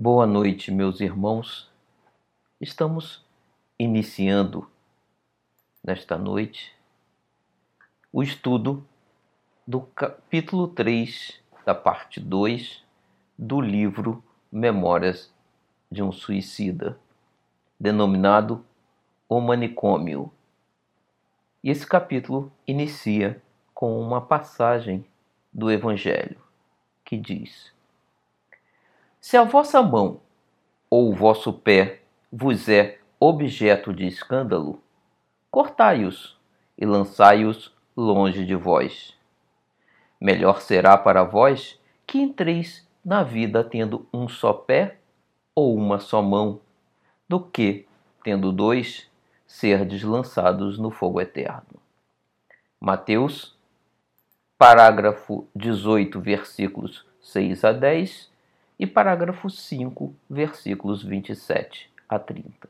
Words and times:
Boa 0.00 0.28
noite, 0.28 0.70
meus 0.70 1.00
irmãos. 1.00 1.68
Estamos 2.60 3.26
iniciando 3.76 4.70
nesta 5.82 6.16
noite 6.16 6.72
o 8.12 8.22
estudo 8.22 8.86
do 9.66 9.80
capítulo 9.80 10.68
3 10.68 11.42
da 11.66 11.74
parte 11.74 12.20
2 12.20 12.80
do 13.36 13.60
livro 13.60 14.22
Memórias 14.52 15.34
de 15.90 16.00
um 16.00 16.12
Suicida, 16.12 16.96
denominado 17.76 18.64
O 19.28 19.40
Manicômio. 19.40 20.30
E 21.60 21.70
esse 21.70 21.84
capítulo 21.84 22.52
inicia 22.68 23.42
com 23.74 24.00
uma 24.00 24.20
passagem 24.20 25.04
do 25.52 25.68
Evangelho 25.68 26.40
que 27.04 27.16
diz: 27.16 27.76
se 29.20 29.36
a 29.36 29.44
vossa 29.44 29.82
mão 29.82 30.20
ou 30.88 31.10
o 31.10 31.14
vosso 31.14 31.52
pé 31.52 32.02
vos 32.30 32.68
é 32.68 32.98
objeto 33.18 33.92
de 33.92 34.06
escândalo, 34.06 34.80
cortai-os 35.50 36.38
e 36.76 36.86
lançai-os 36.86 37.74
longe 37.96 38.44
de 38.44 38.54
vós. 38.54 39.16
Melhor 40.20 40.60
será 40.60 40.96
para 40.96 41.24
vós 41.24 41.80
que 42.06 42.18
entreis 42.18 42.86
na 43.04 43.22
vida 43.22 43.64
tendo 43.64 44.06
um 44.12 44.28
só 44.28 44.52
pé 44.52 44.98
ou 45.54 45.76
uma 45.76 45.98
só 45.98 46.22
mão, 46.22 46.60
do 47.28 47.40
que, 47.40 47.86
tendo 48.22 48.52
dois, 48.52 49.10
serdes 49.46 50.02
lançados 50.02 50.78
no 50.78 50.90
fogo 50.90 51.20
eterno. 51.20 51.80
Mateus, 52.80 53.56
parágrafo 54.56 55.48
18, 55.54 56.20
versículos 56.20 57.04
6 57.20 57.64
a 57.64 57.72
10 57.72 58.30
e 58.78 58.86
parágrafo 58.86 59.50
5, 59.50 60.14
versículos 60.30 61.02
27 61.02 61.90
a 62.08 62.18
30. 62.18 62.68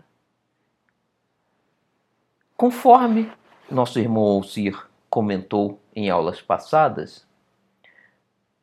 Conforme 2.56 3.31
nosso 3.70 3.98
irmão 3.98 4.25
Alcir 4.25 4.89
comentou 5.11 5.78
em 5.95 6.09
aulas 6.09 6.41
passadas, 6.41 7.27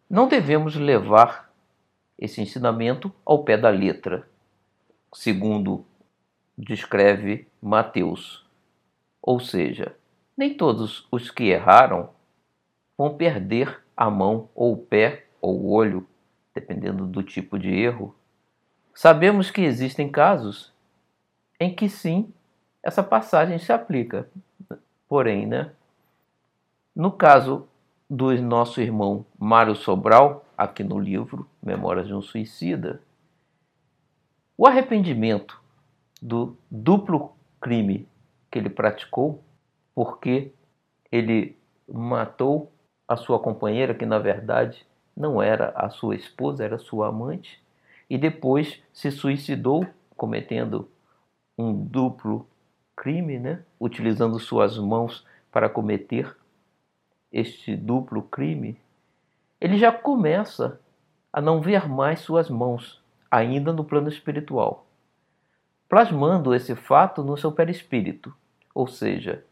não 0.10 0.28
devemos 0.28 0.76
levar 0.76 1.54
esse 2.18 2.42
ensinamento 2.42 3.14
ao 3.26 3.44
pé 3.44 3.58
da 3.58 3.70
letra, 3.70 4.28
segundo 5.14 5.86
descreve 6.58 7.48
Mateus. 7.62 8.46
Ou 9.22 9.40
seja, 9.40 9.96
nem 10.38 10.56
todos 10.56 11.08
os 11.12 11.30
que 11.30 11.46
erraram 11.46 12.10
vão 12.98 13.16
perder 13.16 13.84
a 13.96 14.10
mão 14.10 14.50
ou 14.56 14.74
o 14.74 14.78
pé 14.78 15.26
ou 15.42 15.60
o 15.60 15.72
olho 15.72 16.08
dependendo 16.56 17.06
do 17.06 17.22
tipo 17.22 17.60
de 17.60 17.70
erro, 17.70 18.16
sabemos 18.94 19.52
que 19.52 19.62
existem 19.62 20.10
casos 20.10 20.74
em 21.60 21.76
que 21.76 21.90
sim, 21.90 22.34
essa 22.82 23.04
passagem 23.04 23.60
se 23.60 23.74
aplica. 23.74 24.30
Porém, 25.08 25.46
né? 25.46 25.74
No 26.96 27.12
caso 27.12 27.68
do 28.10 28.34
nosso 28.42 28.80
irmão 28.80 29.26
Mário 29.38 29.76
Sobral, 29.76 30.46
aqui 30.58 30.84
no 30.84 30.98
livro 30.98 31.48
Memórias 31.62 32.08
de 32.08 32.14
um 32.14 32.22
Suicida, 32.22 33.02
o 34.58 34.66
arrependimento 34.66 35.62
do 36.22 36.58
duplo 36.72 37.36
crime 37.60 38.08
que 38.50 38.58
ele 38.58 38.70
praticou, 38.70 39.44
porque 39.94 40.54
ele 41.12 41.58
matou 41.88 42.72
a 43.08 43.18
sua 43.18 43.40
companheira, 43.40 43.94
que 43.94 44.06
na 44.06 44.18
verdade 44.18 44.86
não 45.16 45.42
era 45.42 45.70
a 45.76 45.90
sua 45.90 46.16
esposa, 46.16 46.64
era 46.64 46.78
sua 46.78 47.08
amante, 47.08 47.64
e 48.10 48.18
depois 48.18 48.82
se 48.94 49.10
suicidou, 49.12 49.86
cometendo 50.16 50.90
um 51.58 51.74
duplo 51.74 52.48
crime, 52.96 53.40
né? 53.40 53.64
utilizando 53.80 54.40
suas 54.40 54.78
mãos 54.78 55.26
para 55.52 55.70
cometer 55.70 56.36
este 57.32 57.76
duplo 57.76 58.22
crime, 58.22 58.80
ele 59.60 59.78
já 59.78 59.92
começa 59.92 60.80
a 61.32 61.42
não 61.42 61.62
ver 61.62 61.88
mais 61.88 62.20
suas 62.20 62.50
mãos, 62.50 63.04
ainda 63.30 63.74
no 63.74 63.84
plano 63.84 64.08
espiritual, 64.08 64.86
plasmando 65.90 66.54
esse 66.54 66.76
fato 66.76 67.24
no 67.24 67.36
seu 67.36 67.52
perispírito, 67.52 68.34
ou 68.74 68.88
seja, 68.88 69.44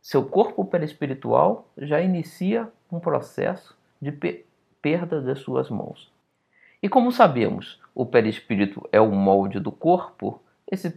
seu 0.00 0.24
corpo 0.24 0.64
perispiritual 0.64 1.68
já 1.76 2.00
inicia 2.00 2.70
um 2.90 3.00
processo 3.00 3.76
de 4.00 4.12
perda 4.86 5.20
das 5.20 5.40
suas 5.40 5.68
mãos. 5.68 6.12
E 6.80 6.88
como 6.88 7.10
sabemos, 7.10 7.82
o 7.92 8.06
perispírito 8.06 8.88
é 8.92 9.00
o 9.00 9.10
molde 9.10 9.58
do 9.58 9.72
corpo, 9.72 10.40
esse 10.70 10.94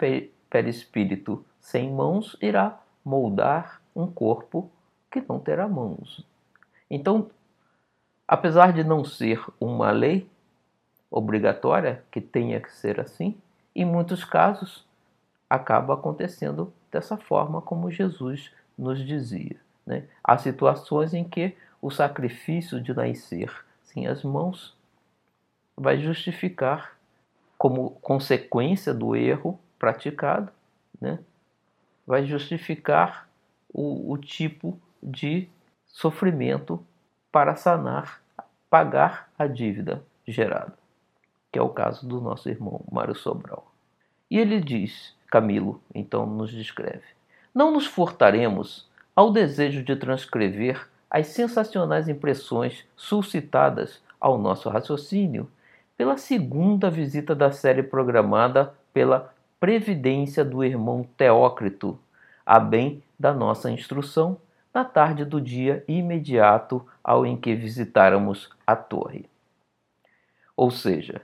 perispírito 0.48 1.44
sem 1.60 1.92
mãos 1.92 2.38
irá 2.40 2.80
moldar 3.04 3.82
um 3.96 4.06
corpo 4.06 4.70
que 5.10 5.24
não 5.28 5.40
terá 5.40 5.68
mãos. 5.68 6.24
Então, 6.88 7.32
apesar 8.28 8.74
de 8.74 8.84
não 8.84 9.04
ser 9.04 9.44
uma 9.60 9.90
lei 9.90 10.30
obrigatória 11.10 12.04
que 12.12 12.22
tenha 12.22 12.62
que 12.62 12.72
ser 12.72 13.00
assim, 13.00 13.36
em 13.76 13.86
muitos 13.86 14.24
casos 14.24 14.86
acaba 15.50 15.96
acontecendo 15.96 16.72
dessa 16.92 17.18
forma 17.18 17.60
como 17.60 17.90
Jesus 17.90 18.54
nos 18.78 19.04
dizia. 19.04 19.60
Né? 19.84 20.04
Há 20.24 20.38
situações 20.38 21.12
em 21.16 21.24
que 21.24 21.58
o 21.82 21.90
sacrifício 21.90 22.80
de 22.80 22.94
nascer 22.94 23.68
sem 23.94 24.08
as 24.08 24.24
mãos, 24.24 24.76
vai 25.76 26.00
justificar 26.00 26.98
como 27.58 27.92
consequência 28.02 28.94
do 28.94 29.16
erro 29.16 29.60
praticado, 29.78 30.52
né? 31.00 31.20
vai 32.06 32.26
justificar 32.26 33.30
o, 33.74 34.12
o 34.12 34.18
tipo 34.18 34.80
de 35.02 35.50
sofrimento 35.88 36.84
para 37.32 37.56
sanar, 37.56 38.22
pagar 38.70 39.32
a 39.38 39.48
dívida 39.48 40.04
gerada, 40.28 40.78
que 41.52 41.60
é 41.60 41.62
o 41.62 41.70
caso 41.70 42.08
do 42.08 42.22
nosso 42.22 42.50
irmão 42.50 42.84
Mário 42.92 43.16
Sobral. 43.16 43.72
E 44.30 44.38
ele 44.38 44.60
diz, 44.60 45.16
Camilo, 45.28 45.82
então 45.94 46.26
nos 46.26 46.52
descreve: 46.52 47.06
Não 47.54 47.72
nos 47.72 47.86
furtaremos 47.86 48.88
ao 49.16 49.32
desejo 49.32 49.84
de 49.84 49.96
transcrever 49.96 50.88
as 51.10 51.28
sensacionais 51.28 52.08
impressões 52.08 52.86
suscitadas 52.96 54.02
ao 54.20 54.38
nosso 54.38 54.70
raciocínio 54.70 55.50
pela 55.98 56.18
segunda 56.18 56.90
visita 56.90 57.36
da 57.36 57.52
série 57.52 57.84
programada 57.84 58.74
pela 58.94 59.34
previdência 59.60 60.46
do 60.46 60.64
irmão 60.64 61.04
Teócrito, 61.18 62.00
a 62.46 62.60
bem 62.60 63.04
da 63.20 63.34
nossa 63.34 63.70
instrução, 63.70 64.38
na 64.74 64.86
tarde 64.86 65.26
do 65.26 65.42
dia 65.42 65.84
imediato 65.88 66.86
ao 67.04 67.26
em 67.26 67.36
que 67.36 67.56
visitáramos 67.56 68.50
a 68.66 68.76
torre. 68.76 69.26
Ou 70.56 70.70
seja, 70.70 71.22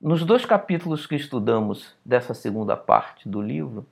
nos 0.00 0.24
dois 0.24 0.44
capítulos 0.44 1.06
que 1.06 1.14
estudamos 1.14 1.94
dessa 2.04 2.34
segunda 2.34 2.76
parte 2.76 3.28
do 3.28 3.42
livro, 3.42 3.86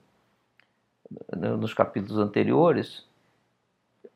nos 1.35 1.73
capítulos 1.73 2.17
anteriores, 2.17 3.05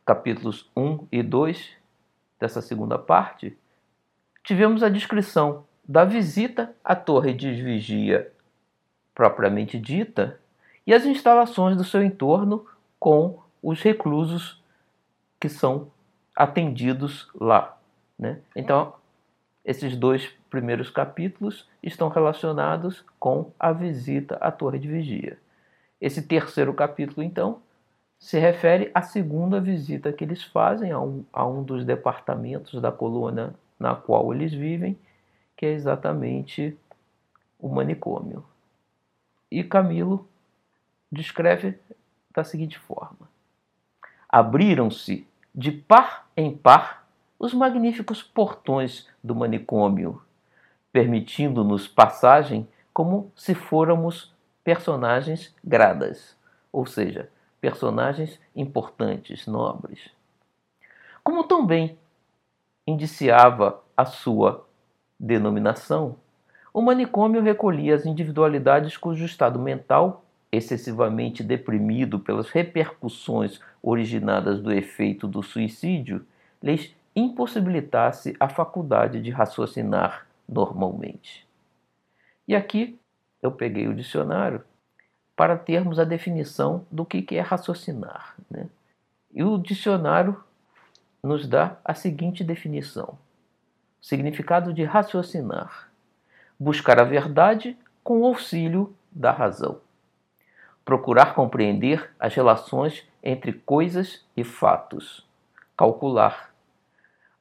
capítulos 0.05 0.69
1 0.75 1.07
e 1.11 1.23
2 1.23 1.71
dessa 2.39 2.61
segunda 2.61 2.97
parte, 2.97 3.57
tivemos 4.43 4.83
a 4.83 4.89
descrição 4.89 5.65
da 5.87 6.05
visita 6.05 6.75
à 6.83 6.95
torre 6.95 7.33
de 7.33 7.51
vigia 7.51 8.31
propriamente 9.13 9.79
dita 9.79 10.39
e 10.85 10.93
as 10.93 11.05
instalações 11.05 11.77
do 11.77 11.83
seu 11.83 12.03
entorno 12.03 12.65
com 12.99 13.39
os 13.63 13.81
reclusos 13.81 14.61
que 15.39 15.49
são 15.49 15.91
atendidos 16.35 17.29
lá. 17.33 17.77
Né? 18.19 18.39
Então, 18.55 18.93
esses 19.63 19.97
dois 19.97 20.31
primeiros 20.49 20.89
capítulos 20.89 21.67
estão 21.81 22.09
relacionados 22.09 23.03
com 23.19 23.51
a 23.59 23.71
visita 23.71 24.35
à 24.35 24.51
torre 24.51 24.77
de 24.77 24.87
vigia. 24.87 25.39
Esse 25.99 26.21
terceiro 26.21 26.73
capítulo, 26.73 27.23
então, 27.23 27.61
se 28.25 28.39
refere 28.39 28.89
à 28.91 29.03
segunda 29.03 29.61
visita 29.61 30.11
que 30.11 30.23
eles 30.23 30.43
fazem 30.43 30.91
a 30.91 30.99
um, 30.99 31.23
a 31.31 31.45
um 31.45 31.61
dos 31.61 31.85
departamentos 31.85 32.81
da 32.81 32.91
coluna 32.91 33.53
na 33.79 33.93
qual 33.93 34.33
eles 34.33 34.51
vivem, 34.51 34.97
que 35.55 35.63
é 35.63 35.71
exatamente 35.71 36.75
o 37.59 37.69
manicômio. 37.69 38.43
E 39.51 39.63
Camilo 39.63 40.27
descreve 41.11 41.77
da 42.33 42.43
seguinte 42.43 42.79
forma: 42.79 43.29
Abriram-se 44.27 45.27
de 45.53 45.71
par 45.71 46.27
em 46.35 46.51
par 46.51 47.07
os 47.37 47.53
magníficos 47.53 48.23
portões 48.23 49.07
do 49.23 49.35
manicômio, 49.35 50.19
permitindo-nos 50.91 51.87
passagem 51.87 52.67
como 52.91 53.31
se 53.35 53.53
fôramos 53.53 54.33
personagens 54.63 55.53
gradas, 55.63 56.35
ou 56.71 56.87
seja, 56.87 57.29
personagens 57.65 58.39
importantes, 58.55 59.47
nobres. 59.47 60.11
Como 61.23 61.45
também 61.45 61.97
indiciava 62.85 63.81
a 63.97 64.05
sua 64.05 64.67
denominação, 65.19 66.15
o 66.71 66.79
manicômio 66.79 67.41
recolhia 67.41 67.95
as 67.95 68.05
individualidades 68.05 68.97
cujo 68.97 69.25
estado 69.25 69.57
mental, 69.57 70.23
excessivamente 70.51 71.41
deprimido 71.41 72.19
pelas 72.19 72.51
repercussões 72.51 73.59
originadas 73.81 74.61
do 74.61 74.71
efeito 74.71 75.27
do 75.27 75.41
suicídio, 75.41 76.23
lhes 76.61 76.95
impossibilitasse 77.15 78.35
a 78.39 78.47
faculdade 78.47 79.19
de 79.19 79.31
raciocinar 79.31 80.27
normalmente. 80.47 81.47
E 82.47 82.55
aqui 82.55 82.99
eu 83.41 83.51
peguei 83.51 83.87
o 83.87 83.95
dicionário 83.95 84.63
para 85.35 85.57
termos 85.57 85.99
a 85.99 86.03
definição 86.03 86.85
do 86.89 87.05
que 87.05 87.35
é 87.35 87.41
raciocinar. 87.41 88.35
Né? 88.49 88.67
E 89.33 89.43
o 89.43 89.57
dicionário 89.57 90.41
nos 91.21 91.47
dá 91.47 91.77
a 91.83 91.93
seguinte 91.93 92.43
definição: 92.43 93.17
significado 94.01 94.73
de 94.73 94.83
raciocinar, 94.83 95.89
buscar 96.59 96.99
a 96.99 97.03
verdade 97.03 97.77
com 98.03 98.21
o 98.21 98.25
auxílio 98.25 98.95
da 99.11 99.31
razão, 99.31 99.81
procurar 100.85 101.33
compreender 101.33 102.13
as 102.19 102.33
relações 102.33 103.03
entre 103.23 103.51
coisas 103.51 104.23
e 104.37 104.43
fatos, 104.43 105.27
calcular, 105.75 106.53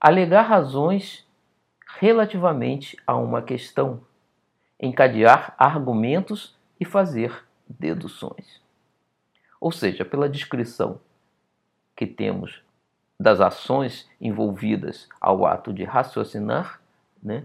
alegar 0.00 0.42
razões 0.42 1.26
relativamente 1.98 2.96
a 3.06 3.14
uma 3.14 3.42
questão, 3.42 4.00
encadear 4.80 5.54
argumentos 5.58 6.56
e 6.80 6.84
fazer 6.84 7.43
deduções. 7.68 8.60
Ou 9.60 9.72
seja, 9.72 10.04
pela 10.04 10.28
descrição 10.28 11.00
que 11.96 12.06
temos 12.06 12.62
das 13.18 13.40
ações 13.40 14.08
envolvidas 14.20 15.08
ao 15.20 15.46
ato 15.46 15.72
de 15.72 15.84
raciocinar, 15.84 16.80
né, 17.22 17.44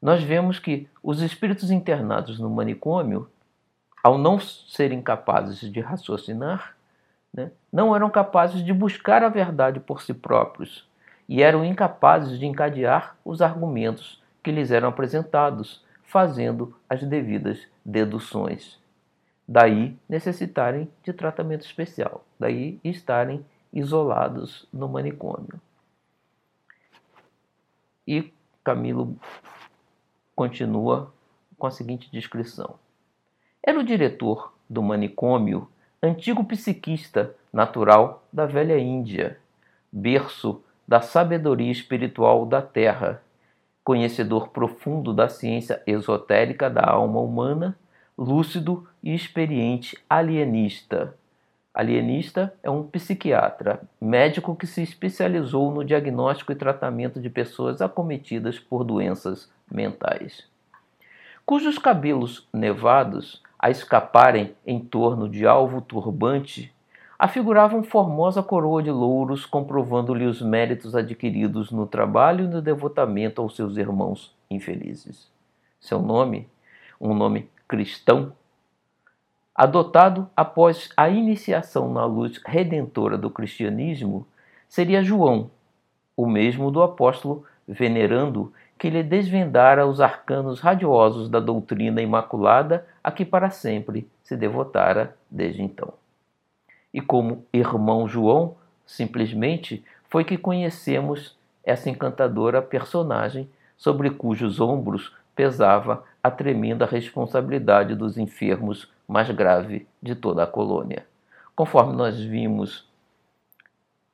nós 0.00 0.22
vemos 0.22 0.58
que 0.58 0.88
os 1.02 1.20
espíritos 1.20 1.70
internados 1.70 2.38
no 2.38 2.48
manicômio, 2.48 3.28
ao 4.02 4.18
não 4.18 4.38
serem 4.38 5.02
capazes 5.02 5.60
de 5.60 5.80
raciocinar, 5.80 6.76
né, 7.32 7.50
não 7.72 7.94
eram 7.94 8.08
capazes 8.08 8.64
de 8.64 8.72
buscar 8.72 9.22
a 9.22 9.28
verdade 9.28 9.80
por 9.80 10.02
si 10.02 10.14
próprios 10.14 10.86
e 11.28 11.42
eram 11.42 11.64
incapazes 11.64 12.38
de 12.38 12.46
encadear 12.46 13.16
os 13.24 13.40
argumentos 13.42 14.22
que 14.42 14.52
lhes 14.52 14.70
eram 14.70 14.88
apresentados, 14.88 15.82
fazendo 16.04 16.76
as 16.88 17.02
devidas 17.02 17.66
deduções. 17.84 18.78
Daí 19.46 19.96
necessitarem 20.08 20.90
de 21.02 21.12
tratamento 21.12 21.66
especial, 21.66 22.24
daí 22.38 22.80
estarem 22.82 23.44
isolados 23.72 24.66
no 24.72 24.88
manicômio. 24.88 25.60
E 28.06 28.32
Camilo 28.62 29.16
continua 30.34 31.12
com 31.58 31.66
a 31.66 31.70
seguinte 31.70 32.10
descrição: 32.10 32.76
Era 33.62 33.78
o 33.78 33.84
diretor 33.84 34.54
do 34.68 34.82
manicômio, 34.82 35.68
antigo 36.02 36.44
psiquista 36.44 37.34
natural 37.52 38.24
da 38.32 38.46
velha 38.46 38.78
Índia, 38.78 39.38
berço 39.92 40.62
da 40.86 41.00
sabedoria 41.00 41.70
espiritual 41.70 42.44
da 42.44 42.60
terra, 42.60 43.22
conhecedor 43.82 44.48
profundo 44.48 45.12
da 45.12 45.28
ciência 45.28 45.82
esotérica 45.86 46.68
da 46.68 46.84
alma 46.84 47.20
humana, 47.20 47.78
lúcido 48.16 48.86
e 49.04 49.14
experiente 49.14 49.98
alienista. 50.08 51.14
Alienista 51.74 52.54
é 52.62 52.70
um 52.70 52.82
psiquiatra, 52.84 53.82
médico 54.00 54.56
que 54.56 54.66
se 54.66 54.82
especializou 54.82 55.70
no 55.70 55.84
diagnóstico 55.84 56.52
e 56.52 56.56
tratamento 56.56 57.20
de 57.20 57.28
pessoas 57.28 57.82
acometidas 57.82 58.58
por 58.58 58.82
doenças 58.82 59.52
mentais, 59.70 60.48
cujos 61.44 61.76
cabelos 61.76 62.48
nevados, 62.52 63.42
a 63.58 63.70
escaparem 63.70 64.54
em 64.66 64.80
torno 64.80 65.28
de 65.28 65.46
alvo 65.46 65.80
turbante, 65.80 66.72
afiguravam 67.18 67.82
formosa 67.82 68.42
coroa 68.42 68.82
de 68.82 68.90
louros, 68.90 69.44
comprovando-lhe 69.44 70.26
os 70.26 70.40
méritos 70.40 70.94
adquiridos 70.94 71.70
no 71.70 71.86
trabalho 71.86 72.44
e 72.44 72.48
no 72.48 72.62
devotamento 72.62 73.42
aos 73.42 73.56
seus 73.56 73.76
irmãos 73.76 74.34
infelizes. 74.50 75.30
Seu 75.80 76.00
nome, 76.00 76.48
um 77.00 77.14
nome 77.14 77.48
cristão, 77.66 78.32
adotado 79.54 80.28
após 80.36 80.90
a 80.96 81.08
iniciação 81.08 81.92
na 81.92 82.04
luz 82.04 82.40
redentora 82.44 83.16
do 83.16 83.30
cristianismo, 83.30 84.26
seria 84.68 85.02
João, 85.02 85.50
o 86.16 86.26
mesmo 86.26 86.70
do 86.70 86.82
apóstolo 86.82 87.44
venerando 87.66 88.52
que 88.78 88.90
lhe 88.90 89.02
desvendara 89.02 89.86
os 89.86 90.00
arcanos 90.00 90.60
radiosos 90.60 91.28
da 91.28 91.38
doutrina 91.38 92.02
imaculada 92.02 92.86
a 93.02 93.10
que 93.10 93.24
para 93.24 93.50
sempre 93.50 94.08
se 94.22 94.36
devotara 94.36 95.16
desde 95.30 95.62
então. 95.62 95.94
E 96.92 97.00
como 97.00 97.44
irmão 97.52 98.08
João, 98.08 98.56
simplesmente 98.84 99.84
foi 100.08 100.24
que 100.24 100.36
conhecemos 100.36 101.36
essa 101.62 101.88
encantadora 101.88 102.60
personagem 102.60 103.48
sobre 103.76 104.10
cujos 104.10 104.60
ombros 104.60 105.12
pesava 105.34 106.04
a 106.22 106.30
tremenda 106.30 106.86
responsabilidade 106.86 107.94
dos 107.94 108.16
enfermos 108.16 108.88
mais 109.06 109.30
grave 109.30 109.86
de 110.02 110.14
toda 110.14 110.42
a 110.42 110.46
colônia. 110.46 111.06
Conforme 111.54 111.94
nós 111.94 112.18
vimos 112.18 112.88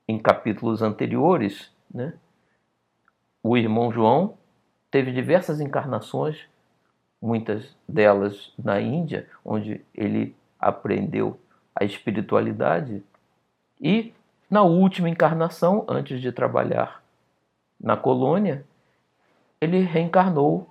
em 0.06 0.18
capítulos 0.18 0.82
anteriores, 0.82 1.72
né, 1.92 2.14
o 3.42 3.56
irmão 3.56 3.90
João 3.92 4.36
teve 4.90 5.12
diversas 5.12 5.60
encarnações, 5.60 6.46
muitas 7.22 7.76
delas 7.88 8.52
na 8.58 8.80
Índia, 8.80 9.28
onde 9.44 9.84
ele 9.94 10.34
aprendeu 10.58 11.38
a 11.74 11.84
espiritualidade, 11.84 13.02
e 13.80 14.12
na 14.50 14.62
última 14.62 15.08
encarnação, 15.08 15.86
antes 15.88 16.20
de 16.20 16.32
trabalhar 16.32 17.02
na 17.80 17.96
colônia, 17.96 18.64
ele 19.60 19.80
reencarnou 19.80 20.68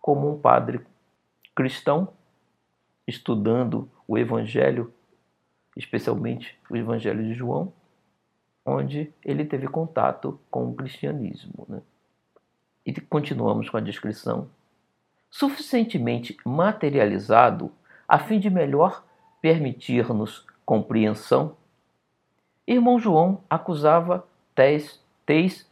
como 0.00 0.30
um 0.30 0.38
padre 0.38 0.84
cristão 1.54 2.08
estudando 3.10 3.90
o 4.08 4.16
Evangelho, 4.16 4.92
especialmente 5.76 6.58
o 6.70 6.76
Evangelho 6.76 7.22
de 7.22 7.34
João, 7.34 7.72
onde 8.64 9.12
ele 9.24 9.44
teve 9.44 9.66
contato 9.68 10.40
com 10.50 10.70
o 10.70 10.74
cristianismo. 10.74 11.66
Né? 11.68 11.82
E 12.86 12.92
continuamos 13.00 13.68
com 13.68 13.76
a 13.76 13.80
descrição. 13.80 14.48
Suficientemente 15.30 16.36
materializado 16.44 17.70
a 18.08 18.18
fim 18.18 18.40
de 18.40 18.50
melhor 18.50 19.04
permitir-nos 19.40 20.46
compreensão, 20.64 21.56
irmão 22.66 22.98
João 22.98 23.42
acusava 23.48 24.26
Tez, 24.54 25.68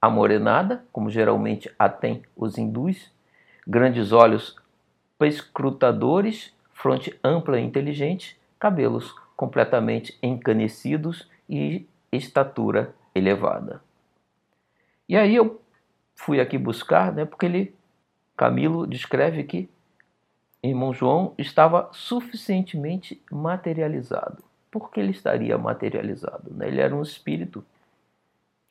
amorenada, 0.00 0.84
como 0.92 1.10
geralmente 1.10 1.70
a 1.78 1.88
tem 1.88 2.22
os 2.36 2.56
hindus, 2.56 3.10
grandes 3.66 4.12
olhos 4.12 4.56
perscrutadores 5.18 6.52
fronte 6.84 7.18
ampla 7.24 7.58
e 7.58 7.64
inteligente, 7.64 8.38
cabelos 8.60 9.10
completamente 9.34 10.18
encanecidos 10.22 11.26
e 11.48 11.86
estatura 12.12 12.94
elevada. 13.14 13.82
E 15.08 15.16
aí 15.16 15.34
eu 15.34 15.62
fui 16.14 16.42
aqui 16.42 16.58
buscar, 16.58 17.10
né, 17.10 17.24
porque 17.24 17.46
ele, 17.46 17.74
Camilo 18.36 18.86
descreve 18.86 19.44
que 19.44 19.66
irmão 20.62 20.92
João 20.92 21.32
estava 21.38 21.88
suficientemente 21.90 23.18
materializado. 23.32 24.44
Por 24.70 24.90
que 24.90 25.00
ele 25.00 25.12
estaria 25.12 25.56
materializado? 25.56 26.52
Né? 26.52 26.68
Ele 26.68 26.82
era 26.82 26.94
um 26.94 27.00
espírito, 27.00 27.64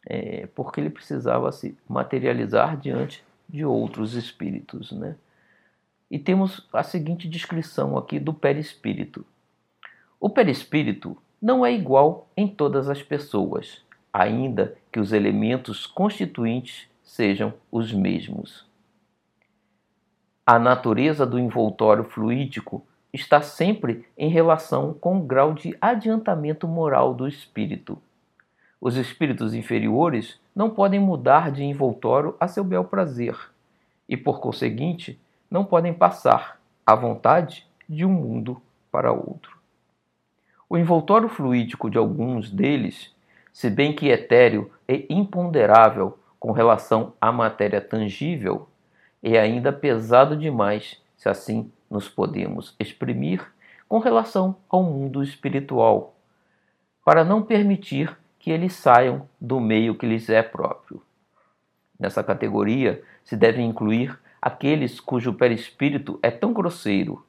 é, 0.06 0.46
porque 0.54 0.80
ele 0.80 0.92
precisava 0.92 1.52
se 1.52 1.76
materializar 1.90 2.78
diante 2.78 3.26
de 3.50 3.66
outros 3.66 4.14
espíritos, 4.14 4.92
né? 4.92 5.16
E 6.14 6.20
temos 6.20 6.62
a 6.72 6.84
seguinte 6.84 7.28
descrição 7.28 7.98
aqui 7.98 8.20
do 8.20 8.36
perispírito. 8.36 9.26
O 10.20 10.30
perispírito 10.30 11.18
não 11.42 11.66
é 11.66 11.74
igual 11.74 12.28
em 12.38 12.48
todas 12.48 12.88
as 12.88 13.02
pessoas, 13.02 13.82
ainda 14.14 14.78
que 14.92 15.00
os 15.00 15.12
elementos 15.12 15.88
constituintes 15.88 16.88
sejam 17.02 17.52
os 17.72 17.92
mesmos. 17.92 18.64
A 20.46 20.60
natureza 20.60 21.26
do 21.26 21.40
envoltório 21.40 22.04
fluídico 22.04 22.86
está 23.12 23.42
sempre 23.42 24.06
em 24.16 24.30
relação 24.30 24.94
com 24.94 25.18
o 25.18 25.24
grau 25.24 25.56
de 25.56 25.76
adiantamento 25.82 26.68
moral 26.68 27.16
do 27.16 27.28
espírito. 27.28 27.98
Os 28.80 28.98
espíritos 28.98 29.56
inferiores 29.56 30.40
não 30.56 30.70
podem 30.70 31.00
mudar 31.00 31.52
de 31.52 31.64
envoltório 31.64 32.36
a 32.40 32.48
seu 32.48 32.64
bel 32.64 32.84
prazer, 32.84 33.36
e 34.08 34.16
por 34.16 34.40
conseguinte, 34.40 35.20
não 35.54 35.64
podem 35.64 35.94
passar 35.94 36.60
à 36.84 36.96
vontade 36.96 37.68
de 37.88 38.04
um 38.04 38.10
mundo 38.10 38.60
para 38.92 39.12
outro. 39.12 39.60
O 40.68 40.76
envoltório 40.76 41.30
fluídico 41.30 41.92
de 41.92 41.98
alguns 42.00 42.50
deles, 42.50 43.14
se 43.52 43.70
bem 43.70 43.96
que 43.96 44.08
etéreo 44.08 44.72
e 44.90 45.06
imponderável 45.12 46.18
com 46.40 46.52
relação 46.52 47.14
à 47.22 47.32
matéria 47.32 47.80
tangível, 47.80 48.68
é 49.22 49.40
ainda 49.40 49.72
pesado 49.72 50.36
demais, 50.36 51.00
se 51.16 51.30
assim 51.30 51.72
nos 51.88 52.10
podemos 52.10 52.76
exprimir, 52.80 53.46
com 53.88 54.00
relação 54.00 54.56
ao 54.68 54.82
mundo 54.82 55.22
espiritual, 55.22 56.16
para 57.06 57.24
não 57.24 57.44
permitir 57.44 58.18
que 58.40 58.50
eles 58.50 58.74
saiam 58.74 59.30
do 59.40 59.60
meio 59.60 59.94
que 59.94 60.08
lhes 60.08 60.28
é 60.32 60.42
próprio. 60.42 61.04
Nessa 62.00 62.24
categoria 62.24 63.04
se 63.24 63.38
devem 63.38 63.70
incluir 63.70 64.20
aqueles 64.44 65.00
cujo 65.00 65.32
perispírito 65.32 66.20
é 66.22 66.30
tão 66.30 66.52
grosseiro 66.52 67.26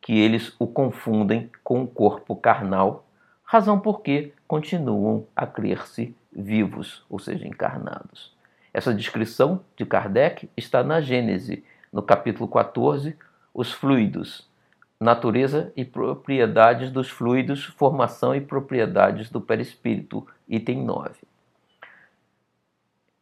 que 0.00 0.18
eles 0.18 0.52
o 0.58 0.66
confundem 0.66 1.48
com 1.62 1.80
o 1.80 1.86
corpo 1.86 2.34
carnal, 2.34 3.06
razão 3.44 3.78
por 3.78 4.00
que 4.00 4.32
continuam 4.48 5.24
a 5.36 5.46
crer-se 5.46 6.12
vivos, 6.32 7.04
ou 7.08 7.20
seja, 7.20 7.46
encarnados. 7.46 8.34
Essa 8.74 8.92
descrição 8.92 9.60
de 9.76 9.86
Kardec 9.86 10.50
está 10.56 10.82
na 10.82 11.00
Gênese, 11.00 11.62
no 11.92 12.02
capítulo 12.02 12.48
14, 12.48 13.16
os 13.54 13.70
fluidos, 13.70 14.50
natureza 14.98 15.72
e 15.76 15.84
propriedades 15.84 16.90
dos 16.90 17.08
fluidos, 17.08 17.64
formação 17.64 18.34
e 18.34 18.40
propriedades 18.40 19.30
do 19.30 19.40
perispírito, 19.40 20.26
item 20.48 20.82
9. 20.84 21.25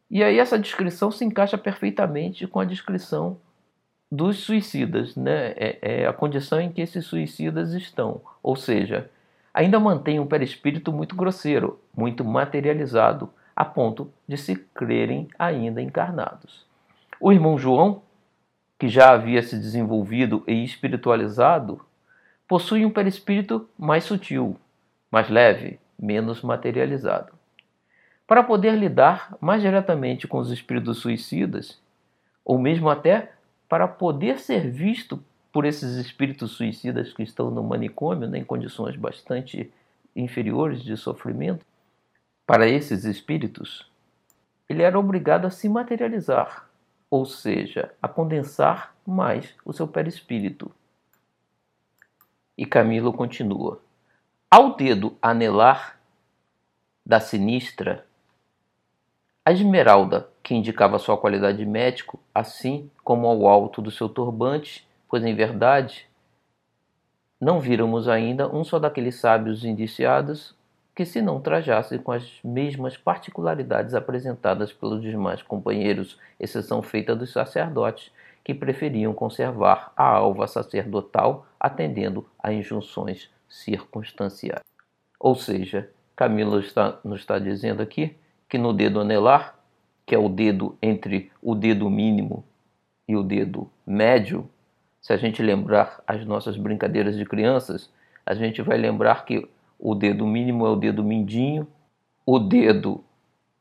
E 0.09 0.23
aí 0.23 0.39
essa 0.39 0.59
descrição 0.59 1.11
se 1.11 1.25
encaixa 1.25 1.57
perfeitamente 1.57 2.45
com 2.45 2.59
a 2.59 2.65
descrição 2.65 3.37
dos 4.11 4.37
suicidas, 4.37 5.15
né? 5.15 5.53
É, 5.57 5.79
é, 5.81 6.07
a 6.07 6.13
condição 6.13 6.59
em 6.61 6.71
que 6.71 6.81
esses 6.81 7.05
suicidas 7.05 7.73
estão, 7.73 8.21
ou 8.41 8.55
seja, 8.55 9.09
ainda 9.53 9.79
mantém 9.79 10.19
um 10.19 10.27
perispírito 10.27 10.91
muito 10.93 11.15
grosseiro, 11.15 11.79
muito 11.95 12.23
materializado, 12.23 13.29
a 13.55 13.65
ponto 13.65 14.11
de 14.27 14.37
se 14.37 14.55
crerem 14.55 15.27
ainda 15.39 15.81
encarnados. 15.81 16.65
O 17.19 17.31
irmão 17.31 17.57
João, 17.57 18.01
que 18.77 18.89
já 18.89 19.11
havia 19.11 19.41
se 19.41 19.57
desenvolvido 19.57 20.43
e 20.45 20.63
espiritualizado, 20.63 21.81
possui 22.47 22.85
um 22.85 22.91
perispírito 22.91 23.67
mais 23.77 24.03
sutil, 24.03 24.57
mais 25.09 25.29
leve, 25.29 25.79
menos 25.97 26.41
materializado. 26.41 27.34
Para 28.27 28.43
poder 28.43 28.75
lidar 28.75 29.37
mais 29.39 29.61
diretamente 29.61 30.27
com 30.27 30.39
os 30.39 30.51
espíritos 30.51 30.99
suicidas, 30.99 31.79
ou 32.43 32.57
mesmo 32.57 32.89
até 32.89 33.31
para 33.69 33.87
poder 33.87 34.39
ser 34.39 34.69
visto 34.69 35.23
por 35.51 35.65
esses 35.65 35.95
espíritos 35.95 36.51
suicidas 36.51 37.13
que 37.13 37.23
estão 37.23 37.49
no 37.49 37.63
manicômio, 37.63 38.27
né, 38.27 38.39
em 38.39 38.43
condições 38.43 38.95
bastante 38.95 39.71
inferiores 40.15 40.83
de 40.83 40.97
sofrimento, 40.97 41.65
para 42.45 42.67
esses 42.67 43.05
espíritos, 43.05 43.89
ele 44.67 44.83
era 44.83 44.99
obrigado 44.99 45.45
a 45.45 45.49
se 45.49 45.67
materializar, 45.69 46.69
ou 47.09 47.25
seja, 47.25 47.93
a 48.01 48.07
condensar 48.07 48.95
mais 49.05 49.53
o 49.63 49.73
seu 49.73 49.87
perispírito. 49.87 50.71
E 52.57 52.65
Camilo 52.65 53.13
continua: 53.13 53.81
Ao 54.49 54.75
dedo 54.75 55.17
anelar 55.21 55.99
da 57.05 57.19
sinistra 57.19 58.04
a 59.45 59.51
esmeralda, 59.51 60.27
que 60.41 60.55
indicava 60.55 60.97
sua 60.97 61.15
qualidade 61.15 61.59
de 61.59 61.65
médico, 61.67 62.19
assim 62.33 62.89
como 63.03 63.27
ao 63.27 63.47
alto 63.47 63.79
do 63.79 63.91
seu 63.91 64.09
turbante, 64.09 64.87
pois 65.07 65.23
em 65.23 65.35
verdade 65.35 66.07
não 67.39 67.59
víramos 67.59 68.07
ainda 68.07 68.47
um 68.47 68.63
só 68.63 68.79
daqueles 68.79 69.15
sábios 69.15 69.63
indiciados 69.63 70.55
que 70.95 71.05
se 71.05 71.21
não 71.21 71.39
trajasse 71.39 71.99
com 71.99 72.11
as 72.11 72.39
mesmas 72.43 72.97
particularidades 72.97 73.93
apresentadas 73.93 74.73
pelos 74.73 75.01
demais 75.01 75.43
companheiros, 75.43 76.17
exceção 76.39 76.81
feita 76.81 77.15
dos 77.15 77.31
sacerdotes, 77.31 78.11
que 78.43 78.53
preferiam 78.53 79.13
conservar 79.13 79.91
a 79.95 80.05
alva 80.05 80.47
sacerdotal 80.47 81.45
atendendo 81.59 82.25
a 82.41 82.53
injunções 82.53 83.29
circunstanciais. 83.49 84.61
Ou 85.19 85.35
seja, 85.35 85.89
Camilo 86.15 86.59
está, 86.59 86.97
nos 87.03 87.19
está 87.19 87.37
dizendo 87.37 87.83
aqui 87.83 88.15
que 88.55 88.57
no 88.57 88.71
dedo 88.71 89.01
anelar, 89.01 89.59
que 90.05 90.15
é 90.15 90.17
o 90.17 90.29
dedo 90.29 90.77
entre 90.81 91.29
o 91.41 91.53
dedo 91.53 91.89
mínimo 91.89 92.45
e 93.05 93.13
o 93.13 93.21
dedo 93.21 93.69
médio, 93.85 94.49
se 95.01 95.11
a 95.11 95.17
gente 95.17 95.43
lembrar 95.43 96.01
as 96.07 96.25
nossas 96.25 96.55
brincadeiras 96.55 97.17
de 97.17 97.25
crianças, 97.25 97.91
a 98.25 98.33
gente 98.33 98.61
vai 98.61 98.77
lembrar 98.77 99.25
que 99.25 99.45
o 99.77 99.93
dedo 99.93 100.25
mínimo 100.25 100.65
é 100.65 100.69
o 100.69 100.77
dedo 100.77 101.03
mindinho, 101.03 101.67
o 102.25 102.39
dedo 102.39 103.03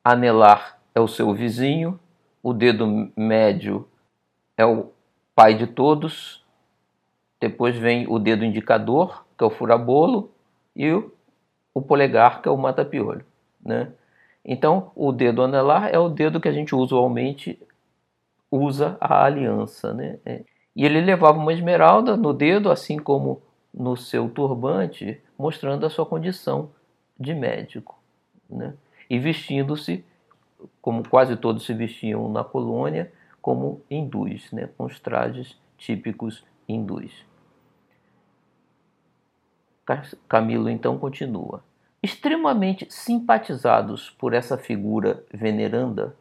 anelar 0.04 0.78
é 0.94 1.00
o 1.00 1.08
seu 1.08 1.34
vizinho, 1.34 1.98
o 2.40 2.52
dedo 2.52 3.10
médio 3.16 3.88
é 4.56 4.64
o 4.64 4.92
pai 5.34 5.54
de 5.54 5.66
todos, 5.66 6.44
depois 7.40 7.76
vem 7.76 8.06
o 8.08 8.20
dedo 8.20 8.44
indicador, 8.44 9.26
que 9.36 9.42
é 9.42 9.46
o 9.46 9.50
furabolo, 9.50 10.30
e 10.76 10.88
o, 10.92 11.82
polegar, 11.82 12.40
que 12.40 12.48
é 12.48 12.52
o 12.52 12.56
mata-piolho. 12.56 13.26
Né? 13.60 13.90
Então, 14.44 14.90
o 14.94 15.10
dedo 15.10 15.42
anelar 15.42 15.88
é 15.92 15.98
o 15.98 16.08
dedo 16.08 16.40
que 16.40 16.48
a 16.48 16.52
gente 16.52 16.74
usualmente 16.74 17.58
usa 18.50 18.96
a 19.00 19.24
aliança. 19.24 19.94
Né? 19.94 20.18
É. 20.24 20.44
E 20.76 20.84
ele 20.84 21.00
levava 21.00 21.38
uma 21.38 21.52
esmeralda 21.52 22.16
no 22.16 22.32
dedo, 22.32 22.70
assim 22.70 22.98
como 22.98 23.42
no 23.72 23.96
seu 23.96 24.28
turbante, 24.28 25.20
mostrando 25.38 25.86
a 25.86 25.90
sua 25.90 26.04
condição 26.04 26.70
de 27.18 27.32
médico. 27.34 27.98
Né? 28.48 28.74
E 29.08 29.18
vestindo-se, 29.18 30.04
como 30.80 31.08
quase 31.08 31.36
todos 31.36 31.64
se 31.64 31.72
vestiam 31.72 32.30
na 32.30 32.44
colônia, 32.44 33.10
como 33.40 33.80
hindus, 33.90 34.52
né? 34.52 34.68
com 34.76 34.84
os 34.84 35.00
trajes 35.00 35.58
típicos 35.78 36.44
hindus. 36.68 37.24
Camilo 40.28 40.70
então 40.70 40.98
continua. 40.98 41.62
Extremamente 42.04 42.86
simpatizados 42.90 44.10
por 44.10 44.34
essa 44.34 44.58
figura 44.58 45.24
veneranda, 45.32 46.14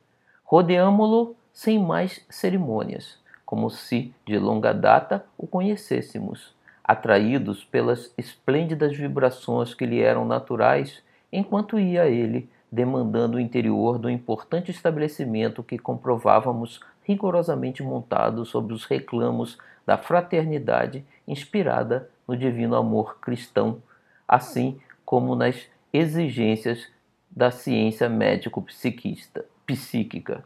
rodeamo-lo 0.45 1.35
sem 1.51 1.77
mais 1.77 2.25
cerimônias, 2.29 3.19
como 3.45 3.69
se 3.69 4.15
de 4.25 4.39
longa 4.39 4.73
data 4.73 5.25
o 5.37 5.45
conhecêssemos, 5.45 6.55
atraídos 6.81 7.65
pelas 7.65 8.13
esplêndidas 8.17 8.95
vibrações 8.95 9.73
que 9.73 9.85
lhe 9.85 9.99
eram 9.99 10.23
naturais, 10.23 11.03
enquanto 11.29 11.77
ia 11.77 12.05
ele 12.05 12.49
demandando 12.71 13.35
o 13.35 13.41
interior 13.41 13.99
do 13.99 14.09
importante 14.09 14.71
estabelecimento 14.71 15.61
que 15.61 15.77
comprovávamos 15.77 16.79
rigorosamente 17.03 17.83
montado 17.83 18.45
sobre 18.45 18.73
os 18.73 18.85
reclamos 18.85 19.57
da 19.85 19.97
fraternidade 19.97 21.05
inspirada 21.27 22.09
no 22.25 22.37
divino 22.37 22.77
amor 22.77 23.19
cristão, 23.19 23.83
assim 24.25 24.79
como 25.05 25.35
nas 25.35 25.72
exigências 25.93 26.87
da 27.29 27.51
ciência 27.51 28.09
médico-psiquista, 28.09 29.45
psíquica, 29.65 30.43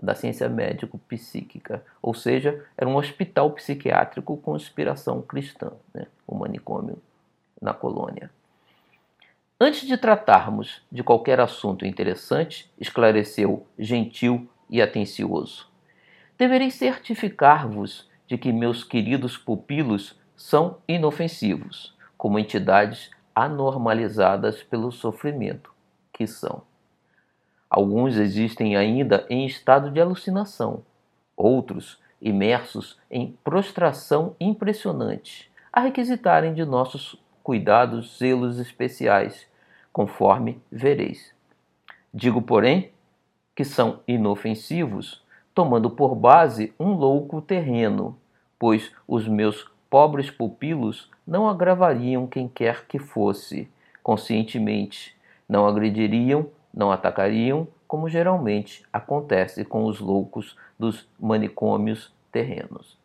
da 0.00 0.14
ciência 0.14 0.48
médico-psíquica, 0.48 1.84
ou 2.00 2.14
seja, 2.14 2.64
era 2.76 2.88
um 2.88 2.96
hospital 2.96 3.50
psiquiátrico 3.52 4.36
com 4.36 4.56
inspiração 4.56 5.20
cristã, 5.20 5.72
né? 5.92 6.06
o 6.26 6.34
manicômio 6.34 6.98
na 7.60 7.74
colônia. 7.74 8.30
Antes 9.58 9.86
de 9.86 9.98
tratarmos 9.98 10.82
de 10.90 11.02
qualquer 11.02 11.38
assunto 11.38 11.84
interessante, 11.84 12.70
esclareceu 12.78 13.66
gentil 13.78 14.48
e 14.70 14.80
atencioso, 14.80 15.68
deverei 16.38 16.70
certificar-vos 16.70 18.08
de 18.26 18.38
que 18.38 18.52
meus 18.52 18.82
queridos 18.82 19.36
pupilos 19.36 20.18
são 20.34 20.78
inofensivos, 20.88 21.94
como 22.16 22.38
entidades 22.38 23.10
anormalizadas 23.34 24.62
pelo 24.62 24.90
sofrimento 24.90 25.72
que 26.12 26.26
são. 26.26 26.62
Alguns 27.68 28.16
existem 28.16 28.76
ainda 28.76 29.24
em 29.30 29.46
estado 29.46 29.90
de 29.90 30.00
alucinação, 30.00 30.82
outros 31.36 32.00
imersos 32.20 32.98
em 33.10 33.38
prostração 33.44 34.34
impressionante, 34.40 35.50
a 35.72 35.80
requisitarem 35.80 36.52
de 36.52 36.64
nossos 36.64 37.16
cuidados 37.42 38.18
zelos 38.18 38.58
especiais, 38.58 39.46
conforme 39.92 40.60
vereis. 40.70 41.34
Digo, 42.12 42.42
porém, 42.42 42.92
que 43.54 43.64
são 43.64 44.00
inofensivos, 44.06 45.24
tomando 45.54 45.90
por 45.90 46.14
base 46.14 46.74
um 46.78 46.92
louco 46.92 47.40
terreno, 47.40 48.18
pois 48.58 48.92
os 49.06 49.26
meus 49.26 49.70
pobres 49.90 50.30
pupilos 50.30 51.10
não 51.26 51.48
agravariam 51.48 52.26
quem 52.26 52.48
quer 52.48 52.86
que 52.86 52.98
fosse, 52.98 53.68
conscientemente, 54.02 55.16
não 55.48 55.66
agrediriam, 55.66 56.46
não 56.72 56.92
atacariam, 56.92 57.66
como 57.88 58.08
geralmente 58.08 58.84
acontece 58.92 59.64
com 59.64 59.84
os 59.84 59.98
loucos 59.98 60.56
dos 60.78 61.08
manicômios 61.18 62.14
terrenos. 62.30 62.96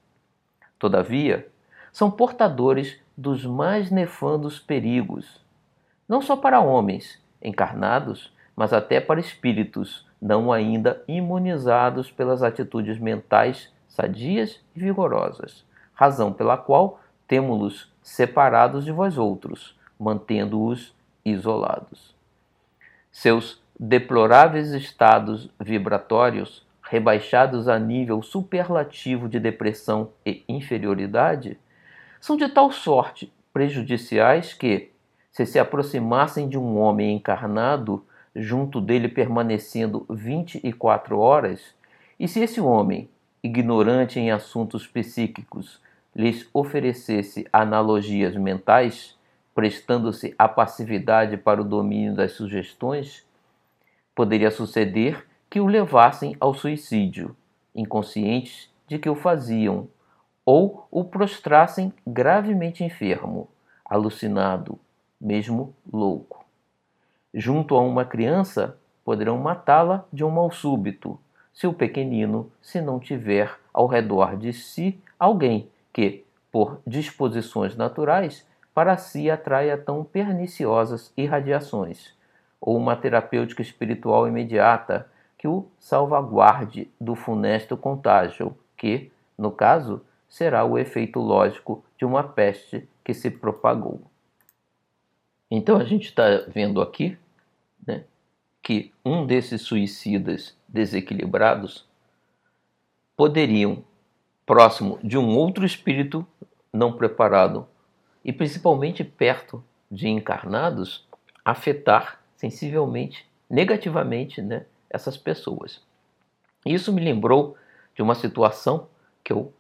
Todavia, 0.78 1.48
são 1.92 2.12
portadores 2.12 3.00
dos 3.18 3.46
mais 3.46 3.90
nefandos 3.90 4.60
perigos, 4.60 5.44
não 6.08 6.22
só 6.22 6.36
para 6.36 6.60
homens 6.60 7.20
encarnados, 7.42 8.32
mas 8.56 8.74
até 8.74 9.02
para 9.02 9.20
espíritos 9.20 10.08
não 10.22 10.52
ainda 10.52 11.04
imunizados 11.08 12.12
pelas 12.12 12.44
atitudes 12.44 13.00
mentais 13.00 13.74
sadias 13.88 14.62
e 14.76 14.80
vigorosas, 14.80 15.66
razão 15.96 16.32
pela 16.32 16.58
qual 16.58 17.00
temos-los 17.28 17.92
separados 18.04 18.86
de 18.86 18.92
vós 18.92 19.18
outros, 19.18 19.76
mantendo-os 20.00 20.94
isolados. 21.26 22.14
Seus 23.12 23.60
deploráveis 23.80 24.74
estados 24.74 25.50
vibratórios, 25.60 26.66
rebaixados 26.84 27.68
a 27.68 27.80
nível 27.80 28.22
superlativo 28.22 29.28
de 29.28 29.40
depressão 29.40 30.10
e 30.26 30.44
inferioridade, 30.48 31.58
são 32.22 32.38
de 32.38 32.48
tal 32.48 32.72
sorte 32.72 33.32
prejudiciais 33.52 34.54
que, 34.54 34.92
se 35.32 35.46
se 35.46 35.58
aproximassem 35.58 36.48
de 36.48 36.58
um 36.58 36.78
homem 36.78 37.16
encarnado, 37.16 38.06
junto 38.36 38.80
dele 38.82 39.08
permanecendo 39.08 40.06
24 40.10 41.18
horas, 41.18 41.74
e 42.20 42.28
se 42.28 42.42
esse 42.42 42.62
homem, 42.62 43.10
ignorante 43.44 44.20
em 44.20 44.32
assuntos 44.32 44.88
psíquicos, 44.88 45.82
lhes 46.16 46.50
oferecesse 46.54 47.46
analogias 47.52 48.36
mentais, 48.36 49.18
prestando-se 49.54 50.34
à 50.38 50.48
passividade 50.48 51.36
para 51.36 51.62
o 51.62 51.66
domínio 51.66 52.16
das 52.16 52.32
sugestões, 52.32 53.28
poderia 54.16 54.50
suceder 54.50 55.28
que 55.50 55.60
o 55.60 55.68
levassem 55.68 56.36
ao 56.40 56.54
suicídio, 56.54 57.36
inconscientes 57.76 58.72
de 58.88 58.98
que 58.98 59.10
o 59.10 59.16
faziam, 59.16 59.88
ou 60.46 60.88
o 60.90 61.04
prostrassem 61.04 61.92
gravemente 62.06 62.84
enfermo, 62.84 63.50
alucinado, 63.84 64.80
mesmo 65.20 65.74
louco. 65.92 66.46
Junto 67.34 67.76
a 67.76 67.82
uma 67.82 68.06
criança, 68.06 68.78
poderão 69.04 69.38
matá-la 69.38 70.06
de 70.14 70.24
um 70.24 70.30
mal 70.30 70.52
súbito, 70.52 71.20
se 71.54 71.68
o 71.68 71.74
pequenino 71.74 72.52
se 72.62 72.82
não 72.82 73.00
tiver 73.00 73.58
ao 73.74 73.88
redor 73.88 74.38
de 74.38 74.54
si 74.54 75.00
alguém 75.18 75.70
que, 75.96 76.26
por 76.52 76.82
disposições 76.86 77.78
naturais, 77.78 78.46
para 78.74 78.98
si 78.98 79.32
atraia 79.32 79.78
tão 79.78 80.04
perniciosas 80.04 81.14
irradiações, 81.16 82.14
ou 82.60 82.76
uma 82.76 82.98
terapêutica 82.98 83.62
espiritual 83.62 84.28
imediata 84.28 85.10
que 85.38 85.48
o 85.48 85.66
salvaguarde 85.80 86.92
do 87.00 87.16
funesto 87.16 87.78
contágio, 87.78 88.58
que, 88.76 89.10
no 89.38 89.54
caso, 89.54 90.02
será 90.28 90.66
o 90.66 90.78
efeito 90.78 91.18
lógico 91.18 91.82
de 91.98 92.04
uma 92.04 92.24
peste 92.24 92.86
que 93.02 93.14
se 93.14 93.32
propagou. 93.32 94.02
Então 95.50 95.78
a 95.78 95.86
gente 95.86 96.10
está 96.10 96.44
vendo 96.50 96.82
aqui 96.82 97.18
né, 97.88 98.04
que 98.62 98.92
um 99.06 99.26
desses 99.26 99.62
suicidas 99.62 100.58
desequilibrados 100.68 101.88
poderiam, 103.16 103.82
próximo 104.46 105.00
de 105.04 105.18
um 105.18 105.36
outro 105.36 105.66
espírito 105.66 106.26
não 106.72 106.94
preparado 106.94 107.68
e 108.24 108.32
principalmente 108.32 109.04
perto 109.04 109.64
de 109.90 110.08
encarnados, 110.08 111.08
afetar 111.44 112.20
sensivelmente, 112.36 113.26
negativamente, 113.50 114.42
né, 114.42 114.66
essas 114.90 115.18
pessoas. 115.18 115.82
Isso 116.66 116.92
me 116.92 117.04
lembrou 117.04 117.56
de 117.96 118.02
uma 118.02 118.16
situação 118.16 118.88
que 119.24 119.32
eu 119.32 119.54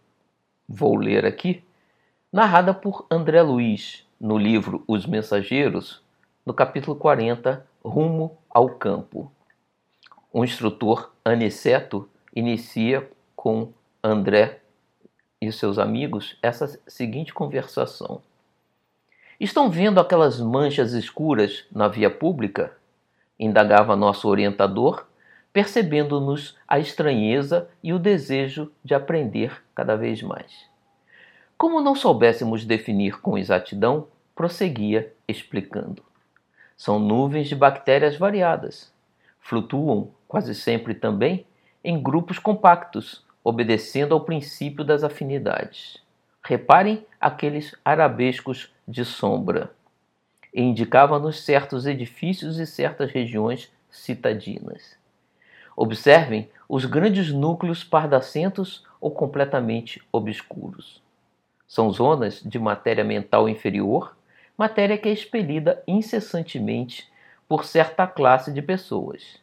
vou 0.68 0.96
ler 0.96 1.26
aqui, 1.26 1.64
narrada 2.32 2.74
por 2.74 3.06
André 3.10 3.42
Luiz 3.42 4.06
no 4.20 4.38
livro 4.38 4.84
Os 4.88 5.06
Mensageiros, 5.06 6.04
no 6.46 6.54
capítulo 6.54 6.96
40, 6.96 7.66
Rumo 7.84 8.38
ao 8.50 8.70
Campo. 8.70 9.32
O 10.34 10.44
instrutor 10.44 11.14
Aniceto 11.24 12.10
inicia 12.36 13.10
com 13.36 13.72
André 14.04 14.62
e 15.48 15.52
seus 15.52 15.78
amigos 15.78 16.38
essa 16.42 16.80
seguinte 16.88 17.34
conversação. 17.34 18.22
Estão 19.40 19.70
vendo 19.70 20.00
aquelas 20.00 20.40
manchas 20.40 20.94
escuras 20.94 21.66
na 21.72 21.88
via 21.88 22.10
pública? 22.10 22.78
Indagava 23.38 23.96
nosso 23.96 24.30
orientador, 24.30 25.06
percebendo-nos 25.52 26.58
a 26.68 26.80
estranheza 26.80 27.70
e 27.84 27.92
o 27.92 28.00
desejo 28.00 28.72
de 28.84 28.94
aprender 28.94 29.62
cada 29.74 29.96
vez 29.96 30.22
mais. 30.22 30.70
Como 31.58 31.82
não 31.82 31.96
soubéssemos 31.96 32.64
definir 32.64 33.20
com 33.20 33.38
exatidão, 33.38 34.08
prosseguia 34.34 35.14
explicando. 35.28 36.04
São 36.78 37.00
nuvens 37.00 37.48
de 37.48 37.56
bactérias 37.56 38.18
variadas. 38.18 38.94
Flutuam, 39.40 40.12
quase 40.28 40.56
sempre 40.56 40.94
também, 40.94 41.46
em 41.84 42.02
grupos 42.02 42.40
compactos, 42.40 43.25
obedecendo 43.46 44.16
ao 44.16 44.22
princípio 44.22 44.84
das 44.84 45.04
afinidades. 45.04 46.02
Reparem 46.44 47.06
aqueles 47.22 47.76
arabescos 47.86 48.74
de 48.88 49.06
sombra. 49.06 49.72
E 50.52 50.64
indicava-nos 50.64 51.44
certos 51.44 51.86
edifícios 51.86 52.58
e 52.58 52.66
certas 52.66 53.12
regiões 53.12 53.72
citadinas. 53.92 54.98
Observem 55.78 56.50
os 56.68 56.86
grandes 56.86 57.32
núcleos 57.32 57.84
pardacentos 57.84 58.84
ou 59.00 59.12
completamente 59.12 60.02
obscuros. 60.12 61.04
São 61.68 61.92
zonas 61.92 62.42
de 62.42 62.58
matéria 62.58 63.04
mental 63.04 63.48
inferior, 63.48 64.18
matéria 64.58 64.98
que 64.98 65.08
é 65.08 65.12
expelida 65.12 65.84
incessantemente 65.88 67.08
por 67.48 67.64
certa 67.64 68.08
classe 68.08 68.52
de 68.52 68.62
pessoas. 68.64 69.40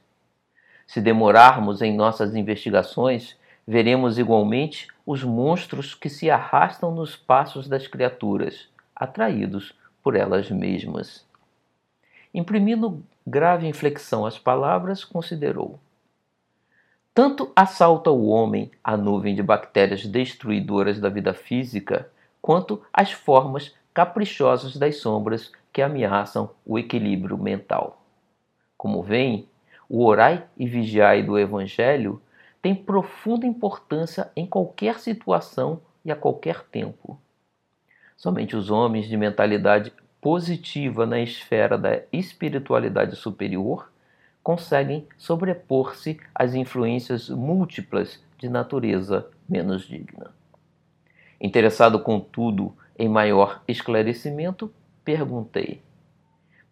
Se 0.89 1.01
demorarmos 1.01 1.83
em 1.83 1.95
nossas 1.95 2.35
investigações, 2.35 3.37
veremos 3.67 4.19
igualmente 4.19 4.89
os 5.07 5.23
monstros 5.23 5.95
que 5.95 6.09
se 6.09 6.31
arrastam 6.31 6.95
nos 6.95 7.17
passos 7.17 7.69
das 7.69 7.87
criaturas, 7.87 8.69
atraídos 8.95 9.75
por 10.03 10.17
elas 10.17 10.51
mesmas. 10.51 11.27
Imprimindo 12.35 13.03
grave 13.27 13.67
inflexão 13.67 14.27
às 14.27 14.39
palavras, 14.39 15.05
considerou: 15.05 15.79
tanto 17.15 17.53
assalta 17.55 18.11
o 18.11 18.29
homem 18.29 18.71
a 18.83 18.97
nuvem 18.97 19.35
de 19.35 19.43
bactérias 19.43 20.07
destruidoras 20.07 20.99
da 20.99 21.11
vida 21.11 21.35
física, 21.35 22.09
quanto 22.41 22.83
as 22.91 23.13
formas 23.13 23.75
caprichosas 23.93 24.79
das 24.79 24.97
sombras 24.97 25.53
que 25.71 25.83
ameaçam 25.83 26.49
o 26.65 26.79
equilíbrio 26.79 27.37
mental. 27.37 28.03
Como 28.79 29.03
veem, 29.03 29.47
o 29.91 30.07
orai 30.07 30.43
e 30.57 30.67
vigiai 30.67 31.23
do 31.23 31.39
Evangelho 31.39 32.19
tem 32.63 32.75
profunda 32.75 33.45
importância 33.45 34.31
em 34.37 34.47
qualquer 34.47 35.01
situação 35.01 35.83
e 36.05 36.13
a 36.13 36.17
qualquer 36.17 36.63
tempo. 36.63 37.21
Somente 38.17 38.55
os 38.55 38.71
homens 38.71 39.09
de 39.09 39.17
mentalidade 39.17 39.93
positiva 40.21 41.05
na 41.05 41.19
esfera 41.19 41.77
da 41.77 42.01
espiritualidade 42.13 43.17
superior 43.17 43.91
conseguem 44.45 45.07
sobrepor-se 45.19 46.21
às 46.33 46.55
influências 46.55 47.29
múltiplas 47.29 48.25
de 48.39 48.49
natureza 48.49 49.29
menos 49.49 49.83
digna. 49.83 50.31
Interessado, 51.41 51.99
contudo, 51.99 52.77
em 52.97 53.09
maior 53.09 53.63
esclarecimento, 53.67 54.73
perguntei: 55.05 55.83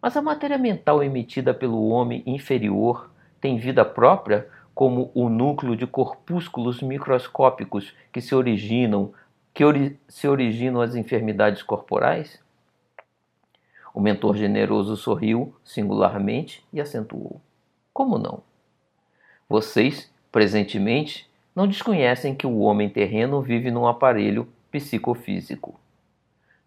Mas 0.01 0.15
a 0.15 0.21
matéria 0.21 0.57
mental 0.57 1.03
emitida 1.03 1.53
pelo 1.53 1.89
homem 1.89 2.23
inferior 2.25 3.11
tem 3.41 3.57
vida 3.57 3.83
própria, 3.83 4.47
como 4.73 5.11
o 5.13 5.29
núcleo 5.29 5.75
de 5.75 5.85
corpúsculos 5.85 6.81
microscópicos 6.81 7.93
que 8.11 8.21
se 8.21 8.33
originam, 8.33 9.13
que 9.53 9.65
ori 9.65 9.99
se 10.07 10.27
originam 10.27 10.81
as 10.81 10.95
enfermidades 10.95 11.61
corporais? 11.61 12.39
O 13.93 13.99
mentor 13.99 14.37
generoso 14.37 14.95
sorriu 14.95 15.53
singularmente 15.63 16.65
e 16.71 16.79
acentuou: 16.79 17.41
como 17.93 18.17
não? 18.17 18.41
Vocês, 19.49 20.09
presentemente, 20.31 21.29
não 21.53 21.67
desconhecem 21.67 22.33
que 22.33 22.47
o 22.47 22.59
homem 22.59 22.89
terreno 22.89 23.41
vive 23.41 23.69
num 23.69 23.85
aparelho 23.85 24.47
psicofísico. 24.71 25.77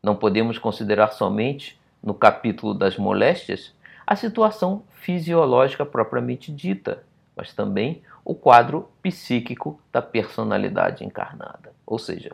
Não 0.02 0.14
podemos 0.14 0.58
considerar 0.58 1.12
somente, 1.12 1.80
no 2.02 2.12
capítulo 2.12 2.74
das 2.74 2.98
moléstias, 2.98 3.74
a 4.06 4.14
situação 4.14 4.82
fisiológica 4.90 5.86
propriamente 5.86 6.52
dita, 6.52 7.02
mas 7.36 7.52
também 7.52 8.02
o 8.24 8.34
quadro 8.34 8.88
psíquico 9.02 9.80
da 9.92 10.00
personalidade 10.00 11.04
encarnada. 11.04 11.72
Ou 11.86 11.98
seja, 11.98 12.32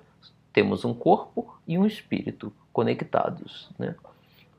temos 0.52 0.84
um 0.84 0.94
corpo 0.94 1.54
e 1.66 1.78
um 1.78 1.86
espírito 1.86 2.52
conectados. 2.72 3.70
Né? 3.78 3.94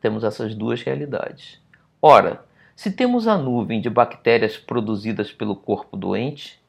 Temos 0.01 0.23
essas 0.23 0.55
duas 0.55 0.81
realidades. 0.81 1.61
Ora, 2.01 2.43
se 2.75 2.91
temos 2.91 3.27
a 3.27 3.37
nuvem 3.37 3.79
de 3.79 3.89
bactérias 3.89 4.57
produzidas 4.57 5.31
pelo 5.31 5.55
corpo 5.55 5.95
doente, 5.95 6.59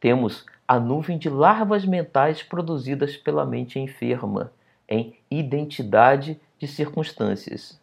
temos 0.00 0.44
a 0.66 0.80
nuvem 0.80 1.18
de 1.18 1.28
larvas 1.28 1.84
mentais 1.84 2.42
produzidas 2.42 3.16
pela 3.16 3.44
mente 3.44 3.78
enferma, 3.78 4.52
em 4.88 5.16
identidade 5.30 6.40
de 6.58 6.66
circunstâncias. 6.66 7.80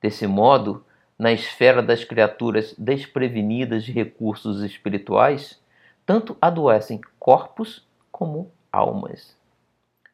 Desse 0.00 0.26
modo, 0.26 0.84
na 1.22 1.30
esfera 1.30 1.80
das 1.80 2.02
criaturas 2.02 2.74
desprevenidas 2.76 3.84
de 3.84 3.92
recursos 3.92 4.60
espirituais, 4.60 5.62
tanto 6.04 6.36
adoecem 6.40 7.00
corpos 7.16 7.86
como 8.10 8.50
almas. 8.72 9.38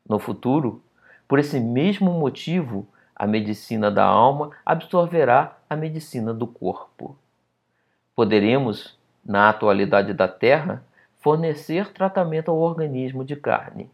No 0.06 0.18
futuro, 0.18 0.82
por 1.26 1.38
esse 1.38 1.58
mesmo 1.58 2.12
motivo, 2.12 2.86
a 3.16 3.26
medicina 3.26 3.90
da 3.90 4.04
alma 4.04 4.50
absorverá 4.66 5.56
a 5.70 5.74
medicina 5.74 6.34
do 6.34 6.46
corpo. 6.46 7.16
Poderemos, 8.14 8.98
na 9.24 9.48
atualidade 9.48 10.12
da 10.12 10.28
Terra, 10.28 10.84
fornecer 11.20 11.90
tratamento 11.90 12.50
ao 12.50 12.58
organismo 12.58 13.24
de 13.24 13.34
carne. 13.34 13.90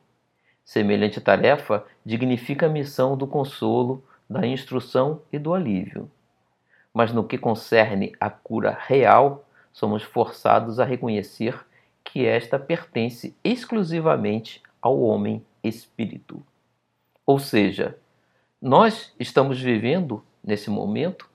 Semelhante 0.65 1.21
tarefa 1.21 1.87
dignifica 2.05 2.67
a 2.67 2.69
missão 2.69 3.17
do 3.17 3.29
consolo, 3.29 4.03
da 4.29 4.45
instrução 4.45 5.23
e 5.33 5.39
do 5.39 5.55
alívio. 5.55 6.11
Mas 6.95 7.13
no 7.13 7.25
que 7.25 7.37
concerne 7.37 8.13
à 8.21 8.31
cura 8.31 8.79
real, 8.87 9.45
somos 9.73 10.05
forçados 10.05 10.79
a 10.79 10.85
reconhecer 10.85 11.67
que 12.05 12.25
esta 12.25 12.59
pertence 12.59 13.37
exclusivamente 13.43 14.63
ao 14.81 15.01
homem 15.01 15.45
espírito. 15.63 16.41
Ou 17.27 17.39
seja, 17.41 17.99
nós 18.63 19.13
estamos 19.19 19.61
vivendo 19.61 20.23
nesse 20.43 20.71
momento 20.71 21.29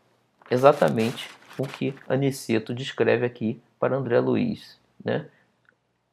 exatamente 0.49 1.29
o 1.57 1.67
que 1.67 1.93
Aniceto 2.07 2.73
descreve 2.73 3.25
aqui 3.25 3.61
para 3.79 3.97
André 3.97 4.19
Luiz. 4.19 4.79
Né? 5.03 5.27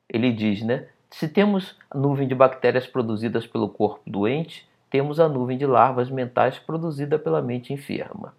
Ele 0.09 0.33
diz, 0.33 0.63
né? 0.63 0.89
Se 1.11 1.29
temos 1.29 1.77
a 1.91 1.97
nuvem 1.97 2.27
de 2.27 2.35
bactérias 2.35 2.87
produzidas 2.87 3.47
pelo 3.47 3.69
corpo 3.69 4.03
doente, 4.07 4.69
temos 4.91 5.21
a 5.21 5.29
nuvem 5.29 5.57
de 5.57 5.67
larvas 5.67 6.11
mentais 6.11 6.59
produzida 6.59 7.19
pela 7.19 7.41
mente 7.41 7.73
enferma. 7.73 8.35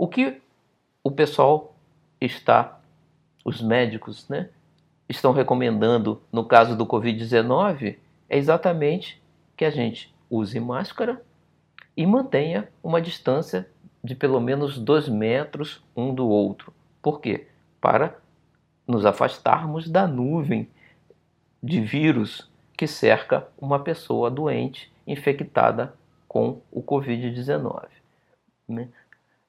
O 0.00 0.08
que 0.08 0.40
o 1.04 1.10
pessoal 1.10 1.74
está, 2.18 2.80
os 3.44 3.60
médicos, 3.60 4.26
né, 4.30 4.48
estão 5.06 5.30
recomendando 5.30 6.22
no 6.32 6.42
caso 6.42 6.74
do 6.74 6.86
Covid-19 6.86 7.98
é 8.26 8.38
exatamente 8.38 9.22
que 9.54 9.62
a 9.62 9.68
gente 9.68 10.10
use 10.30 10.58
máscara 10.58 11.22
e 11.94 12.06
mantenha 12.06 12.66
uma 12.82 12.98
distância 12.98 13.68
de 14.02 14.14
pelo 14.14 14.40
menos 14.40 14.78
dois 14.78 15.06
metros 15.06 15.84
um 15.94 16.14
do 16.14 16.26
outro. 16.26 16.72
Por 17.02 17.20
quê? 17.20 17.48
Para 17.78 18.16
nos 18.88 19.04
afastarmos 19.04 19.86
da 19.86 20.06
nuvem 20.06 20.66
de 21.62 21.78
vírus 21.78 22.50
que 22.74 22.86
cerca 22.86 23.46
uma 23.60 23.78
pessoa 23.78 24.30
doente 24.30 24.90
infectada 25.06 25.92
com 26.26 26.62
o 26.72 26.82
Covid-19. 26.82 27.86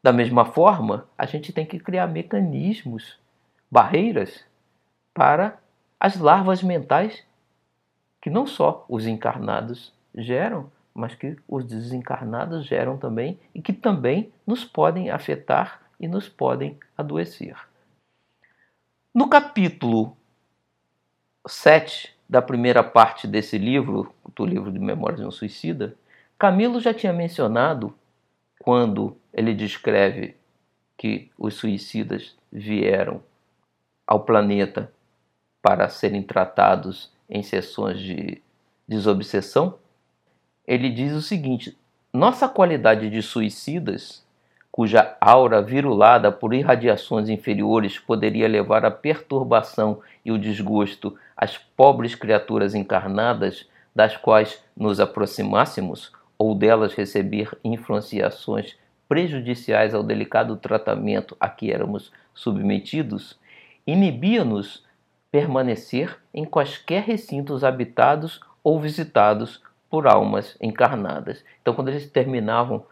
Da 0.04 0.12
mesma 0.12 0.46
forma, 0.46 1.08
a 1.18 1.26
gente 1.26 1.54
tem 1.54 1.66
que 1.66 1.80
criar 1.80 2.08
mecanismos, 2.08 3.20
barreiras 3.70 4.44
para 5.14 5.60
as 6.00 6.18
larvas 6.18 6.64
mentais 6.64 7.24
que 8.22 8.30
não 8.30 8.46
só 8.46 8.86
os 8.90 9.06
encarnados 9.06 9.94
geram, 10.16 10.72
mas 10.94 11.16
que 11.16 11.38
os 11.48 11.64
desencarnados 11.66 12.66
geram 12.66 12.98
também 12.98 13.40
e 13.54 13.62
que 13.62 13.74
também 13.74 14.32
nos 14.46 14.66
podem 14.66 15.10
afetar 15.10 15.82
e 16.00 16.08
nos 16.08 16.28
podem 16.28 16.78
adoecer. 16.98 17.56
No 19.14 19.30
capítulo 19.30 20.16
7 21.48 22.16
da 22.28 22.42
primeira 22.42 22.84
parte 22.84 23.28
desse 23.28 23.58
livro, 23.58 24.14
do 24.36 24.46
livro 24.46 24.72
de 24.72 24.80
Memórias 24.80 25.20
de 25.20 25.26
um 25.26 25.32
Suicida, 25.32 25.96
Camilo 26.38 26.80
já 26.80 26.94
tinha 26.94 27.14
mencionado, 27.14 27.94
quando 28.62 29.18
ele 29.34 29.54
descreve 29.54 30.36
que 30.96 31.32
os 31.36 31.56
suicidas 31.56 32.36
vieram 32.52 33.24
ao 34.06 34.20
planeta 34.20 34.92
para 35.62 35.90
serem 35.90 36.22
tratados 36.22 37.12
em 37.28 37.42
sessões 37.42 38.00
de 38.00 38.40
desobsessão, 38.88 39.80
ele 40.68 40.90
diz 40.90 41.12
o 41.14 41.22
seguinte: 41.22 41.76
nossa 42.14 42.48
qualidade 42.48 43.10
de 43.10 43.22
suicidas 43.24 44.24
cuja 44.72 45.18
aura 45.20 45.62
virulada 45.62 46.32
por 46.32 46.54
irradiações 46.54 47.30
inferiores 47.30 47.98
poderia 47.98 48.48
levar 48.48 48.86
à 48.86 48.92
perturbação 48.92 50.02
e 50.24 50.32
o 50.32 50.38
desgosto 50.38 51.18
às 51.36 51.58
pobres 51.58 52.16
criaturas 52.16 52.76
encarnadas 52.76 53.68
das 53.94 54.16
quais 54.16 54.64
nos 54.78 55.00
aproximássemos, 55.00 56.14
ou 56.42 56.56
delas 56.56 56.96
receber 56.96 57.56
influenciações 57.64 58.76
prejudiciais 59.08 59.94
ao 59.94 60.02
delicado 60.02 60.58
tratamento 60.58 61.38
a 61.40 61.48
que 61.48 61.72
éramos 61.72 62.12
submetidos, 62.34 63.38
inibia-nos 63.86 64.84
permanecer 65.32 66.18
em 66.34 66.44
quaisquer 66.44 67.04
recintos 67.04 67.64
habitados 67.64 68.40
ou 68.64 68.80
visitados 68.80 69.62
por 69.88 70.08
almas 70.08 70.58
encarnadas. 70.60 71.46
Então, 71.62 71.76
quando 71.76 71.90
eles 71.90 72.10
terminavam 72.10 72.84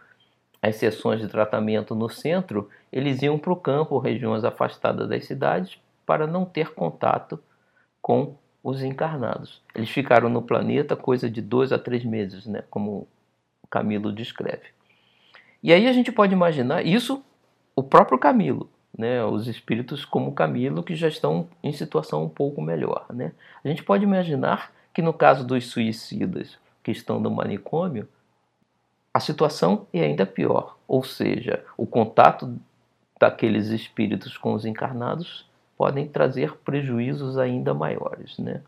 as 0.62 0.76
sessões 0.76 1.20
de 1.20 1.26
tratamento 1.26 1.92
no 1.92 2.08
centro, 2.08 2.70
eles 2.92 3.20
iam 3.20 3.36
para 3.36 3.52
o 3.52 3.56
campo, 3.56 3.98
regiões 3.98 4.44
afastadas 4.44 5.08
das 5.08 5.24
cidades, 5.24 5.76
para 6.06 6.24
não 6.24 6.44
ter 6.44 6.72
contato 6.72 7.42
com 8.00 8.36
os 8.62 8.80
encarnados. 8.80 9.60
Eles 9.74 9.90
ficaram 9.90 10.28
no 10.28 10.40
planeta 10.40 10.94
coisa 10.94 11.28
de 11.28 11.42
dois 11.42 11.72
a 11.72 11.78
três 11.80 12.04
meses, 12.04 12.46
né, 12.46 12.62
como 12.70 13.08
Camilo 13.70 14.12
descreve. 14.12 14.68
E 15.62 15.72
aí 15.72 15.86
a 15.86 15.92
gente 15.92 16.10
pode 16.10 16.32
imaginar 16.32 16.84
isso, 16.84 17.22
o 17.76 17.82
próprio 17.82 18.18
Camilo, 18.18 18.68
né, 18.96 19.24
os 19.24 19.46
espíritos 19.46 20.04
como 20.04 20.32
Camilo 20.32 20.82
que 20.82 20.94
já 20.94 21.08
estão 21.08 21.48
em 21.62 21.72
situação 21.72 22.24
um 22.24 22.28
pouco 22.28 22.60
melhor. 22.60 23.06
Né? 23.10 23.32
A 23.64 23.68
gente 23.68 23.82
pode 23.82 24.04
imaginar 24.04 24.72
que 24.92 25.02
no 25.02 25.12
caso 25.12 25.46
dos 25.46 25.68
suicidas 25.68 26.58
que 26.82 26.90
estão 26.90 27.20
no 27.20 27.30
manicômio, 27.30 28.08
a 29.12 29.20
situação 29.20 29.86
é 29.92 30.02
ainda 30.02 30.24
pior, 30.24 30.76
ou 30.86 31.04
seja, 31.04 31.64
o 31.76 31.86
contato 31.86 32.56
daqueles 33.18 33.68
espíritos 33.68 34.36
com 34.38 34.54
os 34.54 34.64
encarnados 34.64 35.48
podem 35.76 36.08
trazer 36.08 36.56
prejuízos 36.58 37.36
ainda 37.36 37.74
maiores. 37.74 38.38
Né? 38.38 38.62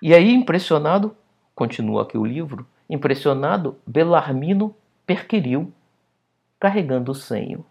E 0.00 0.14
aí, 0.14 0.32
impressionado, 0.32 1.16
continua 1.54 2.02
aqui 2.02 2.16
o 2.16 2.24
livro, 2.24 2.66
impressionado, 2.88 3.76
Belarmino 3.86 4.74
perquiriu, 5.06 5.72
carregando 6.58 7.12
o 7.12 7.14
senho. 7.14 7.64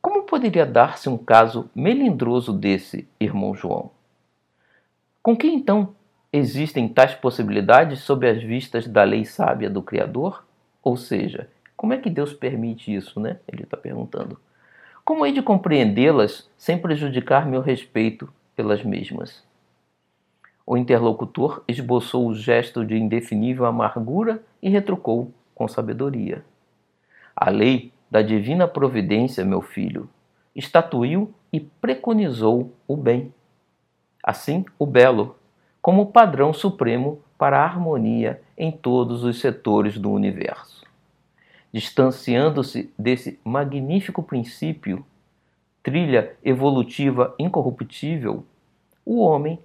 Como 0.00 0.22
poderia 0.22 0.66
dar-se 0.66 1.08
um 1.08 1.18
caso 1.18 1.70
melindroso 1.74 2.52
desse, 2.52 3.08
irmão 3.20 3.54
João? 3.54 3.90
Com 5.22 5.36
que 5.36 5.48
então 5.48 5.94
Existem 6.38 6.86
tais 6.86 7.14
possibilidades 7.14 8.00
sob 8.00 8.28
as 8.28 8.42
vistas 8.42 8.86
da 8.86 9.02
lei 9.04 9.24
sábia 9.24 9.70
do 9.70 9.82
Criador? 9.82 10.44
Ou 10.82 10.94
seja, 10.94 11.48
como 11.74 11.94
é 11.94 11.96
que 11.96 12.10
Deus 12.10 12.34
permite 12.34 12.94
isso, 12.94 13.18
né? 13.18 13.38
Ele 13.48 13.62
está 13.62 13.74
perguntando. 13.74 14.38
Como 15.02 15.24
hei 15.24 15.32
de 15.32 15.40
compreendê-las 15.40 16.46
sem 16.58 16.76
prejudicar 16.76 17.46
meu 17.46 17.62
respeito 17.62 18.30
pelas 18.54 18.84
mesmas? 18.84 19.42
O 20.66 20.76
interlocutor 20.76 21.62
esboçou 21.68 22.26
o 22.26 22.34
gesto 22.34 22.84
de 22.84 22.96
indefinível 22.96 23.66
amargura 23.66 24.42
e 24.60 24.68
retrucou 24.68 25.32
com 25.54 25.68
sabedoria. 25.68 26.44
A 27.36 27.48
lei 27.50 27.92
da 28.10 28.20
divina 28.20 28.66
providência, 28.66 29.44
meu 29.44 29.62
filho, 29.62 30.10
estatuiu 30.56 31.32
e 31.52 31.60
preconizou 31.60 32.72
o 32.88 32.96
bem. 32.96 33.32
Assim, 34.20 34.64
o 34.76 34.84
belo, 34.84 35.36
como 35.80 36.06
padrão 36.06 36.52
supremo 36.52 37.20
para 37.38 37.60
a 37.60 37.64
harmonia 37.64 38.42
em 38.58 38.72
todos 38.72 39.22
os 39.22 39.38
setores 39.38 39.96
do 39.96 40.10
universo. 40.10 40.84
Distanciando-se 41.72 42.92
desse 42.98 43.38
magnífico 43.44 44.20
princípio, 44.20 45.06
trilha 45.80 46.34
evolutiva 46.42 47.34
incorruptível, 47.38 48.44
o 49.04 49.20
homem 49.20 49.60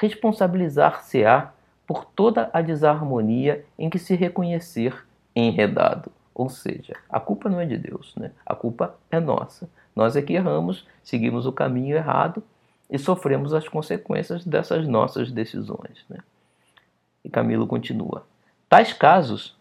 responsabilizar-se-á 0.00 1.52
por 1.86 2.06
toda 2.06 2.48
a 2.54 2.62
desarmonia 2.62 3.64
em 3.78 3.90
que 3.90 3.98
se 3.98 4.14
reconhecer 4.14 5.06
enredado. 5.36 6.10
Ou 6.34 6.48
seja, 6.48 6.94
a 7.08 7.20
culpa 7.20 7.50
não 7.50 7.60
é 7.60 7.66
de 7.66 7.76
Deus, 7.76 8.14
né? 8.16 8.32
a 8.46 8.54
culpa 8.54 8.94
é 9.10 9.20
nossa. 9.20 9.68
Nós 9.94 10.16
é 10.16 10.22
que 10.22 10.32
erramos, 10.32 10.86
seguimos 11.02 11.44
o 11.44 11.52
caminho 11.52 11.96
errado 11.96 12.42
e 12.88 12.98
sofremos 12.98 13.52
as 13.52 13.68
consequências 13.68 14.44
dessas 14.44 14.88
nossas 14.88 15.30
decisões. 15.30 16.04
Né? 16.08 16.18
E 17.22 17.28
Camilo 17.28 17.66
continua: 17.66 18.24
tais 18.70 18.94
casos, 18.94 19.54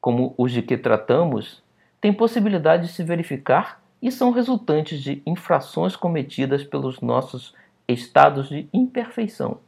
como 0.00 0.34
os 0.38 0.50
de 0.50 0.62
que 0.62 0.78
tratamos, 0.78 1.62
têm 2.00 2.12
possibilidade 2.12 2.86
de 2.86 2.92
se 2.92 3.04
verificar 3.04 3.82
e 4.00 4.10
são 4.10 4.30
resultantes 4.30 5.02
de 5.02 5.22
infrações 5.26 5.94
cometidas 5.94 6.64
pelos 6.64 7.00
nossos 7.02 7.54
estados 7.86 8.48
de 8.48 8.68
imperfeição, 8.72 9.58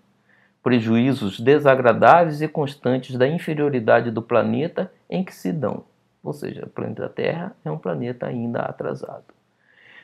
prejuízos 0.67 1.39
desagradáveis 1.39 2.43
e 2.43 2.49
constantes 2.49 3.17
da 3.17 3.29
inferioridade 3.29 4.11
do 4.11 4.21
planeta 4.21 4.93
em 5.09 5.23
que 5.23 5.33
se 5.33 5.53
dão. 5.53 5.85
Ou 6.25 6.33
seja, 6.33 6.65
o 6.65 6.69
planeta 6.69 7.09
Terra 7.09 7.57
é 7.65 7.71
um 7.71 7.79
planeta 7.79 8.27
ainda 8.27 8.63
atrasado. 8.63 9.33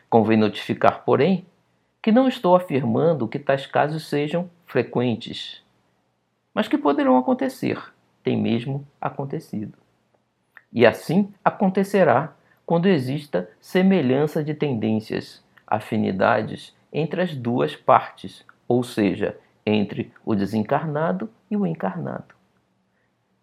Convém 0.08 0.38
notificar, 0.38 1.02
porém, 1.04 1.44
que 2.00 2.12
não 2.12 2.28
estou 2.28 2.54
afirmando 2.54 3.26
que 3.26 3.40
tais 3.40 3.66
casos 3.66 4.08
sejam 4.08 4.48
frequentes. 4.64 5.64
mas 6.54 6.68
que 6.68 6.78
poderão 6.78 7.16
acontecer, 7.16 7.82
tem 8.22 8.40
mesmo 8.40 8.86
acontecido. 9.00 9.76
E 10.72 10.86
assim 10.86 11.34
acontecerá 11.44 12.34
quando 12.64 12.86
exista 12.86 13.50
semelhança 13.60 14.44
de 14.44 14.54
tendências, 14.54 15.42
afinidades 15.66 16.72
entre 16.92 17.20
as 17.20 17.34
duas 17.34 17.74
partes, 17.74 18.46
ou 18.68 18.84
seja, 18.84 19.36
entre 19.64 20.12
o 20.24 20.34
desencarnado 20.34 21.28
e 21.50 21.56
o 21.56 21.66
encarnado. 21.66 22.34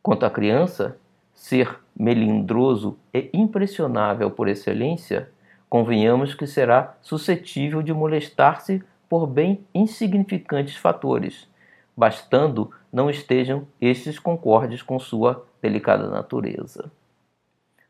Quanto 0.02 0.26
à 0.26 0.30
criança, 0.30 0.98
ser 1.34 1.80
melindroso 1.98 2.98
e 3.14 3.30
impressionável 3.34 4.32
por 4.32 4.48
excelência, 4.48 5.30
convenhamos 5.70 6.34
que 6.34 6.48
será 6.48 6.98
suscetível 7.02 7.82
de 7.82 7.94
molestar-se 7.94 8.84
por 9.08 9.28
bem 9.28 9.66
insignificantes 9.74 10.76
fatores, 10.76 11.48
bastando 11.96 12.72
não 12.92 13.10
estejam 13.10 13.68
estes 13.80 14.18
concordes 14.18 14.82
com 14.82 15.00
sua 15.00 15.46
delicada 15.62 16.08
natureza. 16.08 16.92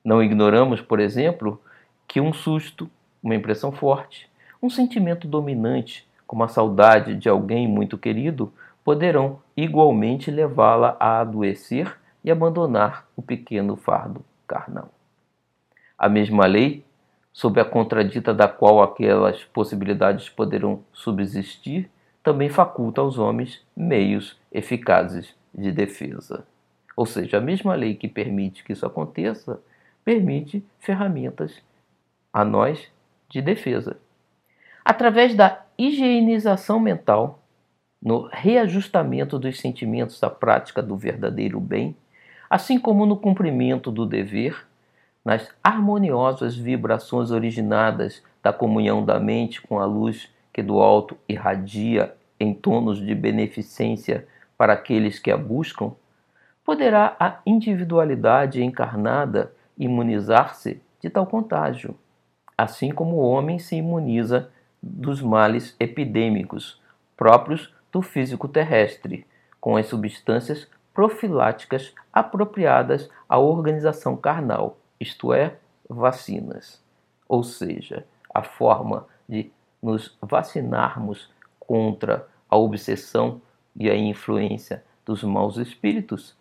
Não 0.04 0.24
ignoramos, 0.24 0.82
por 0.82 1.00
exemplo, 1.00 1.62
que 2.08 2.20
um 2.20 2.34
susto, 2.34 2.90
uma 3.22 3.36
impressão 3.36 3.72
forte, 3.72 4.30
um 4.62 4.70
sentimento 4.70 5.28
dominante, 5.28 6.09
como 6.30 6.44
a 6.44 6.48
saudade 6.48 7.16
de 7.16 7.28
alguém 7.28 7.68
muito 7.68 7.98
querido, 7.98 8.54
poderão 8.84 9.42
igualmente 9.58 10.30
levá-la 10.30 10.96
a 11.00 11.22
adoecer 11.22 11.98
e 12.24 12.30
abandonar 12.30 13.08
o 13.16 13.22
pequeno 13.24 13.76
fardo 13.76 14.24
carnal. 14.48 14.90
A 15.98 16.08
mesma 16.08 16.46
lei, 16.46 16.86
sob 17.34 17.60
a 17.60 17.66
contradita 17.66 18.32
da 18.32 18.48
qual 18.48 18.80
aquelas 18.84 19.44
possibilidades 19.46 20.30
poderão 20.30 20.84
subsistir, 20.94 21.90
também 22.22 22.48
faculta 22.48 23.02
aos 23.02 23.18
homens 23.18 23.66
meios 23.76 24.40
eficazes 24.52 25.36
de 25.52 25.72
defesa. 25.72 26.46
Ou 26.96 27.08
seja, 27.08 27.40
a 27.40 27.42
mesma 27.42 27.74
lei 27.74 27.96
que 27.96 28.08
permite 28.08 28.64
que 28.64 28.74
isso 28.74 28.86
aconteça, 28.86 29.60
permite 30.06 30.64
ferramentas 30.78 31.60
a 32.32 32.46
nós 32.46 32.88
de 33.28 33.42
defesa. 33.42 33.98
Através 34.86 35.34
da 35.34 35.66
higienização 35.80 36.78
mental, 36.78 37.40
no 38.02 38.28
reajustamento 38.32 39.40
dos 39.40 39.60
sentimentos 39.60 40.22
à 40.22 40.30
prática 40.30 40.84
do 40.84 40.98
verdadeiro 40.98 41.58
bem, 41.62 41.96
assim 42.50 42.78
como 42.78 43.06
no 43.06 43.16
cumprimento 43.16 43.90
do 43.90 44.06
dever, 44.06 44.68
nas 45.24 45.50
harmoniosas 45.64 46.56
vibrações 46.56 47.32
originadas 47.32 48.22
da 48.44 48.52
comunhão 48.52 49.06
da 49.06 49.20
mente 49.20 49.62
com 49.62 49.80
a 49.80 49.86
luz 49.86 50.30
que 50.52 50.62
do 50.62 50.80
alto 50.80 51.18
irradia 51.30 52.14
em 52.38 52.54
tonos 52.54 52.98
de 53.00 53.16
beneficência 53.16 54.28
para 54.58 54.74
aqueles 54.74 55.18
que 55.18 55.32
a 55.32 55.38
buscam, 55.38 55.94
poderá 56.66 57.16
a 57.18 57.40
individualidade 57.46 58.62
encarnada 58.62 59.54
imunizar-se 59.78 60.82
de 61.02 61.10
tal 61.10 61.26
contágio, 61.26 61.96
assim 62.58 62.92
como 62.92 63.16
o 63.16 63.30
homem 63.30 63.60
se 63.60 63.78
imuniza 63.78 64.52
dos 64.82 65.22
males 65.22 65.76
epidêmicos 65.80 66.82
próprios 67.16 67.74
do 67.92 68.02
físico 68.02 68.48
terrestre, 68.48 69.26
com 69.60 69.76
as 69.76 69.88
substâncias 69.88 70.68
profiláticas 70.94 71.94
apropriadas 72.12 73.10
à 73.28 73.38
organização 73.38 74.16
carnal, 74.16 74.78
isto 75.00 75.34
é, 75.34 75.56
vacinas. 75.90 76.82
Ou 77.28 77.44
seja, 77.44 78.06
a 78.34 78.44
forma 78.44 79.06
de 79.28 79.52
nos 79.82 80.18
vacinarmos 80.22 81.32
contra 81.60 82.28
a 82.50 82.58
obsessão 82.58 83.42
e 83.76 83.90
a 83.90 83.96
influência 83.96 84.84
dos 85.06 85.24
maus 85.24 85.58
espíritos 85.58 86.36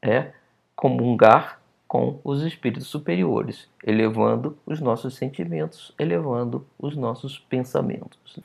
é 0.00 0.32
comungar 0.76 1.61
com 1.92 2.18
os 2.24 2.40
espíritos 2.40 2.86
superiores, 2.86 3.68
elevando 3.84 4.56
os 4.64 4.80
nossos 4.80 5.14
sentimentos, 5.14 5.94
elevando 5.98 6.66
os 6.78 6.96
nossos 6.96 7.38
pensamentos. 7.38 8.38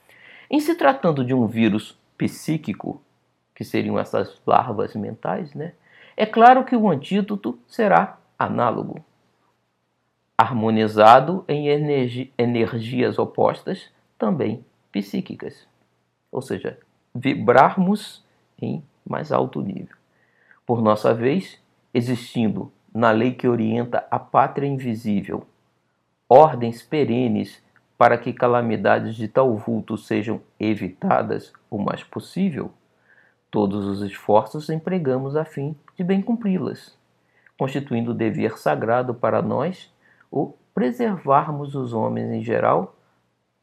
Em 0.52 0.60
se 0.60 0.76
tratando 0.76 1.24
de 1.24 1.34
um 1.34 1.48
vírus 1.48 1.98
psíquico, 2.18 3.02
que 3.56 3.64
seriam 3.64 3.98
essas 3.98 4.42
larvas 4.46 4.94
mentais, 4.96 5.54
né? 5.54 5.72
É 6.18 6.26
claro 6.26 6.66
que 6.66 6.76
o 6.76 6.90
antídoto 6.90 7.58
será 7.66 8.20
análogo, 8.38 9.00
harmonizado 10.38 11.46
em 11.48 11.70
energi 11.70 12.34
energias 12.38 13.18
opostas, 13.18 13.90
também 14.18 14.66
psíquicas. 14.92 15.66
Ou 16.30 16.42
seja, 16.42 16.78
vibrarmos 17.16 18.26
em 18.62 18.84
mais 19.10 19.32
alto 19.32 19.62
nível. 19.62 19.96
Por 20.66 20.82
nossa 20.82 21.14
vez, 21.14 21.58
existindo 21.94 22.74
na 22.98 23.12
lei 23.12 23.32
que 23.32 23.48
orienta 23.48 24.08
a 24.10 24.18
pátria 24.18 24.66
invisível, 24.66 25.46
ordens 26.28 26.82
perenes 26.82 27.64
para 27.96 28.18
que 28.18 28.34
calamidades 28.34 29.16
de 29.16 29.28
tal 29.28 29.56
vulto 29.56 29.96
sejam 30.00 30.42
evitadas 30.60 31.54
o 31.70 31.78
mais 31.78 32.04
possível, 32.04 32.72
todos 33.52 33.86
os 33.86 34.02
esforços 34.02 34.68
empregamos 34.72 35.36
a 35.36 35.46
fim 35.46 35.76
de 35.96 36.04
bem 36.04 36.24
cumpri-las, 36.24 36.98
constituindo 37.56 38.16
dever 38.16 38.58
sagrado 38.58 39.14
para 39.14 39.44
nós 39.44 39.94
o 40.32 40.54
preservarmos 40.74 41.76
os 41.76 41.94
homens 41.94 42.32
em 42.32 42.44
geral 42.44 42.96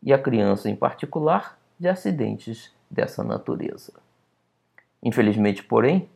e 0.00 0.12
a 0.12 0.18
criança 0.18 0.70
em 0.70 0.76
particular 0.76 1.58
de 1.76 1.88
acidentes 1.88 2.72
dessa 2.88 3.24
natureza. 3.24 3.94
Infelizmente, 5.02 5.64
porém, 5.64 6.08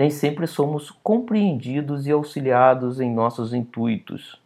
nem 0.00 0.08
sempre 0.08 0.46
somos 0.46 0.90
compreendidos 0.90 2.06
e 2.06 2.10
auxiliados 2.10 3.00
em 3.00 3.14
nossos 3.14 3.52
intuitos, 3.52 4.40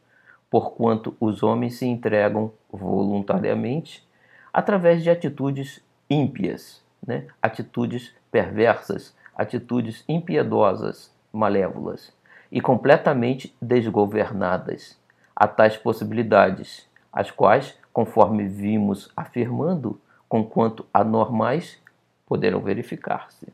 porquanto 0.51 1.17
os 1.21 1.45
homens 1.45 1.75
se 1.75 1.87
entregam 1.87 2.51
voluntariamente 2.73 4.05
através 4.53 5.05
de 5.05 5.11
atitudes 5.11 5.81
ímpias, 6.11 6.83
né? 7.07 7.29
atitudes 7.41 8.13
perversas, 8.33 9.17
atitudes 9.33 10.03
impiedosas, 10.09 11.15
malévolas 11.33 12.13
e 12.51 12.61
completamente 12.61 13.55
desgovernadas 13.63 14.99
a 15.37 15.47
tais 15.47 15.77
possibilidades, 15.77 16.89
as 17.13 17.31
quais, 17.31 17.79
conforme 17.93 18.49
vimos 18.49 19.09
afirmando, 19.17 20.01
conquanto 20.29 20.85
anormais, 20.93 21.81
poderão 22.27 22.59
verificar-se. 22.59 23.53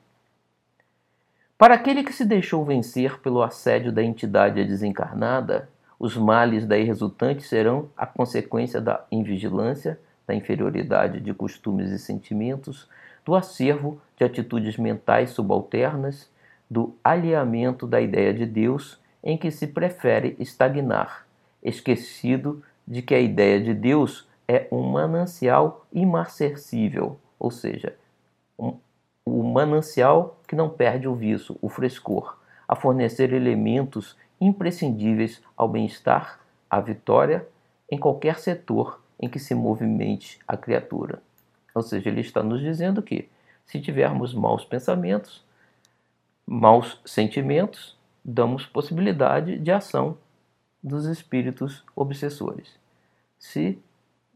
Para 1.61 1.75
aquele 1.75 2.03
que 2.03 2.15
se 2.15 2.25
deixou 2.25 2.65
vencer 2.65 3.21
pelo 3.21 3.43
assédio 3.43 3.93
da 3.93 4.03
entidade 4.03 4.65
desencarnada, 4.65 5.69
os 5.99 6.17
males 6.17 6.65
daí 6.65 6.85
resultantes 6.85 7.51
serão 7.51 7.91
a 7.95 8.07
consequência 8.07 8.81
da 8.81 9.05
invigilância, 9.13 10.01
da 10.27 10.35
inferioridade 10.35 11.21
de 11.21 11.35
costumes 11.35 11.91
e 11.91 11.99
sentimentos, 11.99 12.89
do 13.27 13.35
acervo 13.35 14.01
de 14.17 14.25
atitudes 14.25 14.79
mentais 14.79 15.33
subalternas, 15.33 16.31
do 16.71 16.95
alheamento 17.05 17.87
da 17.87 18.01
ideia 18.01 18.33
de 18.33 18.47
Deus, 18.47 18.99
em 19.23 19.37
que 19.37 19.51
se 19.51 19.67
prefere 19.67 20.37
estagnar, 20.39 21.27
esquecido 21.63 22.63
de 22.89 23.03
que 23.03 23.15
a 23.15 23.21
ideia 23.21 23.61
de 23.61 23.75
Deus 23.75 24.27
é 24.49 24.67
um 24.73 24.81
manancial 24.81 25.87
imarcessível, 25.93 27.19
ou 27.39 27.51
seja, 27.51 27.95
um, 28.59 28.79
o 29.25 29.43
manancial 29.43 30.41
que 30.47 30.57
não 30.57 30.69
perde 30.69 31.07
o 31.07 31.15
viço, 31.15 31.59
o 31.61 31.69
frescor, 31.69 32.39
a 32.67 32.75
fornecer 32.75 33.33
elementos 33.33 34.17
imprescindíveis 34.41 35.43
ao 35.57 35.69
bem-estar, 35.69 36.41
à 36.69 36.81
vitória 36.81 37.47
em 37.91 37.99
qualquer 37.99 38.39
setor 38.39 39.03
em 39.19 39.29
que 39.29 39.39
se 39.39 39.55
movimente 39.55 40.39
a 40.47 40.57
criatura. 40.57 41.23
Ou 41.75 41.83
seja, 41.83 42.09
ele 42.09 42.21
está 42.21 42.43
nos 42.43 42.61
dizendo 42.61 43.03
que 43.03 43.29
se 43.67 43.81
tivermos 43.81 44.33
maus 44.33 44.65
pensamentos, 44.65 45.45
maus 46.47 47.01
sentimentos, 47.05 47.97
damos 48.25 48.67
possibilidade 48.67 49.59
de 49.59 49.71
ação 49.71 50.17
dos 50.83 51.07
espíritos 51.07 51.85
obsessores. 51.95 52.79
Se 53.39 53.79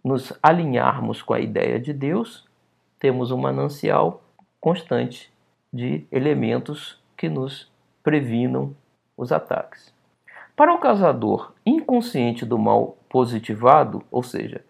nos 0.04 0.32
alinharmos 0.42 1.22
com 1.22 1.32
a 1.34 1.40
ideia 1.40 1.80
de 1.80 1.92
Deus, 1.92 2.46
temos 2.98 3.30
um 3.30 3.38
manancial 3.38 4.22
constante 4.64 5.30
de 5.70 6.06
elementos 6.10 6.98
que 7.18 7.28
nos 7.28 7.70
previnam 8.02 8.74
os 9.14 9.30
ataques. 9.30 9.92
Para 10.56 10.72
o 10.72 10.78
causador 10.78 11.52
inconsciente 11.66 12.46
do 12.46 12.58
mal 12.58 12.96
positivado, 13.06 14.02
ou 14.10 14.22
seja, 14.22 14.64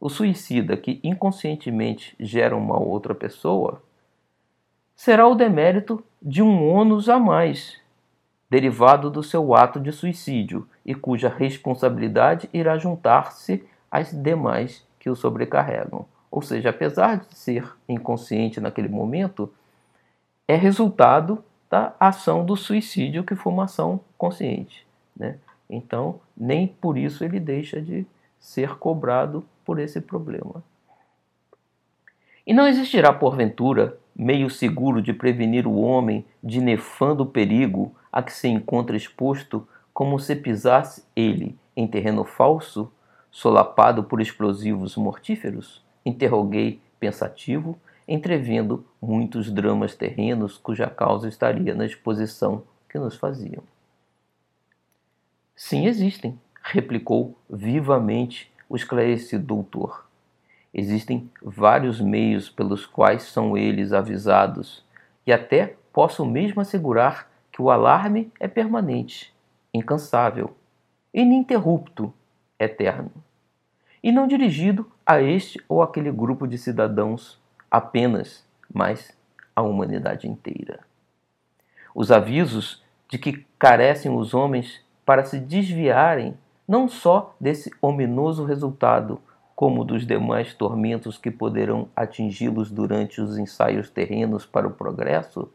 o 0.00 0.08
suicida 0.08 0.76
que 0.76 0.98
inconscientemente 1.04 2.16
gera 2.18 2.56
um 2.56 2.60
mal 2.60 2.82
a 2.82 2.86
outra 2.86 3.14
pessoa, 3.14 3.80
será 4.96 5.28
o 5.28 5.36
demérito 5.36 6.02
de 6.20 6.42
um 6.42 6.68
ônus 6.68 7.08
a 7.08 7.16
mais, 7.16 7.80
derivado 8.50 9.08
do 9.08 9.22
seu 9.22 9.54
ato 9.54 9.78
de 9.78 9.92
suicídio 9.92 10.68
e 10.84 10.92
cuja 10.92 11.28
responsabilidade 11.28 12.50
irá 12.52 12.76
juntar-se 12.76 13.64
às 13.88 14.10
demais 14.10 14.84
que 14.98 15.08
o 15.08 15.14
sobrecarregam. 15.14 16.04
Ou 16.30 16.42
seja, 16.42 16.70
apesar 16.70 17.18
de 17.18 17.34
ser 17.36 17.72
inconsciente 17.88 18.60
naquele 18.60 18.88
momento, 18.88 19.52
é 20.46 20.54
resultado 20.54 21.44
da 21.68 21.94
ação 21.98 22.44
do 22.44 22.56
suicídio, 22.56 23.24
que 23.24 23.34
foi 23.34 23.52
uma 23.52 23.64
ação 23.64 24.00
consciente. 24.18 24.86
Né? 25.16 25.38
Então, 25.68 26.20
nem 26.36 26.66
por 26.66 26.96
isso 26.96 27.24
ele 27.24 27.38
deixa 27.38 27.80
de 27.80 28.06
ser 28.38 28.76
cobrado 28.76 29.44
por 29.64 29.78
esse 29.78 30.00
problema. 30.00 30.62
E 32.46 32.52
não 32.52 32.66
existirá, 32.66 33.12
porventura, 33.12 33.98
meio 34.16 34.50
seguro 34.50 35.00
de 35.00 35.12
prevenir 35.12 35.66
o 35.66 35.80
homem 35.80 36.24
de 36.42 36.60
nefando 36.60 37.24
perigo 37.24 37.94
a 38.10 38.22
que 38.22 38.32
se 38.32 38.48
encontra 38.48 38.96
exposto, 38.96 39.66
como 39.92 40.18
se 40.18 40.34
pisasse 40.34 41.04
ele 41.14 41.56
em 41.76 41.86
terreno 41.86 42.24
falso, 42.24 42.90
solapado 43.30 44.02
por 44.02 44.20
explosivos 44.20 44.96
mortíferos? 44.96 45.84
Interroguei 46.04 46.80
pensativo, 46.98 47.78
entrevendo 48.06 48.84
muitos 49.00 49.50
dramas 49.50 49.94
terrenos 49.94 50.58
cuja 50.58 50.88
causa 50.88 51.28
estaria 51.28 51.74
na 51.74 51.86
exposição 51.86 52.64
que 52.88 52.98
nos 52.98 53.16
faziam. 53.16 53.62
Sim, 55.54 55.86
existem, 55.86 56.38
replicou 56.62 57.36
vivamente 57.48 58.50
o 58.68 58.76
esclarecido 58.76 59.44
doutor. 59.44 60.06
Existem 60.72 61.30
vários 61.42 62.00
meios 62.00 62.48
pelos 62.48 62.86
quais 62.86 63.24
são 63.24 63.56
eles 63.56 63.92
avisados, 63.92 64.84
e 65.26 65.32
até 65.32 65.76
posso 65.92 66.24
mesmo 66.24 66.60
assegurar 66.60 67.30
que 67.52 67.60
o 67.60 67.70
alarme 67.70 68.32
é 68.38 68.48
permanente, 68.48 69.34
incansável, 69.74 70.56
ininterrupto, 71.12 72.12
eterno, 72.58 73.10
e 74.02 74.10
não 74.10 74.26
dirigido 74.26 74.90
a 75.04 75.20
este 75.20 75.62
ou 75.68 75.82
aquele 75.82 76.10
grupo 76.10 76.46
de 76.46 76.56
cidadãos 76.56 77.40
apenas, 77.70 78.44
mas 78.72 79.16
à 79.54 79.62
humanidade 79.62 80.28
inteira. 80.28 80.80
Os 81.94 82.10
avisos 82.10 82.82
de 83.08 83.18
que 83.18 83.44
carecem 83.58 84.14
os 84.14 84.32
homens 84.32 84.84
para 85.04 85.24
se 85.24 85.38
desviarem 85.38 86.36
não 86.66 86.88
só 86.88 87.34
desse 87.40 87.70
ominoso 87.82 88.44
resultado, 88.44 89.20
como 89.56 89.84
dos 89.84 90.06
demais 90.06 90.54
tormentos 90.54 91.18
que 91.18 91.30
poderão 91.30 91.88
atingi-los 91.94 92.70
durante 92.70 93.20
os 93.20 93.36
ensaios 93.36 93.90
terrenos 93.90 94.46
para 94.46 94.66
o 94.66 94.70
progresso, 94.70 95.52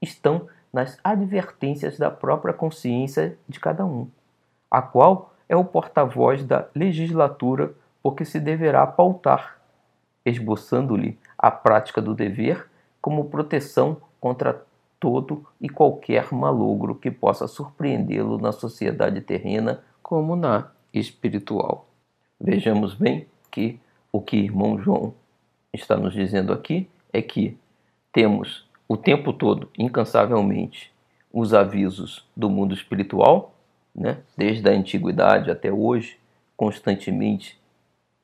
estão 0.00 0.46
nas 0.72 0.98
advertências 1.02 1.98
da 1.98 2.10
própria 2.10 2.52
consciência 2.54 3.36
de 3.48 3.58
cada 3.58 3.84
um, 3.84 4.06
a 4.70 4.82
qual 4.82 5.34
é 5.48 5.56
o 5.56 5.64
porta-voz 5.64 6.44
da 6.44 6.68
legislatura 6.74 7.74
porque 8.02 8.24
se 8.24 8.40
deverá 8.40 8.86
pautar, 8.86 9.58
esboçando-lhe 10.24 11.18
a 11.36 11.50
prática 11.50 12.00
do 12.00 12.14
dever 12.14 12.68
como 13.00 13.26
proteção 13.26 13.96
contra 14.20 14.64
todo 14.98 15.46
e 15.60 15.68
qualquer 15.68 16.32
malogro 16.32 16.94
que 16.94 17.10
possa 17.10 17.46
surpreendê-lo 17.46 18.38
na 18.38 18.52
sociedade 18.52 19.20
terrena 19.20 19.82
como 20.02 20.34
na 20.34 20.70
espiritual. 20.92 21.86
Vejamos 22.40 22.94
bem 22.94 23.26
que 23.50 23.78
o 24.12 24.20
que 24.20 24.36
irmão 24.36 24.78
João 24.78 25.14
está 25.72 25.96
nos 25.96 26.14
dizendo 26.14 26.52
aqui 26.52 26.88
é 27.12 27.22
que 27.22 27.56
temos 28.12 28.66
o 28.88 28.96
tempo 28.96 29.32
todo, 29.32 29.68
incansavelmente, 29.78 30.92
os 31.32 31.52
avisos 31.52 32.26
do 32.36 32.48
mundo 32.48 32.72
espiritual, 32.72 33.54
né? 33.94 34.18
desde 34.36 34.68
a 34.68 34.72
antiguidade 34.72 35.50
até 35.50 35.70
hoje, 35.70 36.18
constantemente, 36.56 37.57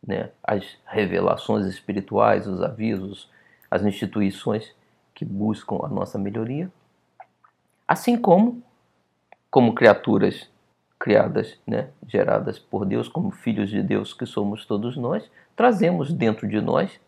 né? 0.06 0.30
as 0.42 0.78
revelações 0.86 1.66
espirituais, 1.66 2.46
os 2.46 2.62
avisos, 2.62 3.30
as 3.70 3.82
instituições 3.84 4.74
que 5.14 5.24
buscam 5.24 5.78
a 5.82 5.88
nossa 5.88 6.18
melhoria, 6.18 6.70
assim 7.86 8.16
como, 8.16 8.62
como 9.50 9.74
criaturas 9.74 10.48
criadas, 10.98 11.58
né, 11.66 11.90
geradas 12.06 12.58
por 12.58 12.86
Deus, 12.86 13.08
como 13.08 13.30
filhos 13.30 13.68
de 13.68 13.82
Deus 13.82 14.14
que 14.14 14.24
somos 14.24 14.64
todos 14.64 14.96
nós, 14.96 15.30
trazemos 15.54 16.12
dentro 16.12 16.48
de 16.48 16.60
nós 16.60 16.98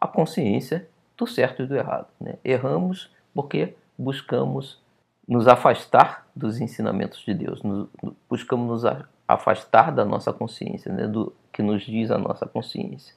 a 0.00 0.06
consciência 0.06 0.88
do 1.16 1.26
certo 1.26 1.62
e 1.62 1.66
do 1.66 1.76
errado. 1.76 2.06
Né? 2.20 2.36
Erramos 2.44 3.10
porque 3.34 3.74
buscamos 3.98 4.80
nos 5.26 5.46
afastar 5.46 6.26
dos 6.34 6.60
ensinamentos 6.60 7.20
de 7.24 7.34
Deus, 7.34 7.62
nos, 7.62 7.88
buscamos 8.28 8.68
nos 8.68 8.84
afastar 9.32 9.92
da 9.92 10.04
nossa 10.04 10.32
consciência, 10.32 10.92
né? 10.92 11.06
do 11.06 11.32
que 11.52 11.62
nos 11.62 11.82
diz 11.82 12.10
a 12.10 12.18
nossa 12.18 12.46
consciência. 12.46 13.14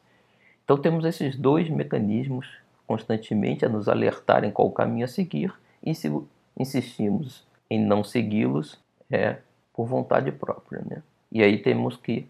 Então 0.64 0.78
temos 0.78 1.06
esses 1.06 1.36
dois 1.38 1.70
mecanismos 1.70 2.48
constantemente 2.88 3.66
a 3.66 3.70
nos 3.70 3.88
alertar 3.88 4.44
em 4.44 4.52
qual 4.52 4.70
caminho 4.72 5.06
a 5.06 5.08
seguir, 5.08 5.54
e 5.84 5.94
se 5.94 6.12
insistimos 6.58 7.46
em 7.70 7.84
não 7.84 8.04
segui-los, 8.04 8.80
é 9.12 9.38
por 9.74 9.86
vontade 9.86 10.32
própria. 10.32 10.82
Né? 10.86 11.02
E 11.32 11.42
aí 11.42 11.58
temos 11.58 11.98
que 11.98 12.28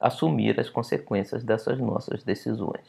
assumir 0.00 0.58
as 0.58 0.68
consequências 0.68 1.44
dessas 1.44 1.78
nossas 1.78 2.24
decisões. 2.24 2.84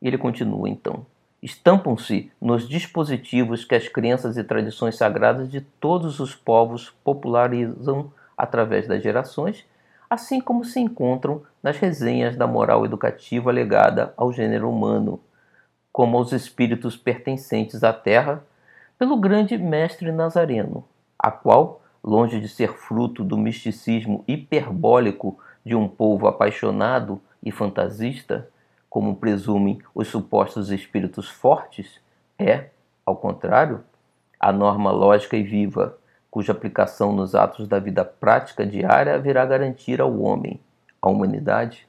Ele 0.00 0.16
continua 0.16 0.68
então. 0.68 1.04
Estampam-se 1.42 2.30
nos 2.40 2.68
dispositivos 2.68 3.64
que 3.64 3.74
as 3.74 3.88
crenças 3.88 4.36
e 4.36 4.44
tradições 4.44 4.96
sagradas 4.96 5.50
de 5.50 5.60
todos 5.60 6.20
os 6.20 6.34
povos 6.34 6.90
popularizam 7.04 8.10
através 8.40 8.88
das 8.88 9.02
gerações, 9.02 9.66
assim 10.08 10.40
como 10.40 10.64
se 10.64 10.80
encontram 10.80 11.42
nas 11.62 11.76
resenhas 11.76 12.36
da 12.36 12.46
moral 12.46 12.86
educativa 12.86 13.50
legada 13.50 14.14
ao 14.16 14.32
gênero 14.32 14.70
humano, 14.70 15.20
como 15.92 16.16
aos 16.16 16.32
espíritos 16.32 16.96
pertencentes 16.96 17.84
à 17.84 17.92
terra, 17.92 18.42
pelo 18.98 19.18
grande 19.18 19.58
mestre 19.58 20.10
Nazareno, 20.10 20.84
a 21.18 21.30
qual 21.30 21.82
longe 22.02 22.40
de 22.40 22.48
ser 22.48 22.72
fruto 22.72 23.22
do 23.22 23.36
misticismo 23.36 24.24
hiperbólico 24.26 25.38
de 25.64 25.74
um 25.74 25.86
povo 25.86 26.26
apaixonado 26.26 27.20
e 27.42 27.52
fantasista, 27.52 28.48
como 28.88 29.16
presumem 29.16 29.80
os 29.94 30.08
supostos 30.08 30.70
espíritos 30.70 31.28
fortes, 31.28 32.00
é, 32.38 32.70
ao 33.04 33.16
contrário, 33.16 33.84
a 34.38 34.50
norma 34.50 34.90
lógica 34.90 35.36
e 35.36 35.42
viva, 35.42 35.98
cuja 36.30 36.52
aplicação 36.52 37.12
nos 37.12 37.34
atos 37.34 37.66
da 37.66 37.78
vida 37.78 38.04
prática 38.04 38.64
diária 38.64 39.18
virá 39.18 39.44
garantir 39.44 40.00
ao 40.00 40.20
homem, 40.20 40.60
à 41.02 41.08
humanidade, 41.08 41.86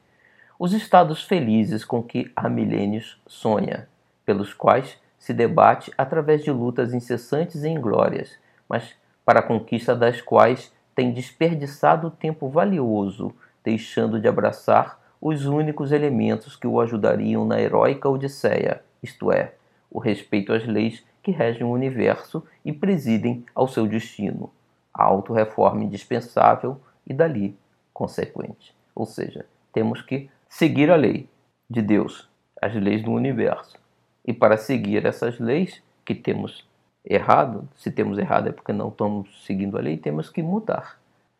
os 0.58 0.74
estados 0.74 1.24
felizes 1.24 1.84
com 1.84 2.04
que 2.04 2.32
há 2.36 2.50
milênios 2.50 3.22
sonha, 3.28 3.88
pelos 4.26 4.54
quais 4.54 4.98
se 5.18 5.34
debate 5.34 5.92
através 5.98 6.44
de 6.44 6.52
lutas 6.52 6.94
incessantes 6.94 7.64
e 7.64 7.70
inglórias, 7.70 8.38
mas 8.68 8.96
para 9.26 9.40
a 9.40 9.44
conquista 9.44 9.96
das 9.96 10.22
quais 10.22 10.72
tem 10.96 11.12
desperdiçado 11.12 12.10
tempo 12.10 12.50
valioso, 12.50 13.34
deixando 13.64 14.20
de 14.20 14.28
abraçar 14.28 15.00
os 15.22 15.46
únicos 15.46 15.92
elementos 15.92 16.56
que 16.56 16.66
o 16.66 16.82
ajudariam 16.82 17.46
na 17.46 17.62
heróica 17.62 18.10
Odisseia, 18.10 18.82
isto 19.04 19.32
é, 19.32 19.54
o 19.90 20.00
respeito 20.00 20.54
às 20.54 20.66
leis 20.66 21.04
que 21.22 21.32
regem 21.32 21.64
o 21.64 21.72
universo 21.72 22.46
e 22.66 22.72
presidem 22.72 23.46
ao 23.54 23.68
seu 23.68 23.88
destino, 23.88 24.52
a 24.94 25.04
autorreforma 25.04 25.84
indispensável 25.84 26.80
e 27.08 27.14
dali 27.14 27.56
consequente. 27.94 28.76
Ou 28.96 29.06
seja, 29.06 29.46
temos 29.72 30.02
que 30.02 30.30
seguir 30.50 30.90
a 30.92 30.96
lei 30.96 31.30
de 31.70 31.82
Deus, 31.82 32.30
as 32.62 32.74
leis 32.76 33.04
do 33.04 33.12
universo. 33.12 33.80
E 34.26 34.34
para 34.34 34.58
seguir 34.58 35.06
essas 35.06 35.40
leis 35.40 35.82
que 36.06 36.14
temos 36.14 36.68
errado, 37.04 37.68
se 37.76 37.92
temos 37.92 38.18
errado 38.18 38.50
é 38.50 38.52
porque 38.52 38.74
não 38.74 38.90
estamos 38.90 39.46
seguindo 39.46 39.78
a 39.78 39.82
lei, 39.82 39.98
temos 39.98 40.30
que 40.30 40.44
mudar 40.44 41.00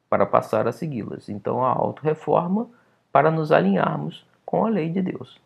para 0.10 0.26
passar 0.26 0.68
a 0.68 0.72
segui-las. 0.72 1.30
Então, 1.30 1.64
a 1.64 1.70
autorreforma 1.70 2.70
para 3.12 3.30
nos 3.30 3.52
alinharmos 3.52 4.26
com 4.46 4.66
a 4.66 4.70
lei 4.70 4.90
de 4.90 5.02
Deus. 5.02 5.40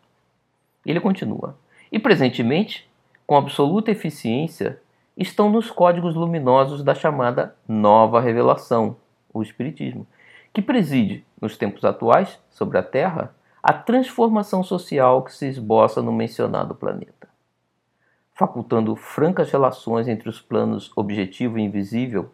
Ele 0.84 1.00
continua: 1.00 1.56
E 1.90 1.98
presentemente, 1.98 2.88
com 3.26 3.36
absoluta 3.36 3.90
eficiência, 3.90 4.80
estão 5.16 5.50
nos 5.50 5.70
códigos 5.70 6.14
luminosos 6.14 6.84
da 6.84 6.94
chamada 6.94 7.56
nova 7.66 8.20
revelação, 8.20 8.96
o 9.32 9.42
Espiritismo, 9.42 10.06
que 10.52 10.62
preside, 10.62 11.24
nos 11.40 11.56
tempos 11.56 11.84
atuais, 11.84 12.38
sobre 12.50 12.78
a 12.78 12.82
Terra, 12.82 13.34
a 13.62 13.72
transformação 13.72 14.62
social 14.62 15.22
que 15.22 15.34
se 15.34 15.46
esboça 15.46 16.00
no 16.00 16.12
mencionado 16.12 16.74
planeta. 16.74 17.28
Facultando 18.32 18.94
francas 18.94 19.50
relações 19.50 20.06
entre 20.06 20.28
os 20.28 20.40
planos 20.40 20.92
objetivo 20.94 21.58
e 21.58 21.62
invisível, 21.62 22.30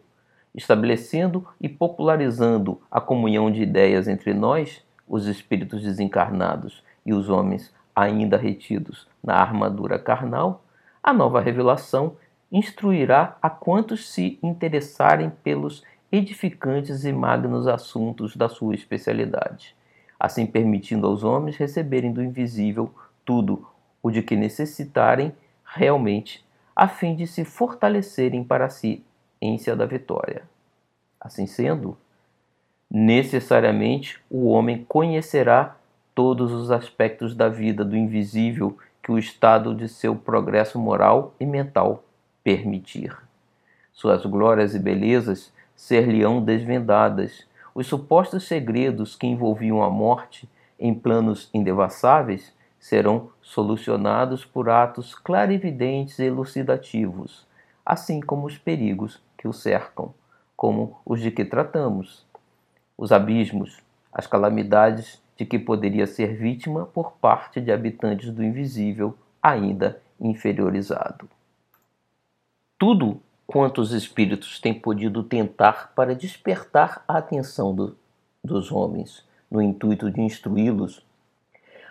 estabelecendo 0.53 1.47
e 1.59 1.67
popularizando 1.67 2.79
a 2.91 3.01
comunhão 3.01 3.49
de 3.49 3.63
ideias 3.63 4.07
entre 4.07 4.33
nós, 4.33 4.85
os 5.07 5.25
espíritos 5.25 5.81
desencarnados 5.81 6.83
e 7.05 7.13
os 7.13 7.29
homens 7.29 7.73
ainda 7.95 8.37
retidos 8.37 9.07
na 9.23 9.35
armadura 9.35 9.97
carnal, 9.97 10.62
a 11.03 11.11
nova 11.11 11.41
revelação 11.41 12.15
instruirá 12.51 13.37
a 13.41 13.49
quantos 13.49 14.09
se 14.09 14.39
interessarem 14.41 15.31
pelos 15.43 15.83
edificantes 16.11 17.03
e 17.03 17.11
magnos 17.11 17.67
assuntos 17.67 18.35
da 18.35 18.47
sua 18.47 18.73
especialidade, 18.73 19.75
assim 20.19 20.45
permitindo 20.45 21.07
aos 21.07 21.23
homens 21.23 21.57
receberem 21.57 22.13
do 22.13 22.23
invisível 22.23 22.93
tudo 23.25 23.67
o 24.01 24.11
de 24.11 24.21
que 24.21 24.35
necessitarem 24.35 25.33
realmente 25.65 26.45
a 26.75 26.87
fim 26.87 27.15
de 27.15 27.27
se 27.27 27.43
fortalecerem 27.43 28.43
para 28.43 28.65
a 28.65 28.69
ciência 28.69 29.75
da 29.75 29.85
vitória. 29.85 30.43
Assim 31.19 31.47
sendo, 31.47 31.97
necessariamente 32.89 34.21
o 34.29 34.47
homem 34.47 34.85
conhecerá 34.87 35.75
todos 36.13 36.51
os 36.51 36.69
aspectos 36.69 37.35
da 37.35 37.49
vida 37.49 37.83
do 37.83 37.97
invisível 37.97 38.77
que 39.03 39.11
o 39.11 39.19
estado 39.19 39.75
de 39.75 39.89
seu 39.89 40.15
progresso 40.15 40.79
moral 40.79 41.35
e 41.37 41.45
mental 41.45 42.05
permitir. 42.41 43.15
Suas 43.91 44.25
glórias 44.25 44.73
e 44.73 44.79
belezas 44.79 45.51
ser-lhe-ão 45.75 46.41
desvendadas, 46.41 47.45
os 47.75 47.85
supostos 47.85 48.47
segredos 48.47 49.15
que 49.15 49.27
envolviam 49.27 49.83
a 49.83 49.89
morte 49.89 50.49
em 50.79 50.93
planos 50.93 51.49
indevassáveis 51.53 52.53
serão 52.79 53.29
solucionados 53.41 54.43
por 54.45 54.69
atos 54.69 55.15
clarividentes 55.15 56.19
e 56.19 56.25
elucidativos, 56.25 57.45
assim 57.85 58.19
como 58.19 58.45
os 58.45 58.57
perigos 58.57 59.21
que 59.37 59.47
o 59.47 59.53
cercam, 59.53 60.13
como 60.55 60.99
os 61.05 61.21
de 61.21 61.31
que 61.31 61.45
tratamos, 61.45 62.25
os 62.97 63.11
abismos, 63.11 63.81
as 64.11 64.27
calamidades 64.27 65.22
de 65.37 65.45
que 65.45 65.57
poderia 65.57 66.05
ser 66.05 66.35
vítima 66.35 66.85
por 66.85 67.13
parte 67.13 67.59
de 67.59 67.71
habitantes 67.71 68.31
do 68.31 68.43
invisível 68.43 69.17
ainda 69.41 70.01
inferiorizado. 70.19 71.29
Tudo 72.77 73.21
quanto 73.45 73.81
os 73.81 73.91
espíritos 73.91 74.59
têm 74.59 74.73
podido 74.73 75.23
tentar 75.23 75.93
para 75.95 76.15
despertar 76.15 77.03
a 77.07 77.17
atenção 77.17 77.73
do, 77.73 77.97
dos 78.43 78.71
homens, 78.71 79.25
no 79.49 79.61
intuito 79.61 80.09
de 80.09 80.21
instruí-los, 80.21 81.05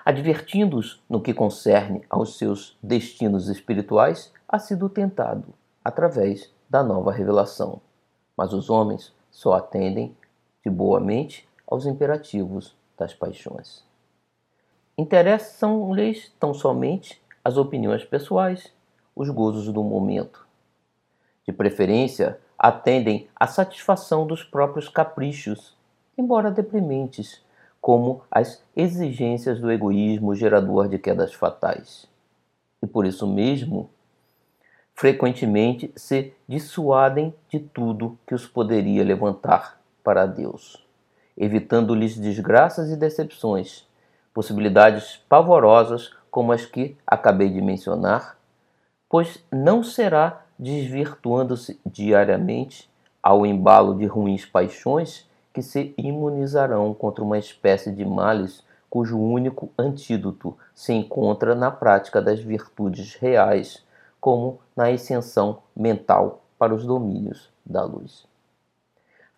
advertindo-os 0.05 1.01
no 1.09 1.21
que 1.21 1.33
concerne 1.33 2.03
aos 2.11 2.37
seus 2.37 2.77
destinos 2.83 3.49
espirituais, 3.49 4.33
ha 4.49 4.59
sido 4.59 4.89
tentado 4.89 5.55
através 5.85 6.53
da 6.69 6.83
nova 6.83 7.13
revelação. 7.13 7.81
Mas 8.37 8.53
os 8.53 8.69
homens 8.69 9.15
só 9.31 9.55
atendem 9.55 10.17
de 10.65 10.71
boa 10.71 10.99
mente 10.99 11.49
aos 11.67 11.87
imperativos 11.87 12.75
das 12.97 13.15
paixões. 13.15 13.85
Interessam-lhes 14.97 16.31
tão 16.39 16.53
somente 16.53 17.21
as 17.45 17.57
opiniões 17.57 18.05
pessoais, 18.05 18.73
os 19.17 19.29
gozos 19.31 19.73
do 19.73 19.83
momento. 19.83 20.47
De 21.47 21.53
preferência, 21.53 22.39
atendem 22.59 23.29
à 23.35 23.47
satisfação 23.47 24.27
dos 24.27 24.45
próprios 24.45 24.89
caprichos, 24.89 25.77
embora 26.17 26.51
deprimentes, 26.51 27.43
como 27.81 28.23
as 28.31 28.63
exigências 28.77 29.61
do 29.61 29.73
egoísmo 29.73 30.35
gerador 30.35 30.89
de 30.89 30.99
quedas 30.99 31.35
fatais. 31.35 32.07
E 32.81 32.87
por 32.87 33.05
isso 33.05 33.27
mesmo, 33.27 33.91
frequentemente 34.95 35.93
se 35.97 36.33
dissuadem 36.47 37.35
de 37.49 37.59
tudo 37.59 38.17
que 38.27 38.35
os 38.35 38.47
poderia 38.47 39.03
levantar 39.03 39.81
para 40.05 40.27
Deus 40.27 40.82
evitando-lhes 41.43 42.17
desgraças 42.17 42.89
e 42.89 42.97
decepções, 42.97 43.85
possibilidades 44.33 45.21
pavorosas 45.29 46.13
como 46.31 46.53
as 46.53 46.65
que 46.65 46.97
acabei 47.05 47.51
de 47.51 47.61
mencionar, 47.61 48.39
pois 49.09 49.45
não 49.51 49.83
será 49.83 50.43
desvirtuando-se 50.57 51.81
diariamente 51.85 52.89
ao 53.21 53.45
embalo 53.45 53.99
de 53.99 54.07
ruins 54.07 54.47
paixões 54.47 55.29
que 55.53 55.63
se 55.63 55.93
imunizarão 55.99 56.95
contra 56.95 57.25
uma 57.25 57.39
espécie 57.39 57.91
de 57.91 58.05
males 58.05 58.63
cujo 58.89 59.19
único 59.19 59.69
antídoto 59.77 60.57
se 60.73 60.93
encontra 60.93 61.57
na 61.57 61.73
prática 61.73 62.23
das 62.23 62.39
virtudes 62.39 63.17
reais, 63.17 63.83
como 64.21 64.61
na 64.77 64.91
ascensão 64.91 65.59
mental 65.75 66.45
para 66.57 66.73
os 66.73 66.87
domínios 66.87 67.51
da 67.67 67.83
luz. 67.83 68.31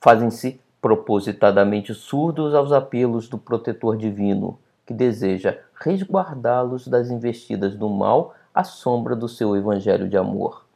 Fazem-se 0.02 0.60
propositadamente 0.84 1.94
surdos 1.94 2.54
aos 2.54 2.70
apelos 2.70 3.26
do 3.26 3.38
protetor 3.38 3.96
divino, 3.96 4.58
que 4.84 4.92
deseja 4.92 5.58
resguardá-los 5.80 6.86
das 6.86 7.08
investidas 7.08 7.74
do 7.74 7.88
mal 7.88 8.34
à 8.54 8.62
sombra 8.64 9.16
do 9.16 9.26
seu 9.26 9.56
evangelho 9.56 10.06
de 10.06 10.18
amor, 10.18 10.66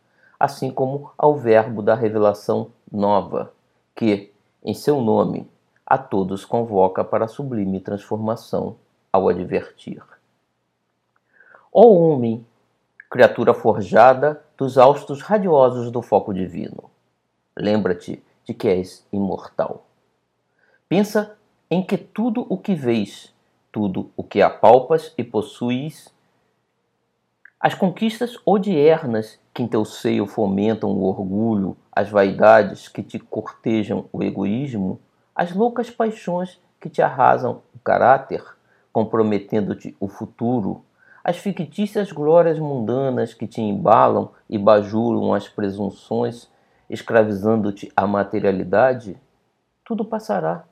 assim 0.41 0.71
como 0.71 1.11
ao 1.19 1.37
verbo 1.37 1.83
da 1.83 1.95
revelação 1.95 2.69
nova, 2.91 3.53
que, 3.95 4.33
em 4.65 4.73
seu 4.73 5.03
nome, 5.03 5.47
a 5.85 5.99
todos 5.99 6.43
convoca 6.43 7.05
para 7.05 7.27
a 7.27 7.29
sublime 7.29 7.79
transformação 7.79 8.77
ao 9.13 9.29
advertir. 9.29 10.03
Ó 11.71 11.87
homem, 11.87 12.47
criatura 13.11 13.53
forjada 13.53 14.43
dos 14.57 14.79
austos 14.79 15.21
radiosos 15.21 15.91
do 15.91 16.01
foco 16.01 16.33
divino, 16.33 16.85
lembra-te 17.55 18.25
de 18.47 18.55
que 18.55 18.69
és 18.69 19.07
imortal. 19.13 19.85
Pensa 20.89 21.37
em 21.71 21.83
que 21.83 21.99
tudo 21.99 22.47
o 22.49 22.57
que 22.57 22.75
vês, 22.75 23.35
tudo 23.71 24.11
o 24.17 24.25
que 24.25 24.41
apalpas 24.41 25.13
e 25.19 25.23
possuis, 25.23 26.09
as 27.61 27.75
conquistas 27.75 28.39
odiernas 28.47 29.39
que 29.53 29.63
em 29.63 29.69
teu 29.69 29.85
seio 29.85 30.27
fomentam 30.27 30.91
o 30.91 31.05
orgulho, 31.05 31.77
as 31.93 32.09
vaidades 32.09 32.89
que 32.89 33.03
te 33.03 33.19
cortejam 33.19 34.07
o 34.11 34.23
egoísmo, 34.23 34.99
as 35.35 35.55
loucas 35.55 35.91
paixões 35.91 36.59
que 36.81 36.89
te 36.89 37.03
arrasam 37.03 37.61
o 37.75 37.79
caráter, 37.81 38.43
comprometendo-te 38.91 39.95
o 40.01 40.09
futuro, 40.09 40.83
as 41.23 41.37
fictícias 41.37 42.13
glórias 42.13 42.59
mundanas 42.59 43.35
que 43.35 43.47
te 43.47 43.61
embalam 43.61 44.31
e 44.49 44.57
bajulam 44.57 45.35
as 45.35 45.51
presunções, 45.51 46.49
escravizando-te 46.89 47.93
a 47.95 48.07
materialidade, 48.07 49.21
tudo 49.85 50.03
passará 50.03 50.65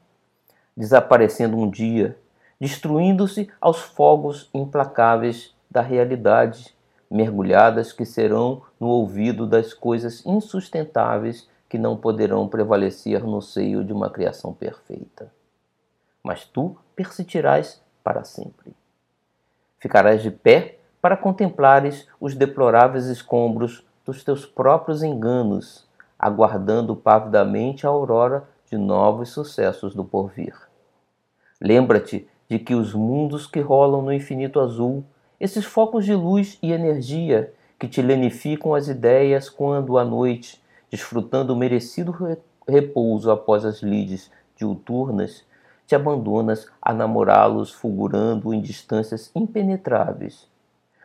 desaparecendo 0.76 1.56
um 1.56 1.70
dia, 1.70 2.18
destruindo-se 2.60 3.48
aos 3.60 3.80
fogos 3.80 4.50
implacáveis 4.52 5.54
da 5.70 5.80
realidade, 5.80 6.74
mergulhadas 7.10 7.92
que 7.92 8.04
serão 8.04 8.62
no 8.78 8.88
ouvido 8.88 9.46
das 9.46 9.72
coisas 9.72 10.24
insustentáveis 10.26 11.48
que 11.68 11.78
não 11.78 11.96
poderão 11.96 12.48
prevalecer 12.48 13.24
no 13.24 13.40
seio 13.40 13.84
de 13.84 13.92
uma 13.92 14.10
criação 14.10 14.52
perfeita. 14.52 15.32
Mas 16.22 16.44
tu 16.44 16.76
persistirás 16.94 17.80
para 18.02 18.24
sempre. 18.24 18.74
Ficarás 19.78 20.22
de 20.22 20.30
pé 20.30 20.78
para 21.00 21.16
contemplares 21.16 22.08
os 22.20 22.34
deploráveis 22.34 23.06
escombros 23.06 23.84
dos 24.04 24.24
teus 24.24 24.46
próprios 24.46 25.02
enganos, 25.02 25.86
aguardando 26.18 26.96
pavidamente 26.96 27.86
a 27.86 27.90
aurora 27.90 28.48
de 28.70 28.76
novos 28.76 29.30
sucessos 29.30 29.94
do 29.94 30.04
porvir. 30.04 30.65
Lembra-te 31.60 32.28
de 32.48 32.58
que 32.58 32.74
os 32.74 32.94
mundos 32.94 33.46
que 33.46 33.60
rolam 33.60 34.02
no 34.02 34.12
infinito 34.12 34.60
azul, 34.60 35.04
esses 35.38 35.64
focos 35.64 36.04
de 36.04 36.14
luz 36.14 36.58
e 36.62 36.72
energia 36.72 37.52
que 37.78 37.88
te 37.88 38.00
lenificam 38.00 38.74
as 38.74 38.88
ideias 38.88 39.48
quando 39.48 39.98
à 39.98 40.04
noite, 40.04 40.62
desfrutando 40.90 41.52
o 41.52 41.56
merecido 41.56 42.14
repouso 42.66 43.30
após 43.30 43.64
as 43.64 43.82
lides 43.82 44.30
diuturnas, 44.56 45.44
te 45.86 45.94
abandonas 45.94 46.68
a 46.80 46.92
namorá-los 46.92 47.72
fulgurando 47.72 48.52
em 48.52 48.60
distâncias 48.60 49.30
impenetráveis. 49.34 50.48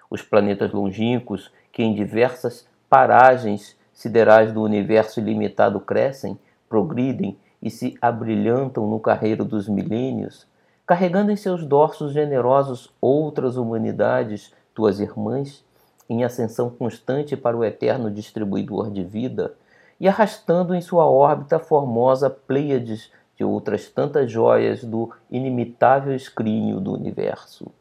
Os 0.10 0.22
planetas 0.22 0.72
longínquos 0.72 1.52
que 1.72 1.84
em 1.84 1.94
diversas 1.94 2.68
paragens 2.90 3.78
siderais 3.94 4.52
do 4.52 4.62
universo 4.62 5.20
ilimitado 5.20 5.80
crescem, 5.80 6.38
progridem 6.68 7.38
e 7.62 7.70
se 7.70 7.96
abrilhantam 8.02 8.88
no 8.88 9.00
carreiro 9.00 9.46
dos 9.46 9.68
milênios, 9.68 10.48
carregando 10.86 11.32
em 11.32 11.36
seus 11.36 11.66
dorsos 11.66 12.12
generosos 12.12 12.94
outras 13.00 13.56
humanidades, 13.56 14.54
tuas 14.74 15.00
irmãs, 15.00 15.64
em 16.10 16.24
ascensão 16.24 16.70
constante 16.70 17.38
para 17.38 17.56
o 17.56 17.64
eterno 17.64 18.10
distribuidor 18.10 18.90
de 18.90 19.04
vida, 19.04 19.54
e 20.00 20.08
arrastando 20.08 20.74
em 20.74 20.82
sua 20.82 21.06
órbita 21.06 21.60
formosa 21.60 22.30
Pleiades 22.30 23.12
de 23.38 23.44
outras 23.44 23.88
tantas 23.88 24.32
joias 24.32 24.84
do 24.84 25.12
inimitável 25.30 26.16
escrínio 26.16 26.80
do 26.80 26.94
universo. 26.94 27.72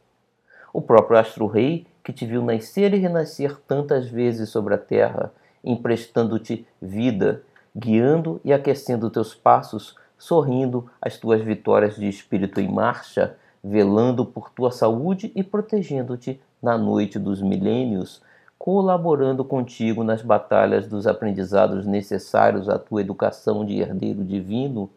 O 0.73 0.81
próprio 0.81 1.19
astro-rei, 1.19 1.87
que 2.05 2.13
te 2.13 2.27
viu 2.27 2.43
nascer 2.43 2.95
e 2.95 2.99
renascer 2.99 3.59
tantas 3.67 4.09
vezes 4.09 4.51
sobre 4.51 4.75
a 4.75 4.79
terra, 4.79 5.33
emprestando-te 5.65 6.67
vida 6.81 7.43
guiando 7.77 8.41
e 8.45 8.53
aquecendo 8.53 9.11
teus 9.11 9.35
passos, 9.35 9.97
sorrindo 10.19 10.91
as 11.01 11.17
tuas 11.19 11.41
vitórias 11.41 11.97
de 11.97 12.09
espírito 12.09 12.61
em 12.61 12.69
marcha, 12.69 13.37
velando 13.63 14.25
por 14.25 14.51
tua 14.51 14.71
saúde 14.71 15.33
e 15.35 15.43
protegendo-te 15.43 16.41
na 16.63 16.77
noite 16.77 17.19
dos 17.19 17.41
milênios, 17.41 18.23
colaborando 18.59 19.43
contigo 19.45 20.05
nas 20.05 20.21
batalhas 20.21 20.87
dos 20.87 21.07
aprendizados 21.07 21.87
necessários 21.87 22.69
à 22.69 22.79
tua 22.79 23.01
educação 23.01 23.65
de 23.65 23.81
herdeiro 23.81 24.23
divino, 24.23 24.91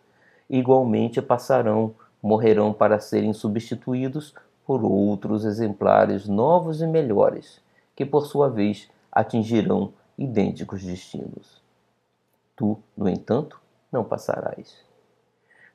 igualmente 0.49 1.21
passarão, 1.21 1.95
morrerão 2.21 2.73
para 2.73 2.99
serem 2.99 3.31
substituídos 3.31 4.33
por 4.65 4.83
outros 4.83 5.45
exemplares 5.45 6.27
novos 6.27 6.81
e 6.81 6.87
melhores, 6.87 7.61
que 7.95 8.05
por 8.05 8.25
sua 8.25 8.49
vez 8.49 8.89
atingirão 9.11 9.93
idênticos 10.17 10.83
destinos. 10.83 11.62
Tu, 12.55 12.77
no 12.95 13.09
entanto, 13.09 13.59
não 13.91 14.03
passarás. 14.03 14.83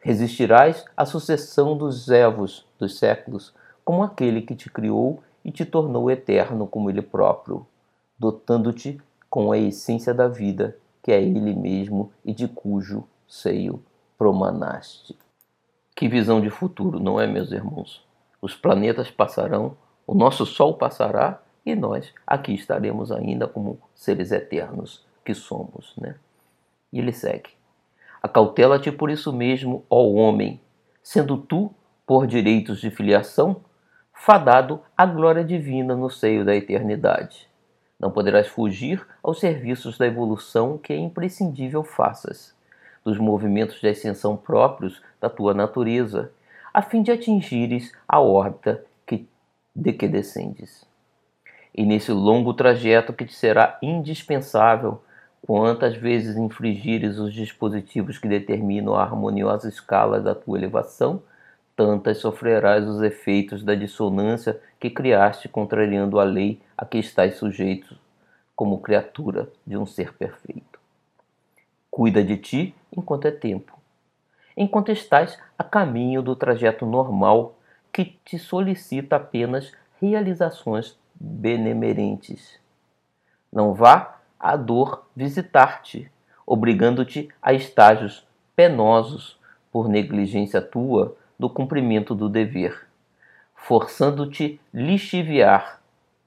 Resistirás 0.01 0.85
à 0.97 1.05
sucessão 1.05 1.76
dos 1.76 2.09
evos 2.09 2.66
dos 2.79 2.99
séculos, 2.99 3.55
como 3.85 4.03
aquele 4.03 4.43
que 4.43 4.55
te 4.55 4.70
criou 4.70 5.22
e 5.45 5.51
te 5.51 5.64
tornou 5.64 6.11
eterno 6.11 6.66
como 6.66 6.91
ele 6.91 7.03
próprio, 7.03 7.66
dotando-te 8.18 9.01
com 9.31 9.51
a 9.51 9.59
essência 9.59 10.14
da 10.14 10.29
vida, 10.29 10.76
que 11.03 11.11
é 11.11 11.20
ele 11.20 11.55
mesmo 11.55 12.12
e 12.24 12.33
de 12.33 12.47
cujo 12.47 13.05
seio 13.26 13.83
promanaste. 14.16 15.16
Que 15.97 16.09
visão 16.09 16.41
de 16.41 16.51
futuro, 16.51 17.01
não 17.01 17.20
é, 17.20 17.26
meus 17.26 17.51
irmãos? 17.51 18.07
Os 18.41 18.55
planetas 18.55 19.11
passarão, 19.11 19.76
o 20.07 20.14
nosso 20.14 20.47
Sol 20.47 20.74
passará 20.74 21.43
e 21.66 21.74
nós 21.74 22.12
aqui 22.26 22.55
estaremos 22.55 23.11
ainda 23.11 23.49
como 23.49 23.81
seres 23.95 24.31
eternos 24.33 25.05
que 25.24 25.35
somos, 25.35 25.93
né? 25.97 26.14
E 26.93 26.99
ele 26.99 27.12
segue: 27.12 27.51
Acautela-te 28.22 28.91
por 28.91 29.11
isso 29.11 29.32
mesmo, 29.32 29.84
ó 29.89 30.03
homem, 30.09 30.61
sendo 31.03 31.36
tu, 31.36 31.72
por 32.07 32.26
direitos 32.26 32.80
de 32.80 32.91
filiação, 32.91 33.62
fadado 34.12 34.82
à 34.97 35.07
glória 35.07 35.45
divina 35.45 35.95
no 35.95 36.11
seio 36.11 36.45
da 36.45 36.55
eternidade. 36.55 37.49
Não 37.99 38.11
poderás 38.11 38.47
fugir 38.49 39.07
aos 39.22 39.41
serviços 39.41 39.99
da 39.99 40.07
evolução 40.07 40.78
que 40.78 40.93
é 40.93 40.97
imprescindível 40.97 41.82
faças, 41.82 42.55
dos 43.05 43.18
movimentos 43.18 43.80
de 43.80 43.89
ascensão 43.89 44.36
próprios 44.36 45.03
da 45.20 45.28
tua 45.28 45.55
natureza, 45.55 46.32
a 46.72 46.82
fim 46.82 47.03
de 47.03 47.11
atingires 47.11 47.93
a 48.07 48.20
órbita 48.20 48.84
que, 49.07 49.28
de 49.74 49.93
que 49.93 50.07
descendes. 50.07 50.86
E 51.74 51.84
nesse 51.84 52.12
longo 52.12 52.55
trajeto 52.55 53.12
que 53.12 53.24
te 53.24 53.34
será 53.34 53.78
indispensável, 53.82 55.03
quantas 55.43 55.97
vezes 55.97 56.36
infringires 56.36 57.18
os 57.18 57.32
dispositivos 57.32 58.18
que 58.18 58.28
determinam 58.28 58.95
a 58.95 59.03
harmoniosa 59.03 59.68
escala 59.68 60.20
da 60.20 60.34
tua 60.34 60.59
elevação, 60.59 61.22
tantas 61.76 62.18
sofrerás 62.18 62.86
os 62.86 63.03
efeitos 63.03 63.62
da 63.62 63.74
dissonância 63.74 64.61
que 64.80 64.91
criaste 64.91 65.49
contrariando 65.49 66.18
a 66.18 66.24
lei 66.24 66.61
a 66.76 66.84
que 66.84 66.99
estás 66.99 67.36
sujeito 67.36 67.97
como 68.55 68.80
criatura 68.80 69.49
de 69.64 69.76
um 69.76 69.86
ser 69.86 70.12
perfeito. 70.14 70.80
Cuida 71.91 72.22
de 72.24 72.36
ti 72.36 72.74
enquanto 72.97 73.26
é 73.26 73.30
tempo, 73.30 73.78
enquanto 74.57 74.91
estás 74.91 75.39
a 75.57 75.62
caminho 75.62 76.22
do 76.22 76.34
trajeto 76.34 76.84
normal 76.84 77.57
que 77.93 78.16
te 78.24 78.39
solicita 78.39 79.16
apenas 79.16 79.72
realizações 80.01 80.99
benemerentes. 81.14 82.59
Não 83.53 83.72
vá 83.72 84.17
a 84.39 84.57
dor 84.57 85.07
visitar-te, 85.14 86.11
obrigando-te 86.47 87.28
a 87.43 87.53
estágios 87.53 88.26
penosos 88.55 89.39
por 89.70 89.89
negligência 89.89 90.61
tua 90.61 91.16
do 91.39 91.49
cumprimento 91.49 92.14
do 92.14 92.28
dever, 92.28 92.86
forçando-te 93.55 94.61
lixiviar. 94.72 95.80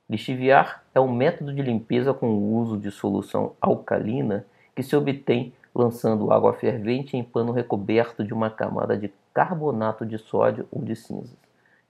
Lixiviar 0.10 0.84
é 0.94 1.00
um 1.00 1.12
método 1.12 1.54
de 1.54 1.62
limpeza 1.62 2.14
com 2.14 2.28
o 2.28 2.58
uso 2.58 2.78
de 2.78 2.92
solução 2.92 3.54
alcalina 3.62 4.46
que 4.76 4.84
se 4.84 4.96
obtém 4.96 5.54
lançando 5.74 6.32
água 6.32 6.54
fervente 6.54 7.16
em 7.16 7.24
pano 7.24 7.52
recoberto 7.52 8.24
de 8.24 8.34
uma 8.34 8.50
camada 8.50 8.98
de 8.98 9.12
carbonato 9.34 10.06
de 10.06 10.18
sódio 10.18 10.68
ou 10.72 10.82
de 10.82 10.96
cinzas. 10.96 11.36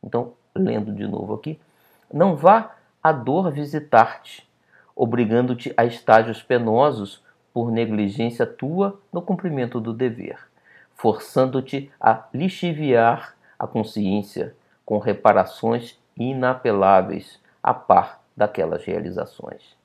Então, 0.03 0.34
lendo 0.55 0.93
de 0.93 1.07
novo 1.07 1.34
aqui, 1.34 1.59
não 2.13 2.36
vá 2.36 2.76
a 3.01 3.11
dor 3.11 3.51
visitar-te, 3.51 4.47
obrigando-te 4.95 5.73
a 5.75 5.85
estágios 5.85 6.41
penosos 6.41 7.23
por 7.53 7.71
negligência 7.71 8.45
tua 8.45 8.99
no 9.11 9.21
cumprimento 9.21 9.79
do 9.79 9.93
dever 9.93 10.51
forçando-te 11.01 11.91
a 11.99 12.27
lixiviar 12.31 13.35
a 13.57 13.65
consciência 13.65 14.55
com 14.85 14.99
reparações 14.99 15.99
inapeláveis 16.15 17.39
a 17.63 17.73
par 17.73 18.21
daquelas 18.37 18.83
realizações. 18.83 19.75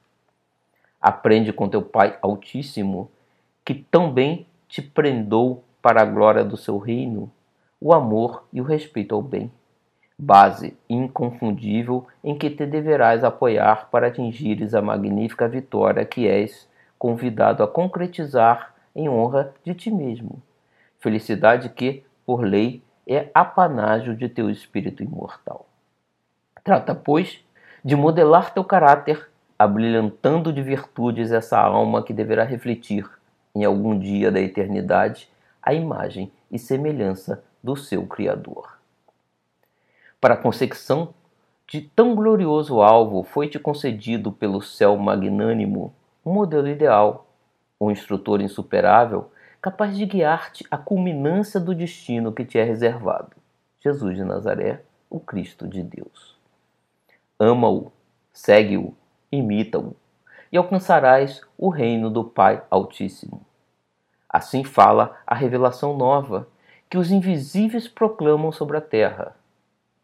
Aprende 1.01 1.55
com 1.55 1.71
teu 1.71 1.81
Pai 1.81 2.19
Altíssimo, 2.21 3.11
que 3.65 3.75
tão 3.75 4.13
bem 4.13 4.47
te 4.69 4.83
prendou 4.83 5.65
para 5.81 6.03
a 6.03 6.05
glória 6.05 6.45
do 6.45 6.57
seu 6.57 6.77
reino, 6.77 7.33
o 7.81 7.95
amor 7.95 8.45
e 8.53 8.61
o 8.61 8.65
respeito 8.65 9.15
ao 9.15 9.23
bem, 9.23 9.51
base 10.19 10.77
inconfundível 10.89 12.07
em 12.25 12.37
que 12.37 12.51
te 12.51 12.67
deverás 12.67 13.23
apoiar 13.23 13.89
para 13.91 14.07
atingires 14.07 14.75
a 14.75 14.83
magnífica 14.83 15.49
vitória 15.49 16.05
que 16.05 16.27
és 16.27 16.69
convidado 16.99 17.63
a 17.63 17.69
concretizar 17.69 18.75
em 18.95 19.09
honra 19.09 19.53
de 19.63 19.75
ti 19.75 19.91
mesmo 19.91 20.43
felicidade 21.07 21.69
que, 21.69 22.03
por 22.25 22.43
lei, 22.43 22.83
é 23.07 23.31
apanágio 23.33 24.17
de 24.17 24.29
teu 24.29 24.51
espírito 24.51 25.05
imortal. 25.05 25.67
Trata, 26.65 26.97
pois, 26.97 27.45
de 27.85 27.95
modelar 27.95 28.53
teu 28.53 28.65
caráter, 28.65 29.31
abrilhantando 29.57 30.53
de 30.53 30.61
virtudes 30.63 31.31
essa 31.31 31.61
alma 31.61 32.03
que 32.03 32.13
deverá 32.13 32.43
refletir, 32.43 33.09
em 33.55 33.65
algum 33.65 33.97
dia 33.97 34.33
da 34.33 34.41
eternidade, 34.41 35.29
a 35.63 35.73
imagem 35.73 36.33
e 36.51 36.59
semelhança 36.59 37.43
do 37.63 37.77
seu 37.77 38.05
Criador. 38.05 38.76
Para 40.21 40.35
a 40.35 40.37
consecução 40.37 41.15
de 41.69 41.81
tão 41.81 42.15
glorioso 42.15 42.81
alvo, 42.81 43.23
foi-te 43.23 43.59
concedido 43.59 44.33
pelo 44.33 44.63
céu 44.63 44.97
magnânimo 44.97 45.95
um 46.25 46.33
modelo 46.33 46.69
ideal, 46.69 47.29
um 47.81 47.91
instrutor 47.91 48.41
insuperável 48.41 49.31
capaz 49.61 49.97
de 49.97 50.07
guiar-te 50.07 50.65
à 50.71 50.79
culminância 50.79 51.61
do 51.61 51.75
destino 51.75 52.33
que 52.33 52.45
te 52.45 52.59
é 52.59 52.63
reservado. 52.63 53.37
Jesus 53.81 54.17
de 54.17 54.25
Nazaré, 54.25 54.83
o 55.11 55.21
Cristo 55.21 55.69
de 55.69 55.83
Deus. 55.83 56.37
Ama-o, 57.39 57.93
segue-o, 58.33 58.95
imita-o, 59.31 59.95
e 60.51 60.57
alcançarás 60.57 61.43
o 61.59 61.69
reino 61.69 62.11
do 62.11 62.25
Pai 62.25 62.63
Altíssimo. 62.71 63.45
Assim 64.29 64.65
fala 64.65 65.17
a 65.27 65.35
revelação 65.35 65.97
nova 65.97 66.49
que 66.89 66.99
os 66.99 67.11
invisíveis 67.11 67.87
proclamam 67.87 68.51
sobre 68.51 68.77
a 68.77 68.81
terra. 68.81 69.36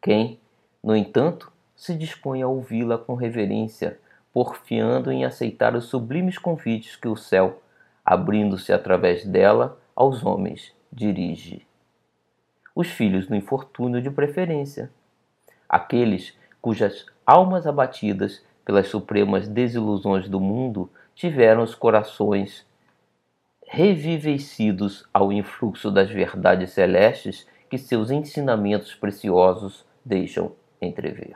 Quem, 0.02 0.40
no 0.82 0.96
entanto, 0.96 1.52
se 1.76 1.94
dispõe 1.94 2.42
a 2.42 2.48
ouvi-la 2.48 2.98
com 2.98 3.14
reverência, 3.14 4.00
porfiando 4.32 5.12
em 5.12 5.24
aceitar 5.24 5.76
os 5.76 5.84
sublimes 5.84 6.36
convites 6.36 6.96
que 6.96 7.06
o 7.06 7.14
céu 7.14 7.62
abrindo-se 8.04 8.72
através 8.72 9.24
dela 9.24 9.78
aos 9.94 10.24
homens, 10.24 10.74
dirige. 10.92 11.64
Os 12.74 12.88
filhos 12.88 13.28
do 13.28 13.36
infortúnio 13.36 14.02
de 14.02 14.10
preferência, 14.10 14.90
aqueles 15.68 16.36
cujas 16.60 17.06
almas 17.24 17.64
abatidas 17.64 18.44
pelas 18.64 18.88
supremas 18.88 19.46
desilusões 19.46 20.28
do 20.28 20.40
mundo 20.40 20.90
tiveram 21.14 21.62
os 21.62 21.76
corações 21.76 22.66
revivecidos 23.64 25.06
ao 25.14 25.32
influxo 25.32 25.92
das 25.92 26.10
verdades 26.10 26.70
celestes 26.70 27.46
que 27.70 27.78
seus 27.78 28.10
ensinamentos 28.10 28.94
preciosos 28.94 29.84
deixam 30.04 30.52
entrever. 30.80 31.34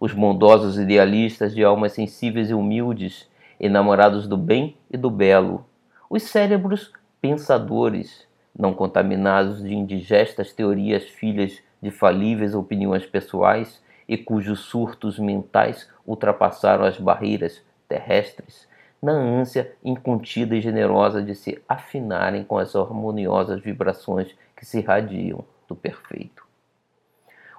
Os 0.00 0.12
bondosos 0.12 0.78
idealistas 0.78 1.54
de 1.54 1.62
almas 1.62 1.92
sensíveis 1.92 2.50
e 2.50 2.54
humildes 2.54 3.28
enamorados 3.60 4.26
do 4.26 4.36
bem 4.36 4.76
e 4.90 4.96
do 4.96 5.10
belo, 5.10 5.66
os 6.08 6.22
cérebros 6.22 6.92
pensadores, 7.20 8.26
não 8.58 8.72
contaminados 8.72 9.62
de 9.62 9.74
indigestas 9.74 10.52
teorias 10.52 11.04
filhas 11.04 11.62
de 11.82 11.90
falíveis 11.90 12.54
opiniões 12.54 13.06
pessoais 13.06 13.82
e 14.08 14.16
cujos 14.16 14.60
surtos 14.60 15.18
mentais 15.18 15.88
ultrapassaram 16.06 16.84
as 16.84 16.98
barreiras 16.98 17.62
terrestres, 17.88 18.68
na 19.02 19.12
ânsia 19.12 19.72
incontida 19.84 20.56
e 20.56 20.60
generosa 20.60 21.22
de 21.22 21.34
se 21.34 21.62
afinarem 21.68 22.44
com 22.44 22.58
as 22.58 22.74
harmoniosas 22.74 23.60
vibrações 23.60 24.34
que 24.56 24.66
se 24.66 24.78
irradiam 24.78 25.44
do 25.68 25.74
perfeito. 25.74 26.49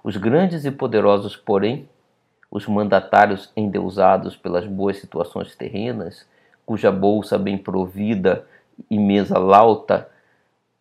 Os 0.04 0.18
grandes 0.18 0.66
e 0.66 0.72
poderosos, 0.72 1.36
porém, 1.36 1.88
os 2.50 2.68
mandatários 2.68 3.52
endeusados 3.56 4.36
pelas 4.36 4.66
boas 4.66 4.98
situações 4.98 5.56
terrenas, 5.56 6.28
cuja 6.66 6.92
bolsa 6.92 7.38
bem 7.38 7.58
provida 7.58 8.46
e 8.90 8.98
mesa 8.98 9.38
lauta 9.38 10.10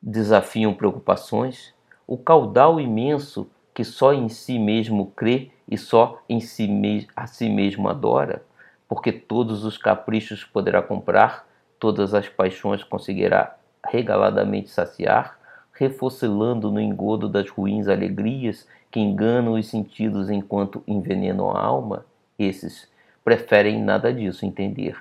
desafiam 0.03 0.73
preocupações, 0.73 1.75
o 2.07 2.17
caudal 2.17 2.81
imenso 2.81 3.49
que 3.75 3.85
só 3.85 4.13
em 4.13 4.29
si 4.29 4.59
mesmo 4.59 5.13
crê 5.15 5.51
e 5.69 5.77
só 5.77 6.23
em 6.29 6.41
si 6.41 7.07
a 7.15 7.27
si 7.27 7.49
mesmo 7.49 7.89
adora, 7.89 8.43
porque 8.89 9.13
todos 9.13 9.65
os 9.65 9.77
caprichos 9.77 10.45
poderá 10.45 10.83
comprar, 10.83 11.47
todas 11.79 12.15
as 12.15 12.29
paixões 12.29 12.83
conseguirá 12.83 13.57
regaladamente 13.87 14.71
saciar, 14.71 15.39
refocilando 15.73 16.71
no 16.71 16.81
engodo 16.81 17.29
das 17.29 17.49
ruins 17.49 17.87
alegrias 17.87 18.67
que 18.91 19.01
enganam 19.01 19.55
os 19.55 19.69
sentidos 19.69 20.31
enquanto 20.31 20.83
envenenam 20.87 21.51
a 21.51 21.61
alma, 21.61 22.05
esses 22.39 22.91
preferem 23.23 23.81
nada 23.83 24.13
disso 24.13 24.45
entender, 24.45 24.97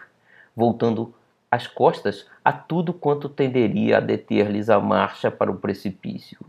voltando 0.55 1.13
as 1.49 1.65
costas 1.65 2.27
a 2.45 2.51
tudo 2.53 2.93
quanto 2.93 3.27
tenderia 3.27 3.97
a 3.97 4.01
deter-lhes 4.01 4.69
a 4.69 4.79
marcha 4.79 5.31
para 5.31 5.51
o 5.51 5.57
precipício, 5.57 6.39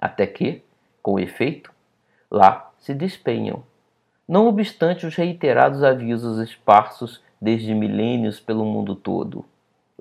até 0.00 0.26
que, 0.26 0.62
com 1.02 1.18
efeito, 1.18 1.70
lá 2.30 2.70
se 2.78 2.94
despenham. 2.94 3.62
Não 4.26 4.46
obstante 4.46 5.04
os 5.04 5.14
reiterados 5.14 5.82
avisos 5.82 6.38
esparsos 6.38 7.22
desde 7.40 7.74
milênios 7.74 8.40
pelo 8.40 8.64
mundo 8.64 8.94
todo, 8.94 9.44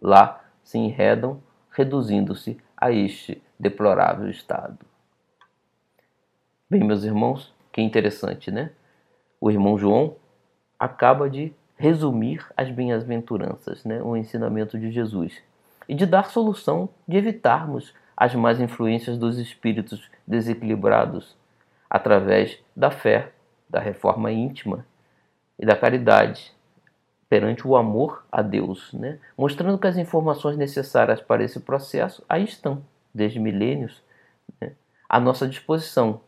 lá 0.02 0.42
se 0.64 0.78
enredam, 0.78 1.42
reduzindo-se 1.72 2.58
a 2.78 2.92
este 2.92 3.42
deplorável 3.60 4.30
estado. 4.30 4.91
Bem, 6.72 6.86
meus 6.86 7.04
irmãos, 7.04 7.54
que 7.70 7.82
interessante, 7.82 8.50
né? 8.50 8.72
O 9.42 9.52
irmão 9.52 9.78
João 9.78 10.16
acaba 10.80 11.30
de 11.30 11.54
resumir 11.76 12.48
as 12.56 12.72
bem-aventuranças, 12.72 13.84
né, 13.84 14.02
o 14.02 14.16
ensinamento 14.16 14.80
de 14.80 14.90
Jesus, 14.90 15.44
e 15.90 15.94
de 15.94 16.06
dar 16.06 16.30
solução 16.30 16.88
de 17.06 17.18
evitarmos 17.18 17.94
as 18.16 18.34
más 18.36 18.62
influências 18.62 19.18
dos 19.18 19.38
espíritos 19.38 20.10
desequilibrados 20.26 21.36
através 21.90 22.58
da 22.74 22.90
fé, 22.90 23.34
da 23.70 23.82
reforma 23.82 24.32
íntima 24.32 24.86
e 25.60 25.66
da 25.66 25.76
caridade 25.76 26.54
perante 27.28 27.68
o 27.68 27.76
amor 27.76 28.26
a 28.32 28.42
Deus, 28.42 28.94
né? 28.94 29.20
mostrando 29.38 29.78
que 29.78 29.88
as 29.88 29.98
informações 29.98 30.56
necessárias 30.56 31.20
para 31.20 31.44
esse 31.44 31.60
processo 31.60 32.24
aí 32.30 32.46
estão, 32.46 32.82
desde 33.14 33.42
milênios, 33.42 34.02
né? 34.62 34.72
à 35.10 35.20
nossa 35.20 35.46
disposição, 35.46 36.22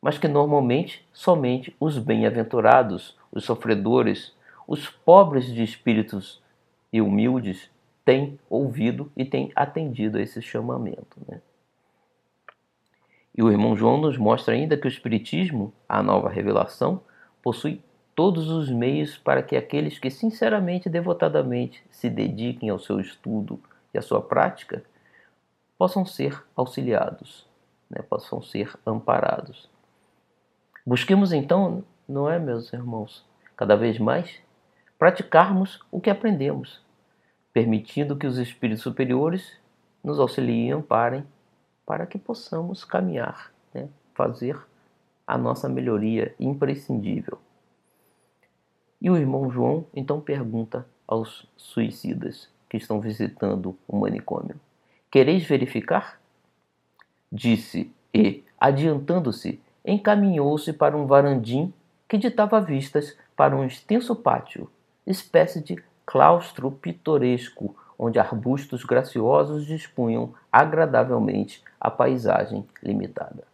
mas 0.00 0.18
que 0.18 0.28
normalmente 0.28 1.06
somente 1.12 1.74
os 1.78 1.98
bem-aventurados, 1.98 3.16
os 3.30 3.44
sofredores, 3.44 4.34
os 4.66 4.88
pobres 4.88 5.46
de 5.46 5.62
espíritos 5.62 6.42
e 6.92 7.00
humildes 7.00 7.70
têm 8.04 8.38
ouvido 8.48 9.10
e 9.16 9.24
têm 9.24 9.52
atendido 9.54 10.18
a 10.18 10.22
esse 10.22 10.40
chamamento. 10.42 11.16
Né? 11.28 11.40
E 13.36 13.42
o 13.42 13.50
irmão 13.50 13.76
João 13.76 13.98
nos 13.98 14.18
mostra 14.18 14.54
ainda 14.54 14.76
que 14.76 14.86
o 14.86 14.88
Espiritismo, 14.88 15.72
a 15.88 16.02
nova 16.02 16.28
revelação, 16.28 17.00
possui 17.42 17.80
todos 18.14 18.50
os 18.50 18.68
meios 18.68 19.16
para 19.16 19.42
que 19.42 19.56
aqueles 19.56 19.98
que 19.98 20.10
sinceramente 20.10 20.88
e 20.88 20.92
devotadamente 20.92 21.82
se 21.90 22.10
dediquem 22.10 22.68
ao 22.68 22.78
seu 22.78 23.00
estudo 23.00 23.60
e 23.94 23.98
à 23.98 24.02
sua 24.02 24.20
prática 24.20 24.82
possam 25.78 26.04
ser 26.04 26.44
auxiliados, 26.54 27.46
né? 27.88 28.02
possam 28.02 28.42
ser 28.42 28.76
amparados. 28.84 29.69
Busquemos 30.90 31.32
então, 31.32 31.84
não 32.08 32.28
é, 32.28 32.36
meus 32.36 32.72
irmãos, 32.72 33.24
cada 33.56 33.76
vez 33.76 33.96
mais 33.96 34.40
praticarmos 34.98 35.78
o 35.88 36.00
que 36.00 36.10
aprendemos, 36.10 36.84
permitindo 37.52 38.16
que 38.16 38.26
os 38.26 38.38
espíritos 38.38 38.82
superiores 38.82 39.56
nos 40.02 40.18
auxiliem 40.18 40.70
e 40.70 40.72
amparem 40.72 41.24
para 41.86 42.06
que 42.06 42.18
possamos 42.18 42.84
caminhar, 42.84 43.52
né? 43.72 43.88
fazer 44.16 44.60
a 45.24 45.38
nossa 45.38 45.68
melhoria 45.68 46.34
imprescindível. 46.40 47.38
E 49.00 49.08
o 49.08 49.16
irmão 49.16 49.48
João 49.48 49.86
então 49.94 50.20
pergunta 50.20 50.84
aos 51.06 51.48
suicidas 51.56 52.48
que 52.68 52.76
estão 52.76 53.00
visitando 53.00 53.78
o 53.86 53.96
manicômio: 53.96 54.58
Quereis 55.08 55.44
verificar? 55.44 56.20
Disse 57.30 57.94
e, 58.12 58.42
adiantando-se, 58.58 59.60
encaminhou-se 59.84 60.72
para 60.72 60.96
um 60.96 61.06
varandim 61.06 61.72
que 62.08 62.18
ditava 62.18 62.60
vistas 62.60 63.16
para 63.36 63.56
um 63.56 63.64
extenso 63.64 64.14
pátio 64.16 64.68
espécie 65.06 65.62
de 65.62 65.82
claustro 66.06 66.70
pitoresco, 66.70 67.76
onde 67.98 68.18
arbustos 68.18 68.84
graciosos 68.84 69.66
dispunham 69.66 70.34
agradavelmente 70.50 71.62
a 71.80 71.90
paisagem 71.90 72.66
limitada. 72.82 73.44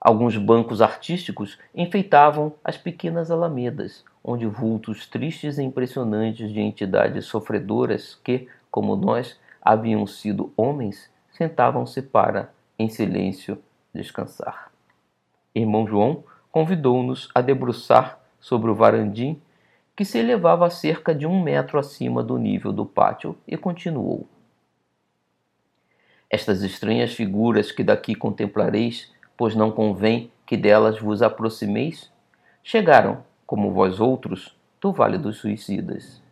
Alguns 0.00 0.36
bancos 0.36 0.82
artísticos 0.82 1.58
enfeitavam 1.72 2.54
as 2.64 2.76
pequenas 2.76 3.30
alamedas, 3.30 4.04
onde 4.22 4.46
vultos 4.46 5.06
tristes 5.06 5.58
e 5.58 5.62
impressionantes 5.62 6.52
de 6.52 6.60
entidades 6.60 7.26
sofredoras 7.26 8.18
que, 8.24 8.48
como 8.68 8.96
nós, 8.96 9.38
haviam 9.60 10.04
sido 10.06 10.52
homens, 10.56 11.08
sentavam-se 11.30 12.02
para, 12.02 12.52
em 12.76 12.88
silêncio, 12.88 13.62
descansar. 13.94 14.70
Irmão 15.54 15.86
João 15.86 16.24
convidou-nos 16.50 17.28
a 17.34 17.40
debruçar 17.40 18.18
sobre 18.40 18.70
o 18.70 18.74
varandim 18.74 19.40
que 19.94 20.04
se 20.04 20.18
elevava 20.18 20.66
a 20.66 20.70
cerca 20.70 21.14
de 21.14 21.26
um 21.26 21.42
metro 21.42 21.78
acima 21.78 22.22
do 22.22 22.38
nível 22.38 22.72
do 22.72 22.86
pátio, 22.86 23.36
e 23.46 23.56
continuou. 23.56 24.26
Estas 26.30 26.62
estranhas 26.62 27.12
figuras 27.12 27.70
que 27.70 27.84
daqui 27.84 28.14
contemplareis, 28.14 29.12
pois 29.36 29.54
não 29.54 29.70
convém 29.70 30.30
que 30.46 30.56
delas 30.56 30.98
vos 30.98 31.20
aproximeis, 31.20 32.10
chegaram, 32.62 33.22
como 33.46 33.70
vós 33.70 34.00
outros, 34.00 34.56
do 34.80 34.92
Vale 34.92 35.18
dos 35.18 35.38
Suicidas. 35.38 36.22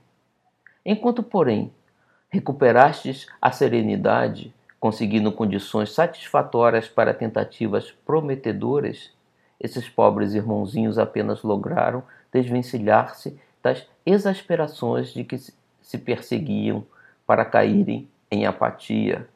Enquanto, 0.84 1.22
porém, 1.22 1.70
recuperastes 2.30 3.26
a 3.40 3.52
serenidade, 3.52 4.54
conseguindo 4.80 5.30
condições 5.30 5.92
satisfatórias 5.92 6.88
para 6.88 7.12
tentativas 7.12 7.92
prometedoras, 8.04 9.12
esses 9.60 9.86
pobres 9.90 10.32
irmãozinhos 10.32 10.98
apenas 10.98 11.42
lograram 11.42 12.02
desvencilhar-se 12.32 13.38
das 13.62 13.86
exasperações 14.06 15.12
de 15.12 15.22
que 15.22 15.36
se 15.38 15.98
perseguiam 15.98 16.82
para 17.26 17.44
caírem 17.44 18.08
em 18.30 18.46
apatia, 18.46 19.28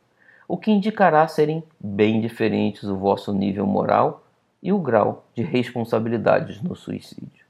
o 0.49 0.57
que 0.57 0.71
indicará 0.71 1.29
serem 1.29 1.63
bem 1.79 2.23
diferentes 2.23 2.85
o 2.85 2.97
vosso 2.97 3.33
nível 3.33 3.67
moral 3.67 4.25
e 4.63 4.73
o 4.73 4.79
grau 4.79 5.27
de 5.35 5.43
responsabilidades 5.43 6.63
no 6.63 6.75
suicídio. 6.75 7.45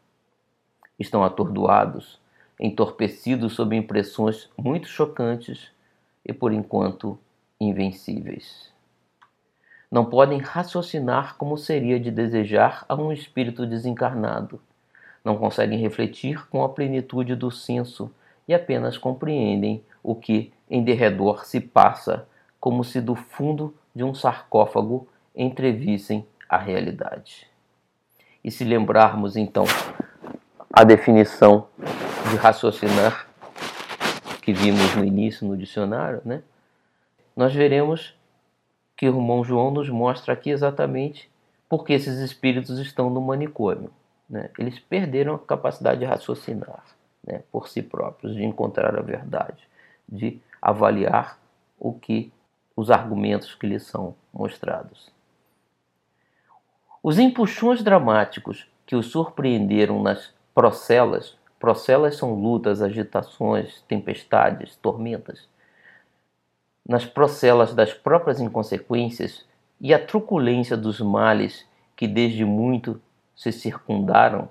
Estão 0.99 1.23
atordoados, 1.23 2.19
entorpecidos 2.59 3.53
sob 3.53 3.77
impressões 3.77 4.51
muito 4.57 4.89
chocantes 4.89 5.71
e, 6.25 6.33
por 6.33 6.53
enquanto, 6.53 7.19
invencíveis. 7.69 8.73
Não 9.91 10.05
podem 10.05 10.39
raciocinar 10.39 11.37
como 11.37 11.57
seria 11.57 12.01
de 12.01 12.11
desejar 12.11 12.85
a 12.89 12.95
um 12.95 13.13
espírito 13.13 13.67
desencarnado 13.67 14.61
não 15.25 15.39
conseguem 15.39 15.79
refletir 15.79 16.47
com 16.49 16.63
a 16.63 16.69
plenitude 16.69 17.35
do 17.35 17.51
senso 17.51 18.13
e 18.47 18.53
apenas 18.53 18.99
compreendem 18.99 19.83
o 20.03 20.15
que 20.15 20.53
em 20.69 20.85
derredor 20.85 21.47
se 21.47 21.61
passa, 21.61 22.29
como 22.61 22.85
se 22.85 23.01
do 23.01 23.15
fundo 23.15 23.75
de 23.95 24.05
um 24.05 24.15
sarcófago 24.15 25.09
entrevissem 25.35 26.27
a 26.47 26.59
realidade. 26.59 27.47
E 28.45 28.51
se 28.51 28.65
lembrarmos 28.65 29.35
então 29.35 29.65
a 30.71 30.85
definição 30.85 31.69
de 32.31 32.37
raciocinar 32.37 33.27
que 34.43 34.53
vimos 34.53 34.95
no 34.95 35.05
início 35.05 35.49
no 35.49 35.57
dicionário, 35.57 36.21
né? 36.23 36.43
Nós 37.37 37.55
veremos 37.55 38.15
que 38.97 39.09
o 39.09 39.15
irmão 39.15 39.45
João 39.45 39.71
nos 39.71 39.89
mostra 39.89 40.33
aqui 40.33 40.51
exatamente 40.51 41.31
porque 41.69 41.93
esses 41.93 42.19
espíritos 42.19 42.79
estão 42.79 43.11
no 43.11 43.21
manicômio. 43.21 43.91
Né? 44.29 44.51
Eles 44.59 44.79
perderam 44.79 45.35
a 45.35 45.39
capacidade 45.39 46.01
de 46.01 46.07
raciocinar 46.07 46.85
né, 47.27 47.43
por 47.51 47.69
si 47.69 47.83
próprios, 47.83 48.35
de 48.35 48.45
encontrar 48.45 48.97
a 48.97 49.03
verdade, 49.03 49.69
de 50.09 50.41
avaliar 50.61 51.39
o 51.79 51.93
que 51.93 52.33
os 52.77 52.91
argumentos 52.91 53.55
que 53.55 53.67
lhes 53.67 53.83
são 53.85 54.15
mostrados. 54.33 55.11
Os 57.03 57.19
empuxões 57.19 57.83
dramáticos 57.83 58.69
que 58.87 58.97
os 58.97 59.07
surpreenderam 59.07 60.03
nas 60.03 60.33
procelas, 60.55 61.37
procelas 61.59 62.17
são 62.17 62.35
lutas, 62.35 62.81
agitações, 62.81 63.83
tempestades, 63.83 64.77
tormentas, 64.77 65.49
nas 66.87 67.05
procelas 67.05 67.75
das 67.75 67.93
próprias 67.93 68.41
inconsequências 68.41 69.47
e 69.81 69.95
a 69.95 69.99
truculência 69.99 70.77
dos 70.77 71.01
males 71.01 71.67
que 71.97 72.07
desde 72.07 72.45
muito 72.45 73.01
se 73.35 73.53
circundaram, 73.53 74.49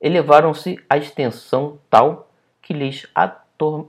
elevaram-se 0.00 0.78
à 0.88 0.96
extensão 0.96 1.78
tal 1.88 2.30
que 2.60 2.72
lhes 2.72 3.06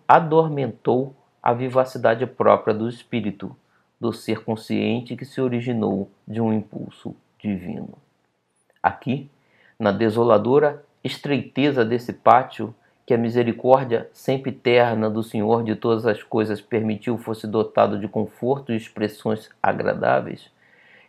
adormentou 0.08 1.16
a 1.42 1.54
vivacidade 1.54 2.26
própria 2.26 2.74
do 2.74 2.88
espírito, 2.88 3.56
do 4.00 4.14
ser 4.14 4.44
consciente 4.44 5.16
que 5.16 5.26
se 5.26 5.42
originou 5.42 6.10
de 6.28 6.40
um 6.40 6.54
impulso 6.54 7.16
divino. 7.38 7.98
Aqui, 8.82 9.30
na 9.78 9.92
desoladora 9.92 10.84
estreiteza 11.04 11.84
desse 11.84 12.14
pátio, 12.14 12.74
que 13.10 13.14
a 13.16 13.18
misericórdia 13.18 14.08
sempre 14.14 14.52
terna 14.52 15.10
do 15.10 15.24
Senhor 15.24 15.64
de 15.64 15.76
todas 15.76 16.06
as 16.06 16.22
coisas 16.22 16.62
permitiu 16.62 17.18
fosse 17.18 17.48
dotado 17.48 17.98
de 17.98 18.08
conforto 18.08 18.72
e 18.72 18.76
expressões 18.76 19.50
agradáveis, 19.64 20.52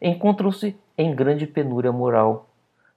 encontram-se 0.01 0.75
em 0.97 1.15
grande 1.15 1.47
penúria 1.47 1.93
moral 1.93 2.49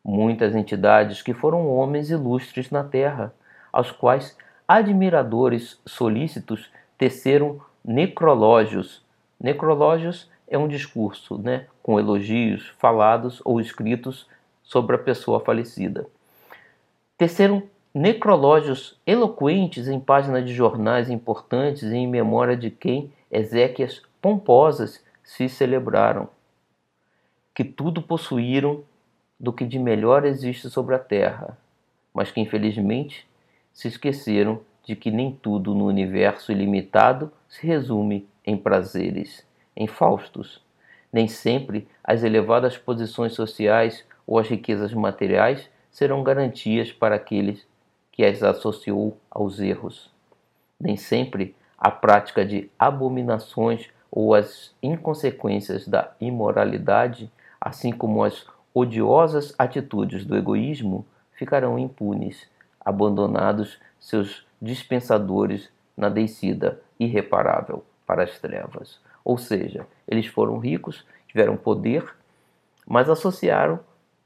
muitas 0.02 0.56
entidades 0.56 1.22
que 1.22 1.34
foram 1.34 1.68
homens 1.68 2.10
ilustres 2.12 2.72
na 2.72 2.82
terra, 2.82 3.34
aos 3.74 3.92
quais 3.92 4.38
admiradores 4.66 5.82
solícitos 5.86 6.72
teceram 6.98 7.60
necrológios. 7.84 9.04
Necrológios 9.38 10.32
é 10.48 10.58
um 10.58 10.70
discurso 10.70 11.38
né, 11.38 11.66
com 11.84 12.00
elogios 12.00 12.70
falados 12.78 13.42
ou 13.44 13.60
escritos 13.60 14.30
sobre 14.64 14.96
a 14.96 15.00
pessoa 15.00 15.42
falecida. 15.42 16.08
Teceram 17.18 17.64
necrológios 17.94 19.00
eloquentes 19.06 19.88
em 19.88 20.00
páginas 20.00 20.46
de 20.46 20.54
jornais 20.54 21.10
importantes 21.12 21.84
em 21.84 22.08
memória 22.08 22.58
de 22.58 22.72
quem 22.72 23.14
exéquias 23.30 24.02
pomposas 24.20 25.04
se 25.24 25.48
celebraram, 25.48 26.28
que 27.54 27.64
tudo 27.64 28.02
possuíram 28.02 28.84
do 29.40 29.54
que 29.54 29.66
de 29.66 29.78
melhor 29.78 30.26
existe 30.26 30.70
sobre 30.70 30.96
a 30.96 31.00
terra, 31.00 31.58
mas 32.14 32.32
que 32.32 32.42
infelizmente 32.42 33.28
se 33.72 33.88
esqueceram 33.88 34.62
de 34.84 34.96
que 34.96 35.12
nem 35.12 35.32
tudo 35.32 35.76
no 35.76 35.86
universo 35.86 36.52
ilimitado 36.52 37.32
se 37.48 37.66
resume 37.66 38.28
em 38.46 38.58
prazeres, 38.58 39.46
em 39.76 39.88
faustos. 39.88 40.62
Nem 41.12 41.28
sempre 41.28 41.88
as 42.04 42.24
elevadas 42.24 42.76
posições 42.76 43.34
sociais 43.34 44.04
ou 44.26 44.40
as 44.40 44.48
riquezas 44.48 44.94
materiais 44.94 45.70
serão 45.92 46.24
garantias 46.24 46.92
para 46.92 47.16
aqueles 47.16 47.66
que 48.14 48.24
as 48.24 48.42
associou 48.44 49.18
aos 49.30 49.60
erros. 49.60 50.10
Nem 50.80 50.96
sempre 50.96 51.56
a 51.78 51.92
prática 51.92 52.46
de 52.46 52.70
abominações 52.80 53.90
ou 54.10 54.34
as 54.36 54.74
inconsequências 54.82 55.88
da 55.88 56.14
imoralidade, 56.22 57.30
assim 57.60 57.92
como 57.92 58.24
as 58.24 58.46
odiosas 58.74 59.54
atitudes 59.58 60.24
do 60.24 60.38
egoísmo, 60.38 61.06
ficarão 61.34 61.80
impunes, 61.80 62.48
abandonados 62.80 63.80
seus 64.00 64.46
dispensadores 64.62 65.70
na 65.98 66.08
descida 66.08 66.80
irreparável 67.00 67.84
para 68.06 68.24
as 68.24 68.40
trevas. 68.40 69.00
Ou 69.26 69.38
seja, 69.38 69.88
eles 70.08 70.28
foram 70.28 70.60
ricos, 70.60 71.06
tiveram 71.28 71.58
poder, 71.58 72.16
mas 72.86 73.10
associaram 73.10 73.80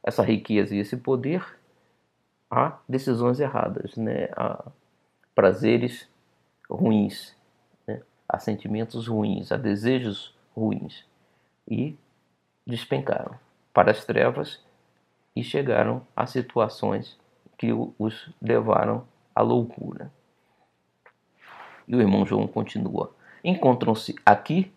essa 0.03 0.21
riqueza 0.21 0.75
e 0.75 0.79
esse 0.79 0.97
poder 0.97 1.56
a 2.49 2.77
decisões 2.87 3.39
erradas, 3.39 3.95
né? 3.95 4.29
a 4.35 4.65
prazeres 5.35 6.09
ruins, 6.69 7.35
né? 7.87 8.01
a 8.27 8.39
sentimentos 8.39 9.07
ruins, 9.07 9.51
a 9.51 9.57
desejos 9.57 10.35
ruins. 10.55 11.05
E 11.67 11.97
despencaram 12.65 13.35
para 13.73 13.91
as 13.91 14.05
trevas 14.05 14.61
e 15.35 15.43
chegaram 15.43 16.01
a 16.15 16.25
situações 16.25 17.17
que 17.57 17.71
os 17.99 18.29
levaram 18.41 19.05
à 19.35 19.41
loucura. 19.41 20.11
E 21.87 21.95
o 21.95 22.01
irmão 22.01 22.25
João 22.25 22.47
continua: 22.47 23.13
Encontram-se 23.43 24.15
aqui 24.25 24.71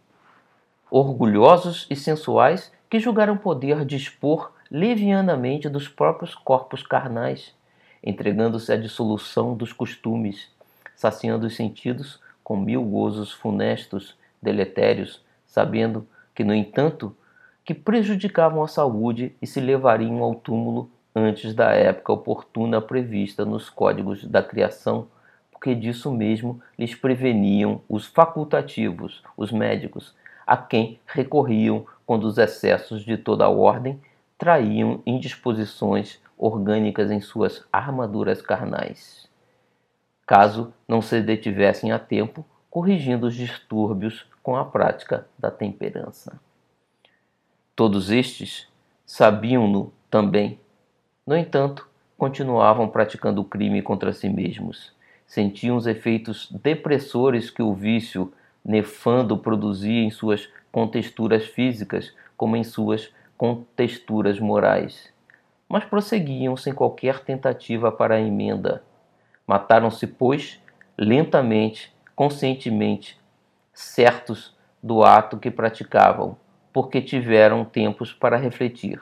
orgulhosos 0.91 1.87
e 1.89 1.97
sensuais 1.97 2.73
que 2.89 2.99
julgaram 2.99 3.37
poder 3.37 3.85
dispor 3.85 4.53
levianamente 4.71 5.69
dos 5.69 5.89
próprios 5.89 6.35
corpos 6.35 6.83
carnais, 6.83 7.55
entregando-se 8.03 8.73
à 8.73 8.77
dissolução 8.77 9.55
dos 9.55 9.73
costumes, 9.73 10.49
saciando 10.95 11.47
os 11.47 11.57
sentidos 11.57 12.21
com 12.43 12.57
mil 12.57 12.83
gozos 12.83 13.33
funestos, 13.33 14.17
deletérios, 14.43 15.23
sabendo 15.47 16.07
que, 16.35 16.43
no 16.43 16.55
entanto, 16.55 17.17
que 17.65 17.75
prejudicavam 17.75 18.63
a 18.63 18.69
saúde 18.69 19.35
e 19.41 19.47
se 19.47 19.61
levariam 19.61 20.23
ao 20.23 20.35
túmulo 20.35 20.91
antes 21.15 21.55
da 21.55 21.73
época 21.73 22.13
oportuna 22.13 22.81
prevista 22.81 23.45
nos 23.45 23.69
códigos 23.69 24.25
da 24.25 24.43
criação, 24.43 25.09
porque 25.51 25.75
disso 25.75 26.11
mesmo 26.11 26.61
lhes 26.79 26.95
preveniam 26.95 27.83
os 27.89 28.07
facultativos, 28.07 29.23
os 29.37 29.53
médicos, 29.53 30.15
a 30.47 30.57
quem 30.57 30.99
recorriam 31.07 31.85
quando 32.07 32.25
os 32.25 32.39
excessos 32.39 33.05
de 33.05 33.17
toda 33.17 33.45
a 33.45 33.49
ordem 33.49 34.01
traíam 34.39 35.03
indisposições 35.07 36.19
orgânicas 36.41 37.11
em 37.11 37.21
suas 37.21 37.65
armaduras 37.71 38.41
carnais. 38.41 39.29
Caso 40.27 40.73
não 40.89 41.03
se 41.03 41.21
detivessem 41.21 41.93
a 41.93 41.99
tempo, 41.99 42.45
corrigindo 42.71 43.27
os 43.27 43.35
distúrbios 43.35 44.27
com 44.43 44.57
a 44.57 44.65
prática 44.65 45.27
da 45.39 45.51
temperança. 45.51 46.41
Todos 47.77 48.11
estes 48.11 48.69
sabiam-no 49.05 49.93
também 50.11 50.59
no 51.31 51.37
entanto, 51.37 51.89
continuavam 52.19 52.89
praticando 52.89 53.41
o 53.41 53.45
crime 53.45 53.83
contra 53.83 54.13
si 54.13 54.29
mesmos. 54.29 54.93
Sentiam 55.29 55.77
os 55.77 55.87
efeitos 55.87 56.51
depressores 56.51 57.51
que 57.51 57.63
o 57.63 57.73
vício 57.73 58.33
nefando 58.65 59.39
produzia 59.39 60.03
em 60.03 60.11
suas 60.11 60.49
contexturas 60.73 61.47
físicas, 61.47 62.13
como 62.37 62.57
em 62.57 62.65
suas 62.65 63.13
contexturas 63.39 64.41
morais. 64.41 65.13
Mas 65.71 65.85
prosseguiam 65.85 66.57
sem 66.57 66.75
qualquer 66.75 67.21
tentativa 67.21 67.93
para 67.93 68.17
a 68.17 68.21
emenda. 68.21 68.83
Mataram-se, 69.47 70.05
pois, 70.05 70.61
lentamente, 70.99 71.95
conscientemente, 72.17 73.17
certos 73.73 74.53
do 74.83 75.05
ato 75.05 75.39
que 75.39 75.49
praticavam, 75.49 76.37
porque 76.73 77.01
tiveram 77.01 77.65
tempos 77.65 78.13
para 78.13 78.37
refletir. 78.37 79.01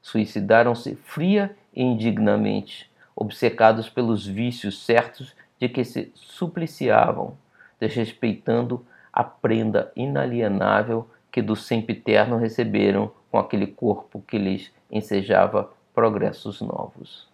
Suicidaram-se 0.00 0.94
fria 0.96 1.54
e 1.74 1.82
indignamente, 1.82 2.90
obcecados 3.14 3.90
pelos 3.90 4.26
vícios 4.26 4.82
certos 4.86 5.36
de 5.58 5.68
que 5.68 5.84
se 5.84 6.10
supliciavam, 6.14 7.36
desrespeitando 7.78 8.86
a 9.12 9.22
prenda 9.22 9.92
inalienável 9.94 11.10
que 11.30 11.42
do 11.42 11.54
sempiterno 11.54 12.38
receberam 12.38 13.12
com 13.30 13.38
aquele 13.38 13.66
corpo 13.66 14.24
que 14.26 14.38
lhes 14.38 14.72
ensejava 14.90 15.70
progressos 16.00 16.62
novos. 16.62 17.28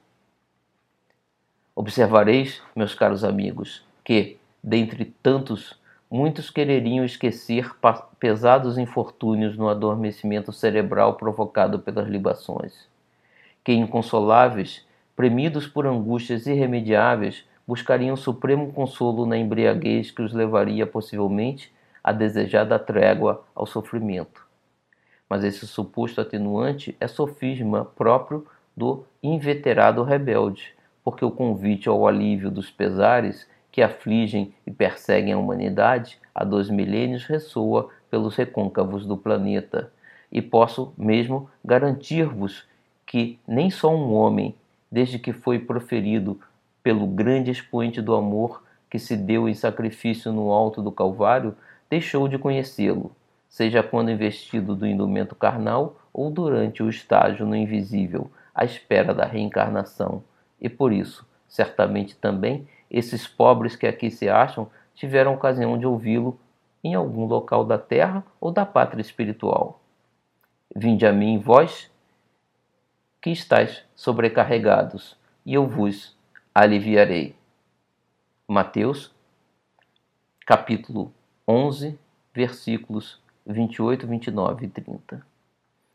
Observareis, 1.72 2.60
meus 2.74 2.96
caros 2.96 3.22
amigos, 3.22 3.84
que, 4.04 4.38
dentre 4.60 5.04
tantos 5.22 5.78
Muitos 6.08 6.50
quereriam 6.50 7.04
esquecer 7.04 7.68
pesados 8.20 8.78
infortúnios 8.78 9.56
no 9.56 9.68
adormecimento 9.68 10.52
cerebral 10.52 11.14
provocado 11.14 11.80
pelas 11.80 12.08
libações, 12.08 12.88
que 13.64 13.72
inconsoláveis, 13.72 14.86
premidos 15.16 15.66
por 15.66 15.84
angústias 15.84 16.46
irremediáveis, 16.46 17.44
buscariam 17.66 18.14
supremo 18.14 18.72
consolo 18.72 19.26
na 19.26 19.36
embriaguez 19.36 20.12
que 20.12 20.22
os 20.22 20.32
levaria 20.32 20.86
possivelmente 20.86 21.72
à 22.04 22.12
desejada 22.12 22.78
trégua 22.78 23.44
ao 23.52 23.66
sofrimento. 23.66 24.46
Mas 25.28 25.42
esse 25.42 25.66
suposto 25.66 26.20
atenuante 26.20 26.96
é 27.00 27.08
sofisma 27.08 27.84
próprio 27.84 28.46
do 28.76 29.04
inveterado 29.22 30.02
rebelde, 30.02 30.74
porque 31.02 31.24
o 31.24 31.30
convite 31.30 31.88
ao 31.88 32.06
alívio 32.06 32.50
dos 32.50 32.70
pesares 32.70 33.48
que 33.72 33.82
afligem 33.82 34.54
e 34.66 34.70
perseguem 34.70 35.32
a 35.32 35.38
humanidade 35.38 36.18
há 36.34 36.44
dois 36.44 36.68
milênios 36.68 37.24
ressoa 37.24 37.90
pelos 38.10 38.36
recôncavos 38.36 39.06
do 39.06 39.16
planeta. 39.16 39.92
E 40.30 40.42
posso 40.42 40.92
mesmo 40.96 41.48
garantir-vos 41.64 42.66
que 43.06 43.38
nem 43.46 43.70
só 43.70 43.94
um 43.94 44.12
homem, 44.12 44.54
desde 44.90 45.18
que 45.18 45.32
foi 45.32 45.58
proferido 45.58 46.40
pelo 46.82 47.06
grande 47.06 47.50
expoente 47.50 48.00
do 48.00 48.14
amor 48.14 48.62
que 48.90 48.98
se 48.98 49.16
deu 49.16 49.48
em 49.48 49.54
sacrifício 49.54 50.32
no 50.32 50.50
alto 50.50 50.82
do 50.82 50.92
Calvário, 50.92 51.54
deixou 51.88 52.28
de 52.28 52.38
conhecê-lo, 52.38 53.12
seja 53.48 53.82
quando 53.82 54.10
investido 54.10 54.74
do 54.74 54.86
indumento 54.86 55.34
carnal 55.34 55.96
ou 56.12 56.30
durante 56.30 56.82
o 56.82 56.88
estágio 56.88 57.46
no 57.46 57.54
invisível, 57.54 58.30
à 58.56 58.64
espera 58.64 59.12
da 59.12 59.26
reencarnação. 59.26 60.24
E 60.58 60.66
por 60.66 60.90
isso, 60.90 61.28
certamente 61.46 62.16
também, 62.16 62.66
esses 62.90 63.28
pobres 63.28 63.76
que 63.76 63.86
aqui 63.86 64.10
se 64.10 64.30
acham 64.30 64.70
tiveram 64.94 65.34
ocasião 65.34 65.78
de 65.78 65.86
ouvi-lo 65.86 66.40
em 66.82 66.94
algum 66.94 67.26
local 67.26 67.66
da 67.66 67.76
terra 67.76 68.24
ou 68.40 68.50
da 68.50 68.64
pátria 68.64 69.02
espiritual. 69.02 69.78
Vinde 70.74 71.06
a 71.06 71.12
mim, 71.12 71.38
vós 71.38 71.90
que 73.20 73.30
estáis 73.30 73.84
sobrecarregados, 73.94 75.16
e 75.44 75.54
eu 75.54 75.66
vos 75.66 76.16
aliviarei. 76.54 77.34
Mateus, 78.48 79.12
capítulo 80.46 81.12
11, 81.46 81.98
versículos 82.32 83.20
28, 83.44 84.06
29 84.06 84.66
e 84.66 84.68
30. 84.68 85.26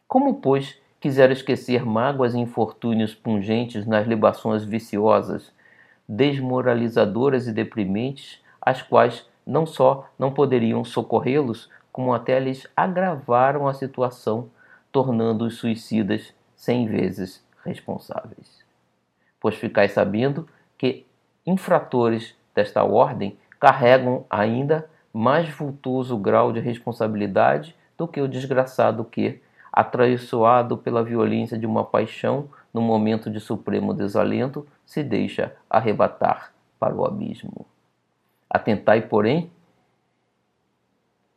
Como, 0.07 0.41
pois, 0.41 0.80
quiser 1.01 1.31
esquecer 1.31 1.85
mágoas 1.85 2.35
e 2.35 2.39
infortúnios 2.39 3.13
pungentes 3.13 3.85
nas 3.85 4.07
libações 4.07 4.63
viciosas 4.63 5.51
desmoralizadoras 6.07 7.47
e 7.47 7.53
deprimentes, 7.53 8.39
as 8.61 8.81
quais 8.81 9.25
não 9.45 9.65
só 9.65 10.09
não 10.19 10.31
poderiam 10.31 10.83
socorrê-los, 10.83 11.69
como 11.91 12.13
até 12.13 12.39
lhes 12.39 12.67
agravaram 12.75 13.67
a 13.67 13.73
situação, 13.73 14.49
tornando-os 14.91 15.55
suicidas 15.55 16.33
cem 16.55 16.85
vezes 16.85 17.43
responsáveis. 17.65 18.63
Pois 19.39 19.55
ficais 19.55 19.93
sabendo 19.93 20.47
que 20.77 21.05
infratores 21.45 22.35
desta 22.53 22.83
ordem 22.83 23.37
carregam 23.59 24.25
ainda 24.29 24.89
mais 25.13 25.49
vultoso 25.49 26.17
grau 26.17 26.51
de 26.51 26.59
responsabilidade 26.59 27.75
do 27.97 28.07
que 28.07 28.21
o 28.21 28.27
desgraçado 28.27 29.03
que, 29.03 29.41
atraiçoado 29.71 30.77
pela 30.77 31.03
violência 31.03 31.57
de 31.57 31.65
uma 31.65 31.83
paixão 31.83 32.49
no 32.73 32.81
momento 32.81 33.29
de 33.29 33.39
supremo 33.39 33.93
desalento, 33.93 34.67
se 34.85 35.03
deixa 35.03 35.55
arrebatar 35.69 36.51
para 36.79 36.95
o 36.95 37.05
abismo. 37.05 37.65
Atentai, 38.49 39.01
porém, 39.01 39.49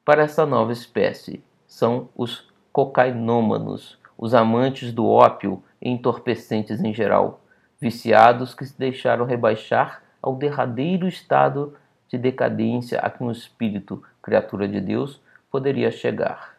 para 0.04 0.22
essa 0.22 0.44
nova 0.44 0.72
espécie. 0.72 1.42
São 1.66 2.08
os 2.14 2.52
cocainômanos, 2.72 3.98
os 4.18 4.34
amantes 4.34 4.92
do 4.92 5.06
ópio 5.06 5.62
e 5.80 5.88
entorpecentes 5.88 6.82
em 6.82 6.92
geral, 6.92 7.40
viciados 7.80 8.54
que 8.54 8.64
se 8.64 8.78
deixaram 8.78 9.24
rebaixar 9.24 10.02
ao 10.20 10.36
derradeiro 10.36 11.06
estado 11.08 11.76
de 12.08 12.18
decadência 12.18 12.98
a 13.00 13.10
que 13.10 13.22
um 13.22 13.30
espírito, 13.30 14.02
criatura 14.22 14.68
de 14.68 14.80
Deus, 14.80 15.20
poderia 15.50 15.90
chegar. 15.90 16.53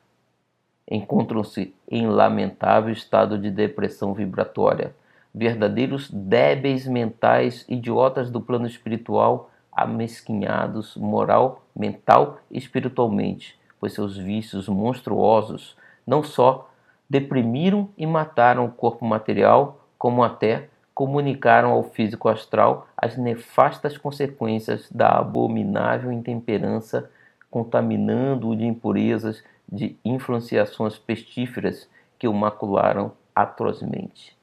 Encontram-se 0.89 1.73
em 1.89 2.07
lamentável 2.07 2.91
estado 2.91 3.37
de 3.37 3.49
depressão 3.49 4.13
vibratória, 4.13 4.95
verdadeiros 5.33 6.09
débeis 6.11 6.87
mentais, 6.87 7.65
idiotas 7.67 8.29
do 8.29 8.39
plano 8.39 8.67
espiritual, 8.67 9.49
amesquinhados 9.71 10.95
moral, 10.95 11.65
mental 11.75 12.39
e 12.49 12.57
espiritualmente, 12.57 13.59
pois 13.79 13.93
seus 13.93 14.15
vícios 14.15 14.69
monstruosos 14.69 15.75
não 16.07 16.23
só 16.23 16.69
deprimiram 17.09 17.89
e 17.97 18.05
mataram 18.05 18.65
o 18.65 18.71
corpo 18.71 19.05
material, 19.05 19.81
como 19.97 20.23
até 20.23 20.69
comunicaram 20.93 21.71
ao 21.71 21.83
físico 21.83 22.29
astral 22.29 22.87
as 22.95 23.17
nefastas 23.17 23.97
consequências 23.97 24.89
da 24.89 25.19
abominável 25.19 26.11
intemperança, 26.11 27.11
contaminando-o 27.51 28.55
de 28.55 28.65
impurezas, 28.65 29.43
de 29.71 29.97
influenciações 30.03 30.97
pestíferas 30.97 31.89
que 32.17 32.27
o 32.27 32.33
macularam 32.33 33.11
atrozmente. 33.35 34.37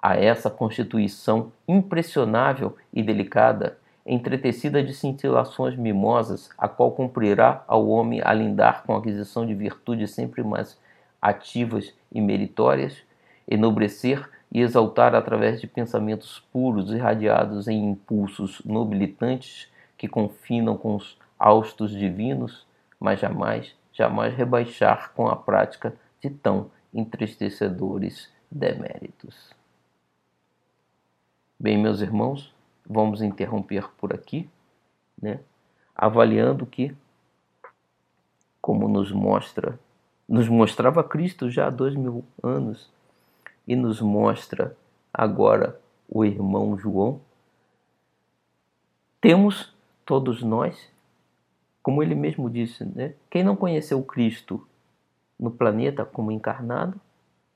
A 0.00 0.16
essa 0.16 0.50
constituição 0.50 1.52
impressionável 1.66 2.76
e 2.92 3.02
delicada, 3.02 3.78
entretecida 4.04 4.82
de 4.82 4.94
cintilações 4.94 5.76
mimosas, 5.76 6.48
a 6.56 6.68
qual 6.68 6.92
cumprirá 6.92 7.64
ao 7.66 7.88
homem 7.88 8.20
alindar 8.22 8.84
com 8.84 8.94
a 8.94 8.98
aquisição 8.98 9.44
de 9.44 9.54
virtudes 9.54 10.12
sempre 10.12 10.44
mais 10.44 10.78
ativas 11.20 11.92
e 12.12 12.20
meritórias, 12.20 13.02
enobrecer 13.48 14.28
e 14.52 14.60
exaltar 14.60 15.14
através 15.14 15.60
de 15.60 15.66
pensamentos 15.66 16.40
puros 16.52 16.92
irradiados 16.92 17.66
em 17.66 17.90
impulsos 17.90 18.62
nobilitantes 18.64 19.68
que 19.98 20.06
confinam 20.06 20.76
com 20.76 20.94
os 20.94 21.18
austos 21.38 21.90
divinos, 21.90 22.64
mas 23.00 23.18
jamais, 23.18 23.74
jamais 23.96 24.34
rebaixar 24.34 25.12
com 25.14 25.26
a 25.26 25.34
prática 25.34 25.96
de 26.20 26.28
tão 26.28 26.70
entristecedores 26.92 28.30
deméritos. 28.50 29.54
Bem, 31.58 31.78
meus 31.78 32.02
irmãos, 32.02 32.54
vamos 32.86 33.22
interromper 33.22 33.88
por 33.96 34.12
aqui, 34.12 34.48
né? 35.20 35.40
avaliando 35.94 36.66
que, 36.66 36.94
como 38.60 38.86
nos 38.86 39.10
mostra, 39.10 39.80
nos 40.28 40.46
mostrava 40.46 41.02
Cristo 41.02 41.50
já 41.50 41.68
há 41.68 41.70
dois 41.70 41.94
mil 41.94 42.22
anos, 42.42 42.90
e 43.66 43.74
nos 43.74 44.02
mostra 44.02 44.76
agora 45.12 45.80
o 46.06 46.22
irmão 46.22 46.78
João, 46.78 47.20
temos 49.20 49.74
todos 50.04 50.42
nós, 50.42 50.88
como 51.86 52.02
ele 52.02 52.16
mesmo 52.16 52.50
disse, 52.50 52.84
né? 52.84 53.14
quem 53.30 53.44
não 53.44 53.54
conheceu 53.54 54.02
Cristo 54.02 54.66
no 55.38 55.52
planeta 55.52 56.04
como 56.04 56.32
encarnado, 56.32 57.00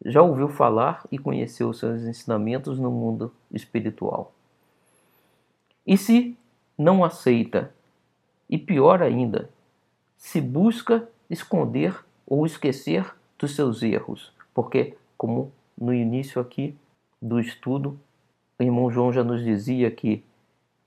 já 0.07 0.23
ouviu 0.23 0.49
falar 0.49 1.05
e 1.11 1.19
conheceu 1.19 1.73
seus 1.73 2.03
ensinamentos 2.03 2.79
no 2.79 2.93
mundo 2.93 3.35
espiritual. 3.51 4.33
E 5.85 5.97
se 5.99 6.39
não 6.79 7.03
aceita, 7.03 7.75
e 8.49 8.57
pior 8.57 9.03
ainda, 9.03 9.51
se 10.17 10.41
busca 10.41 11.09
esconder 11.29 11.99
ou 12.25 12.47
esquecer 12.47 13.13
dos 13.37 13.57
seus 13.57 13.83
erros, 13.83 14.33
porque, 14.55 14.97
como 15.19 15.51
no 15.77 15.93
início 15.93 16.41
aqui 16.41 16.77
do 17.21 17.41
estudo, 17.41 17.99
o 18.61 18.63
irmão 18.63 18.93
João 18.93 19.13
já 19.13 19.25
nos 19.25 19.43
dizia 19.43 19.91
que 19.91 20.23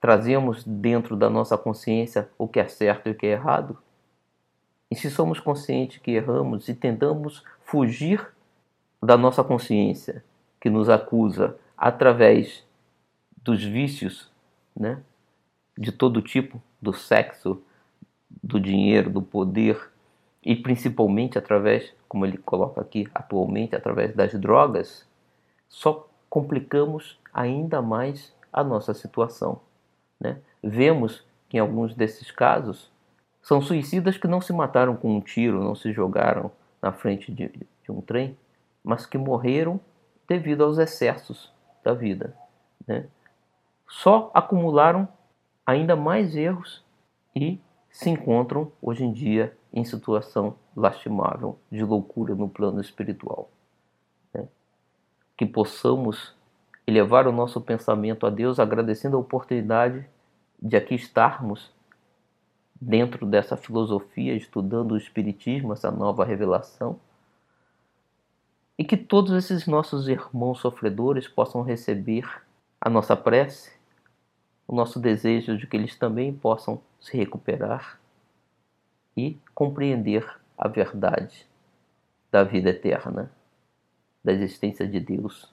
trazemos 0.03 0.65
dentro 0.65 1.15
da 1.15 1.29
nossa 1.29 1.57
consciência 1.57 2.29
o 2.37 2.45
que 2.45 2.59
é 2.59 2.67
certo 2.67 3.07
e 3.07 3.13
o 3.13 3.15
que 3.15 3.25
é 3.25 3.31
errado. 3.31 3.77
E 4.91 4.97
se 4.97 5.09
somos 5.09 5.39
conscientes 5.39 5.99
que 5.99 6.11
erramos 6.11 6.67
e 6.67 6.75
tentamos 6.75 7.41
fugir 7.63 8.27
da 9.01 9.15
nossa 9.15 9.45
consciência 9.45 10.21
que 10.59 10.69
nos 10.69 10.89
acusa 10.89 11.57
através 11.77 12.67
dos 13.41 13.63
vícios, 13.63 14.29
né, 14.75 15.01
de 15.77 15.89
todo 15.93 16.21
tipo, 16.21 16.61
do 16.81 16.91
sexo, 16.91 17.63
do 18.29 18.59
dinheiro, 18.59 19.09
do 19.09 19.21
poder, 19.21 19.89
e 20.43 20.53
principalmente 20.53 21.37
através, 21.37 21.93
como 22.09 22.25
ele 22.25 22.37
coloca 22.37 22.81
aqui 22.81 23.07
atualmente, 23.15 23.73
através 23.73 24.13
das 24.13 24.33
drogas, 24.33 25.07
só 25.69 26.09
complicamos 26.29 27.17
ainda 27.33 27.81
mais 27.81 28.35
a 28.51 28.65
nossa 28.65 28.93
situação. 28.93 29.61
Né? 30.23 30.37
Vemos 30.63 31.25
que 31.49 31.57
em 31.57 31.59
alguns 31.59 31.93
desses 31.93 32.31
casos 32.31 32.89
são 33.41 33.61
suicidas 33.61 34.17
que 34.17 34.25
não 34.25 34.39
se 34.39 34.53
mataram 34.53 34.95
com 34.95 35.17
um 35.17 35.19
tiro, 35.19 35.61
não 35.61 35.75
se 35.75 35.91
jogaram 35.91 36.49
na 36.81 36.93
frente 36.93 37.29
de, 37.29 37.49
de 37.49 37.91
um 37.91 37.99
trem, 37.99 38.37
mas 38.81 39.05
que 39.05 39.17
morreram 39.17 39.81
devido 40.25 40.63
aos 40.63 40.77
excessos 40.77 41.51
da 41.83 41.93
vida. 41.93 42.33
Né? 42.87 43.05
Só 43.85 44.31
acumularam 44.33 45.05
ainda 45.65 45.93
mais 45.93 46.37
erros 46.37 46.85
e 47.35 47.59
se 47.89 48.09
encontram 48.09 48.71
hoje 48.81 49.03
em 49.03 49.11
dia 49.11 49.55
em 49.73 49.83
situação 49.83 50.55
lastimável 50.73 51.59
de 51.69 51.83
loucura 51.83 52.33
no 52.33 52.47
plano 52.47 52.79
espiritual. 52.79 53.49
Né? 54.33 54.47
Que 55.35 55.45
possamos 55.45 56.33
elevar 56.85 57.27
o 57.27 57.31
nosso 57.31 57.61
pensamento 57.61 58.25
a 58.25 58.29
Deus 58.29 58.59
agradecendo 58.59 59.15
a 59.15 59.19
oportunidade 59.19 60.05
de 60.61 60.75
aqui 60.75 60.95
estarmos 60.95 61.71
dentro 62.79 63.25
dessa 63.25 63.55
filosofia, 63.55 64.35
estudando 64.35 64.91
o 64.91 64.97
Espiritismo, 64.97 65.73
essa 65.73 65.89
nova 65.89 66.25
revelação, 66.25 66.99
e 68.77 68.83
que 68.83 68.97
todos 68.97 69.33
esses 69.33 69.67
nossos 69.67 70.07
irmãos 70.07 70.59
sofredores 70.59 71.27
possam 71.27 71.61
receber 71.61 72.25
a 72.81 72.89
nossa 72.89 73.15
prece, 73.15 73.71
o 74.67 74.75
nosso 74.75 74.99
desejo 74.99 75.57
de 75.57 75.67
que 75.67 75.77
eles 75.77 75.97
também 75.97 76.33
possam 76.33 76.81
se 76.99 77.15
recuperar 77.15 77.99
e 79.15 79.37
compreender 79.53 80.27
a 80.57 80.67
verdade 80.67 81.45
da 82.31 82.43
vida 82.43 82.71
eterna, 82.71 83.31
da 84.23 84.33
existência 84.33 84.87
de 84.87 84.99
Deus, 84.99 85.52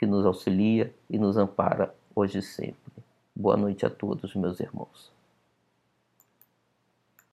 que 0.00 0.06
nos 0.06 0.24
auxilia 0.24 0.94
e 1.10 1.18
nos 1.18 1.36
ampara 1.36 1.94
hoje 2.16 2.38
e 2.38 2.42
sempre. 2.42 3.04
Boa 3.36 3.54
noite 3.54 3.84
a 3.84 3.90
todos, 3.90 4.34
meus 4.34 4.58
irmãos. 4.58 5.12